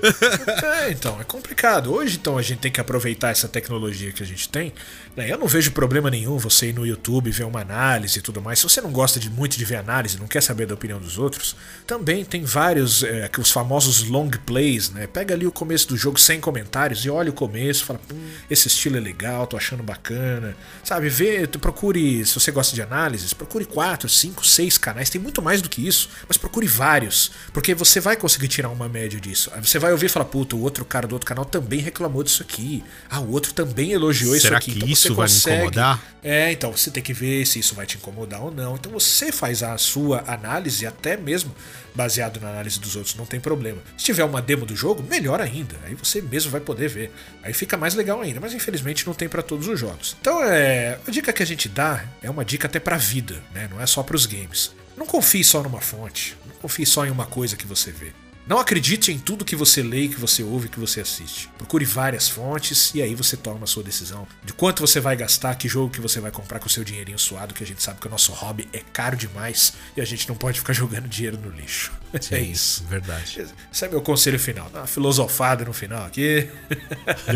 [0.63, 1.93] É, então, é complicado.
[1.93, 4.73] Hoje, então, a gente tem que aproveitar essa tecnologia que a gente tem.
[5.15, 5.31] Né?
[5.31, 8.59] Eu não vejo problema nenhum você ir no YouTube ver uma análise e tudo mais.
[8.59, 11.17] Se você não gosta de muito de ver análise, não quer saber da opinião dos
[11.17, 15.07] outros, também tem vários, é, os famosos long plays, né?
[15.07, 18.67] Pega ali o começo do jogo sem comentários e olha o começo, fala, hum, esse
[18.67, 20.55] estilo é legal, tô achando bacana.
[20.83, 25.41] Sabe, vê, procure, se você gosta de análises, procure quatro, cinco, seis canais, tem muito
[25.41, 29.51] mais do que isso, mas procure vários, porque você vai conseguir tirar uma média disso.
[29.53, 32.23] Aí você vai ouvir e falar, puta, o outro cara do outro canal também reclamou
[32.23, 32.83] disso aqui.
[33.09, 34.71] Ah, o outro também elogiou Será isso aqui.
[34.71, 36.03] que Então você isso vai me consegue- incomodar?
[36.23, 38.75] É, então você tem que ver se isso vai te incomodar ou não.
[38.75, 41.53] Então você faz a sua análise, até mesmo
[41.93, 43.81] baseado na análise dos outros, não tem problema.
[43.97, 45.75] Se tiver uma demo do jogo, melhor ainda.
[45.85, 47.11] Aí você mesmo vai poder ver.
[47.43, 50.15] Aí fica mais legal ainda, mas infelizmente não tem pra todos os jogos.
[50.21, 53.67] Então é, a dica que a gente dá é uma dica até pra vida, né?
[53.69, 54.71] Não é só pros games.
[54.95, 58.13] Não confie só numa fonte, não confie só em uma coisa que você vê.
[58.45, 61.49] Não acredite em tudo que você lê, que você ouve, que você assiste.
[61.57, 65.55] Procure várias fontes e aí você toma a sua decisão de quanto você vai gastar,
[65.55, 67.99] que jogo que você vai comprar com o seu dinheirinho suado, que a gente sabe
[67.99, 71.37] que o nosso hobby é caro demais e a gente não pode ficar jogando dinheiro
[71.37, 71.91] no lixo.
[72.31, 72.83] é isso.
[72.89, 73.45] Verdade.
[73.71, 74.69] Esse é meu conselho final.
[74.71, 76.47] Dá uma filosofada no final aqui.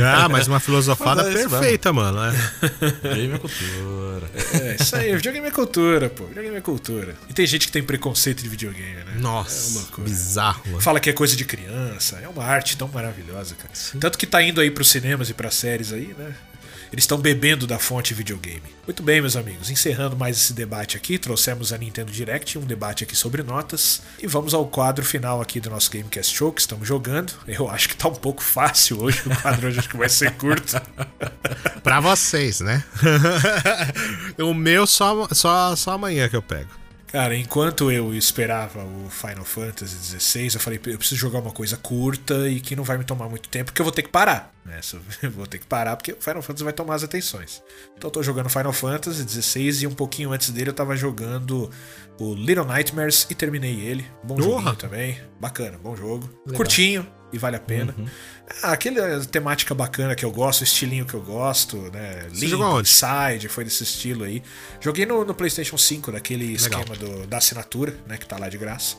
[0.09, 2.19] Ah, mas uma filosofada Mas é perfeita, mano.
[2.23, 2.31] É.
[3.15, 4.31] Game é cultura.
[4.53, 6.25] É isso aí, videogame é cultura, pô.
[6.25, 7.15] Videogame é cultura.
[7.29, 9.13] E tem gente que tem preconceito de videogame, né?
[9.15, 10.07] É Nossa, loucura.
[10.07, 10.61] bizarro.
[10.67, 10.81] mano.
[10.81, 12.19] Fala que é coisa de criança.
[12.22, 13.74] É uma arte tão maravilhosa, cara.
[13.99, 16.36] Tanto que tá indo aí pros cinemas e pras séries aí, né?
[16.91, 18.64] Eles estão bebendo da fonte videogame.
[18.86, 19.69] Muito bem, meus amigos.
[19.69, 24.02] Encerrando mais esse debate aqui, trouxemos a Nintendo Direct, um debate aqui sobre notas.
[24.22, 27.34] E vamos ao quadro final aqui do nosso Gamecast Show que estamos jogando.
[27.45, 29.22] Eu acho que tá um pouco fácil hoje.
[29.26, 30.82] O quadro hoje acho que vai ser curto.
[31.84, 32.84] Pra vocês, né?
[34.40, 36.69] o meu só, só, só amanhã que eu pego.
[37.07, 41.77] Cara, enquanto eu esperava o Final Fantasy XVI, eu falei, eu preciso jogar uma coisa
[41.77, 44.53] curta e que não vai me tomar muito tempo, porque eu vou ter que parar.
[44.65, 44.81] Né?
[45.23, 47.63] Eu vou ter que parar porque o Final Fantasy vai tomar as atenções.
[47.95, 51.71] Então eu tô jogando Final Fantasy XVI e um pouquinho antes dele eu tava jogando
[52.19, 54.05] o Little Nightmares e terminei ele.
[54.25, 54.75] Bom Porra!
[54.75, 55.17] também.
[55.39, 56.29] Bacana, bom jogo.
[56.53, 57.93] Curtinho e vale a pena.
[57.97, 58.05] Uhum.
[58.63, 62.27] Ah, aquela temática bacana que eu gosto, o estilinho que eu gosto, né?
[62.29, 62.45] Você?
[62.87, 64.41] Side, foi desse estilo aí.
[64.79, 66.81] Joguei no, no PlayStation 5, daquele Legal.
[66.81, 68.17] esquema do- da assinatura, né?
[68.17, 68.95] Que tá lá de graça.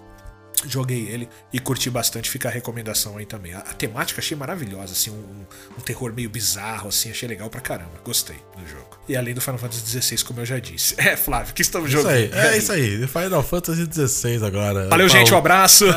[0.66, 3.52] Joguei ele e curti bastante, fica a recomendação aí também.
[3.54, 5.44] A, a temática achei maravilhosa, assim, um,
[5.78, 7.92] um terror meio bizarro, assim, achei legal pra caramba.
[8.04, 8.98] Gostei do jogo.
[9.08, 10.94] E além do Final Fantasy XVI, como eu já disse.
[11.08, 12.14] É, Flávio, que estamos Isso jogando?
[12.14, 13.06] aí, é isso aí.
[13.06, 14.88] Final Fantasy XVI agora.
[14.88, 15.08] Valeu, Paulo.
[15.08, 15.84] gente, um abraço.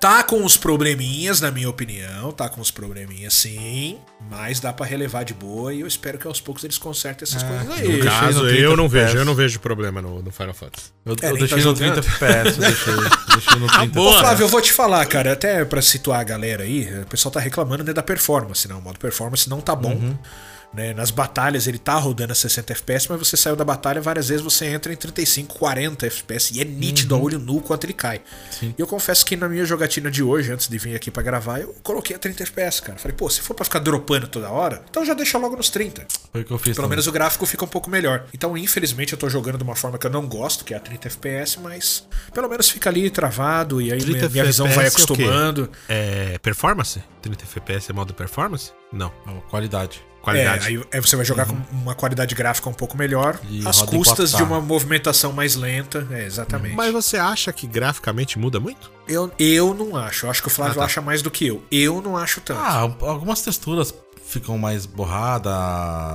[0.00, 2.32] tá com uns probleminhas, na minha opinião.
[2.32, 3.98] Tá com uns probleminhas, sim.
[4.30, 7.42] Mas dá pra relevar de boa e eu espero que aos poucos eles consertem essas
[7.42, 7.86] coisas aí.
[7.86, 10.86] deixei Caso no eu 30 não vejo, eu não vejo problema no, no Final Fantasy.
[11.04, 12.02] Eu, É, eu deixei tá no jogando.
[12.02, 14.20] 30 FPS, deixei, deixei no 30 Ô, FPS.
[14.20, 17.40] Flávio, eu vou te falar, cara, até pra situar a galera aí, o pessoal tá
[17.40, 18.74] reclamando né, da performance, né?
[18.74, 19.92] O modo performance não tá bom.
[19.92, 20.16] Uhum.
[20.72, 20.94] Né?
[20.94, 24.42] Nas batalhas ele tá rodando a 60 FPS, mas você saiu da batalha várias vezes,
[24.44, 27.20] você entra em 35, 40 FPS e é nítido Uhum.
[27.20, 28.20] a olho nu quanto ele cai.
[28.62, 31.58] E eu confesso que na minha jogatina de hoje, antes de vir aqui pra gravar,
[31.58, 32.98] eu coloquei a 30 FPS, cara.
[32.98, 36.06] Falei, pô, se for pra ficar dropando toda hora, então já deixa logo nos 30.
[36.32, 36.90] Foi o que eu fiz Pelo também.
[36.90, 38.26] menos o gráfico fica um pouco melhor.
[38.32, 40.80] Então, infelizmente, eu tô jogando de uma forma que eu não gosto, que é a
[40.80, 44.84] 30 FPS, mas pelo menos fica ali travado e aí 30 minha, minha visão vai
[44.84, 45.68] é acostumando.
[45.88, 47.02] É performance?
[47.22, 48.70] 30 FPS é modo performance?
[48.92, 49.12] Não.
[49.26, 50.02] Não, Qualidade.
[50.22, 50.66] Qualidade.
[50.66, 53.80] É, aí, aí você vai jogar com uma qualidade gráfica um pouco melhor, E às
[53.80, 54.36] custas 4K.
[54.36, 56.06] de uma movimentação mais lenta.
[56.10, 56.74] É, exatamente.
[56.76, 58.90] Mas você acha que graficamente muda muito?
[59.08, 60.26] eu, eu não acho.
[60.26, 60.84] Eu acho que o Flávio Ah, tá.
[60.84, 61.62] acha mais do que eu.
[61.72, 62.60] Eu não acho tanto.
[62.60, 63.94] Ah, algumas texturas
[64.26, 65.52] ficam mais borradas.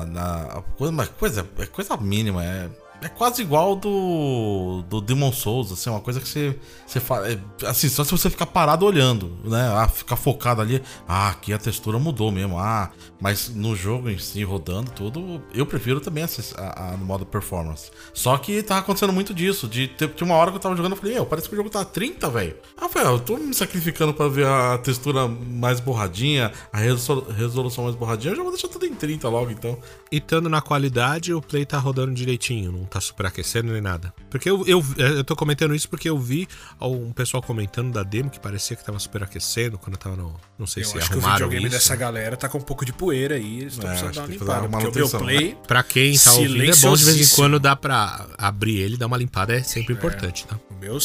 [0.09, 2.43] Na, coisa, mas coisa, é coisa mínima.
[2.45, 2.69] É,
[3.05, 7.31] é quase igual do, do Demon Souls, assim, uma coisa que você, você fala.
[7.31, 9.67] é, assim, só se você ficar parado olhando, né?
[9.75, 10.81] Ah, ficar focado ali.
[11.07, 12.57] Ah, aqui a textura mudou mesmo.
[12.59, 17.05] Ah, mas no jogo em si, rodando tudo, eu prefiro também essa- a, a- no
[17.05, 17.91] modo performance.
[18.13, 19.67] Só que tava acontecendo muito disso.
[19.67, 21.69] De tinha uma hora que eu tava jogando, eu falei, meu, parece que o jogo
[21.69, 22.55] tá 30, velho.
[22.77, 27.83] Ah, velho, eu tô me sacrificando pra ver a textura mais borradinha, a resol- resolução
[27.85, 29.77] mais borradinha, eu já vou deixar tudo em 30 logo, então.
[30.11, 34.13] E estando na qualidade, o Play tá rodando direitinho, não tá superaquecendo nem nada.
[34.29, 36.47] Porque eu, eu, eu tô comentando isso porque eu vi
[36.81, 40.35] um pessoal comentando da demo que parecia que tava superaquecendo quando eu tava no.
[40.57, 41.75] Não sei eu se acho que o arrumaram videogame isso.
[41.75, 43.61] dessa galera tá com um pouco de poeira aí.
[43.61, 44.67] Eles estão É, precisando dar uma limpada.
[44.67, 45.57] uma Porque o meu manutenção, play.
[45.67, 49.07] Pra quem tá ouvindo, é bom de vez em quando dá pra abrir ele, dar
[49.07, 50.57] uma limpada, é sempre importante, tá?
[50.69, 50.99] O meu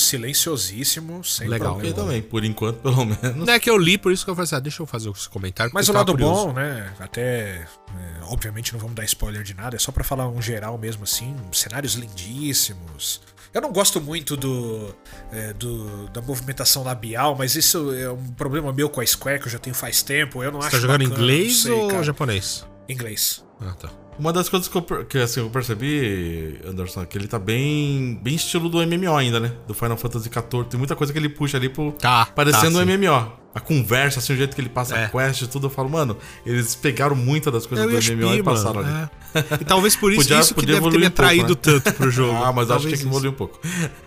[0.45, 1.73] silenciosíssimo, sem Legal.
[1.75, 1.91] problema.
[1.91, 3.37] Eu também, por enquanto, pelo menos.
[3.47, 5.09] Não é que eu li, por isso que eu falei assim, ah, deixa eu fazer
[5.09, 5.73] os comentários.
[5.73, 6.47] Mas o tava lado curioso.
[6.49, 6.93] bom, né?
[6.99, 7.67] Até.
[7.97, 11.05] é, obviamente não vamos dar spoiler de nada, é só pra falar um geral mesmo
[11.05, 11.35] assim.
[11.71, 13.21] Cenários lindíssimos.
[13.55, 14.95] Eu não gosto muito do,
[15.33, 19.47] é, do- da movimentação labial, mas isso é um problema meu com a Square que
[19.47, 20.43] eu já tenho faz tempo.
[20.43, 22.03] Eu não Você acho tá jogando bacana, inglês sei, ou cara.
[22.03, 22.67] japonês?
[22.89, 23.45] Inglês.
[23.61, 23.89] Ah, tá.
[24.19, 28.19] Uma das coisas que eu, que, assim, eu percebi, Anderson, é que ele tá bem,
[28.23, 29.53] bem estilo do MMO ainda, né?
[29.67, 30.65] Do Final Fantasy XIV.
[30.69, 31.93] Tem muita coisa que ele puxa ali pro.
[31.93, 32.99] Tá, Parecendo tá, um.
[32.99, 33.41] MMO.
[33.53, 35.07] A conversa, assim, o jeito que ele passa É.
[35.07, 36.17] a quest e tudo, eu falo, mano,
[36.47, 38.89] eles pegaram muita das coisas Eu do MMO e passaram mano.
[38.89, 39.09] ali.
[39.51, 39.55] É.
[39.61, 41.59] E talvez por isso, Podia- isso que deve ter me um pouco, atraído né?
[41.61, 42.39] tanto pro jogo.
[42.45, 43.59] Ah, mas acho que Talvez tinha que evoluir um pouco.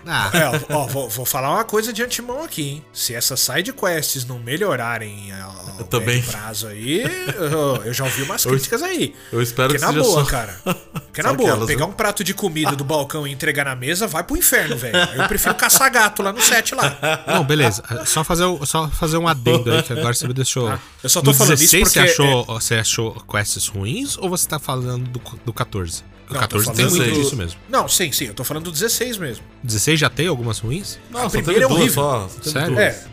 [0.07, 2.85] Ah, É, ó, vou, vou falar uma coisa de antemão aqui, hein?
[2.93, 6.15] Se essas side quests não melhorarem ao ao também.
[6.17, 7.01] médio prazo aí,
[7.35, 9.13] eu, eu já ouvi umas críticas aí.
[9.29, 10.59] Eu espero que que na seja boa, só- cara.
[11.13, 11.91] Que só na boa, aquelas, pegar né?
[11.91, 14.95] um prato de comida do balcão e entregar na mesa, vai pro inferno, velho.
[15.15, 16.97] Eu prefiro caçar gato lá no set lá.
[17.27, 17.83] Não, beleza.
[18.07, 20.73] Só fazer, só fazer um adendo aí, que agora você me deixou.
[21.03, 24.27] eu só tô no falando isso 16 você porque achou, você achou quests ruins ou
[24.27, 26.01] você tá falando do, do 14?
[26.27, 27.59] O Não, 14 tô tem muito do- disso mesmo.
[27.69, 29.43] Não, sim, sim, eu tô falando do 16 mesmo.
[29.63, 30.97] 16 já tem algumas ruins?
[31.11, 31.93] Não, A só primeira é horrível.
[31.93, 32.27] só.
[32.41, 32.69] só Sério?
[32.69, 32.79] duas.
[32.81, 33.03] É,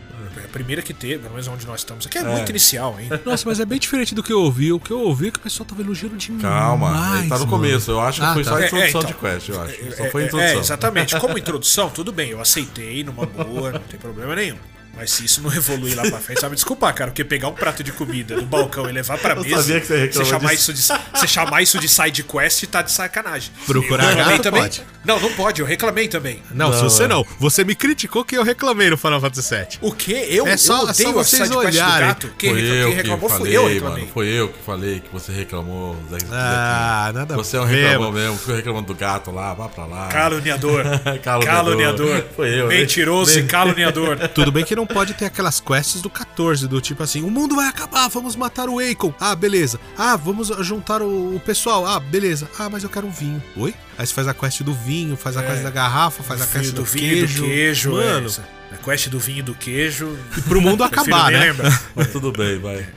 [0.51, 3.19] primeira que teve, pelo menos onde nós estamos aqui, é, muito inicial ainda.
[3.25, 4.71] Nossa, mas é bem diferente do que eu ouvi.
[4.71, 6.41] O que eu ouvi é que o pessoal tava elogiando demais.
[6.43, 7.47] Calma, ele tá no mano.
[7.47, 7.91] começo.
[7.91, 8.49] Eu acho que Ah, foi tá.
[8.51, 9.11] só a É, é, introdução então.
[9.11, 9.95] de quest, eu acho.
[9.97, 10.55] Só É, foi a é, introdução.
[10.57, 11.19] É, exatamente.
[11.19, 14.57] Como introdução, tudo bem, eu aceitei numa boa, não tem problema nenhum.
[14.95, 17.83] Mas se isso não evoluir lá pra frente, sabe desculpar, cara, porque pegar um prato
[17.83, 20.71] de comida do balcão e levar pra Eu mesa, sabia que você reclamar chamar disso.
[20.71, 23.51] isso de, você chamar isso de side quest tá de sacanagem.
[23.65, 24.61] Procurar eu reclamei gato, também.
[24.63, 24.83] pode.
[25.03, 26.43] Não, não pode, eu reclamei também.
[26.51, 27.07] Não, se Não, você é.
[27.07, 27.25] não.
[27.39, 29.67] Você me criticou que eu reclamei no Final Fantasy VII.
[29.81, 30.27] O quê?
[30.29, 32.07] Eu, É só- eu odeio só a vocês olharem.
[32.07, 32.29] gato.
[32.37, 33.99] Quem, Foi eu quem que reclamou falei, fui eu reclamei.
[34.01, 34.11] mano.
[34.13, 35.95] Foi eu que falei que você reclamou.
[36.11, 38.37] Zé, Zé Ah, nada Você é um reclamão mesmo.
[38.37, 40.07] Ficou reclamando do gato lá, vá pra lá.
[40.09, 40.83] Caluniador.
[41.23, 41.45] Caluniador.
[41.45, 42.25] caluniador.
[42.35, 42.77] Foi eu, né?
[42.77, 44.17] Mentiroso e caluniador.
[44.35, 47.55] Tudo bem que não pode ter aquelas quests do 14, do tipo assim, o mundo
[47.55, 49.13] vai acabar, vamos matar o Akon.
[49.19, 49.79] Ah, beleza.
[49.97, 51.85] Ah, vamos juntar o, o pessoal.
[51.85, 52.49] Ah, beleza.
[52.57, 53.41] Ah, mas eu quero um vinho.
[53.57, 53.73] Oi?
[53.97, 56.71] Aí você faz a quest do vinho, faz a quest da garrafa, faz a quest
[56.71, 57.37] do, do vinho queijo.
[57.37, 57.91] e do queijo.
[57.91, 58.29] Mano,
[58.71, 60.17] é, a quest do vinho e do queijo.
[60.37, 61.53] e pro mundo acabar, né?
[61.95, 62.87] Mas tudo bem, vai.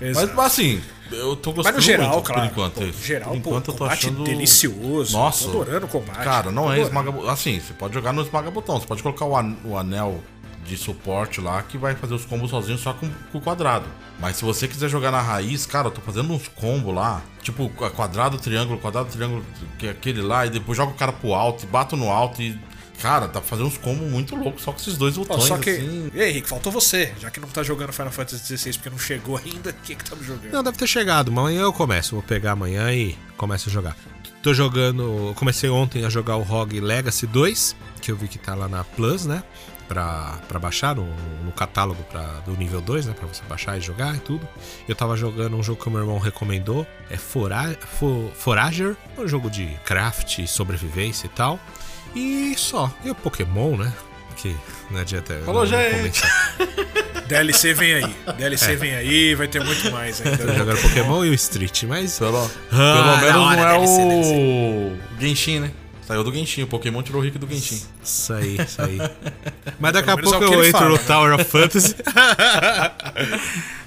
[0.00, 0.26] Exato.
[0.28, 0.80] Mas, mas assim,
[1.10, 2.40] eu tô gostando Mas no geral, muito, claro.
[2.40, 2.74] por enquanto.
[2.74, 4.24] pô, geral, por pô, enquanto eu tô achando...
[4.24, 5.16] delicioso.
[5.16, 5.44] Nossa.
[5.44, 6.24] Tô adorando o combate.
[6.24, 7.30] Cara, não é esmaga...
[7.30, 8.80] Assim, você pode jogar no esmaga-botão.
[8.80, 10.22] Você pode colocar o anel
[10.64, 13.86] de suporte lá que vai fazer os combos sozinho só com, com o quadrado.
[14.18, 17.20] Mas se você quiser jogar na raiz, cara, eu tô fazendo uns combos lá.
[17.42, 19.44] Tipo, qu- quadrado, triângulo, quadrado, triângulo,
[19.78, 20.46] que é aquele lá.
[20.46, 22.58] E depois joga o cara pro alto e bato no alto e...
[23.02, 25.68] Cara, tá fazendo uns combos muito loucos só com esses dois botões, só que.
[25.68, 26.10] assim.
[26.14, 27.12] E aí, Henrique, faltou você.
[27.20, 30.04] Já que não tá jogando Final Fantasy XVI porque não chegou ainda, o que que
[30.08, 30.52] tá jogando?
[30.52, 31.28] Não, deve ter chegado.
[31.30, 32.14] Amanhã eu começo.
[32.14, 33.96] Vou pegar amanhã e começo a jogar.
[34.44, 35.32] Tô jogando.
[35.36, 38.84] Comecei ontem a jogar o Rogue Legacy 2, que eu vi que tá lá na
[38.84, 39.42] Plus, né?
[39.88, 41.06] Pra, pra baixar no,
[41.42, 43.14] no catálogo pra, do nível 2, né?
[43.14, 44.46] Pra você baixar e jogar e tudo.
[44.86, 46.86] Eu tava jogando um jogo que o meu irmão recomendou.
[47.08, 48.94] É Fora, Fo- Forager.
[49.16, 51.58] Um jogo de craft, sobrevivência e tal.
[52.14, 52.92] E só.
[53.02, 53.92] E o Pokémon, né?
[54.36, 54.54] Que
[54.90, 55.40] não adianta.
[55.44, 56.22] Falou, não- gente.
[57.28, 58.16] DLC vem aí.
[58.36, 60.52] DLC vem aí, vai ter muito mais ainda.
[60.54, 62.18] Jogando Pokémon e o Street, mas.
[62.18, 65.70] Pelo, Ah, pelo menos hora, não é deve o Genshin, né?
[66.06, 67.82] Saiu do Genshin, o Pokémon tirou o Rick do Genshin.
[68.02, 68.98] Isso aí, isso aí.
[69.80, 71.02] Mas daqui a é pouco que eu entro fala, no né?
[71.06, 71.94] Tower of Fantasy.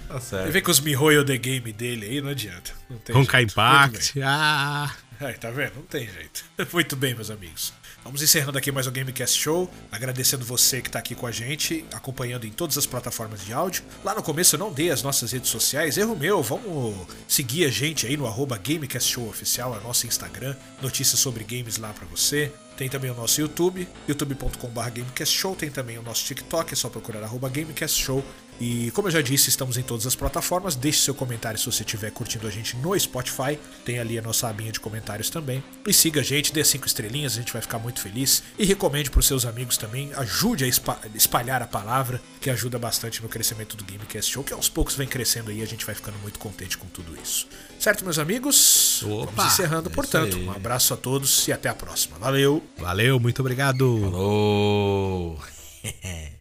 [0.08, 0.46] Tá certo.
[0.46, 2.72] Você vê com os mihoyo the game dele aí, não adianta.
[2.90, 3.44] Não tem Honkai.
[3.44, 4.14] Impact.
[4.24, 4.90] Ah.
[5.20, 5.74] Aí, tá vendo?
[5.76, 6.46] Não tem jeito.
[6.72, 7.74] Muito bem, meus amigos.
[8.08, 9.70] Vamos encerrando aqui mais um Gamecast Show.
[9.92, 13.84] Agradecendo você que tá aqui com a gente, acompanhando em todas as plataformas de áudio.
[14.02, 15.98] Lá no começo eu não dei as nossas redes sociais.
[15.98, 16.96] Erro meu, vamos
[17.28, 20.56] seguir a gente aí no arroba Gamecast Show Oficial, é nosso Instagram.
[20.82, 22.50] Notícias sobre games lá pra você.
[22.78, 25.54] Tem também o nosso YouTube, youtube.com.br Gamecast Show.
[25.54, 28.24] Tem também o nosso TikTok, é só procurar arroba Gamecast Show.
[28.60, 30.76] E como eu já disse, estamos em todas as plataformas.
[30.76, 33.60] Deixe seu comentário se você estiver curtindo a gente no Spotify.
[33.86, 35.64] Tem ali a nossa abinha de comentários também.
[35.86, 38.42] E siga a gente, dê cinco estrelinhas, a gente vai ficar muito feliz.
[38.58, 40.12] E recomende para os seus amigos também.
[40.16, 44.54] Ajude a espa- espalhar a palavra, que ajuda bastante no crescimento do Gamecast Show, que
[44.54, 45.62] aos poucos vem crescendo aí.
[45.62, 47.48] A gente vai ficando muito contente com tudo isso.
[47.80, 49.04] Certo, meus amigos?
[49.04, 50.38] Opa, Vamos encerrando, é portanto.
[50.38, 52.18] Um abraço a todos e até a próxima.
[52.18, 52.64] Valeu!
[52.78, 54.00] Valeu, muito obrigado.
[54.02, 55.40] Falou!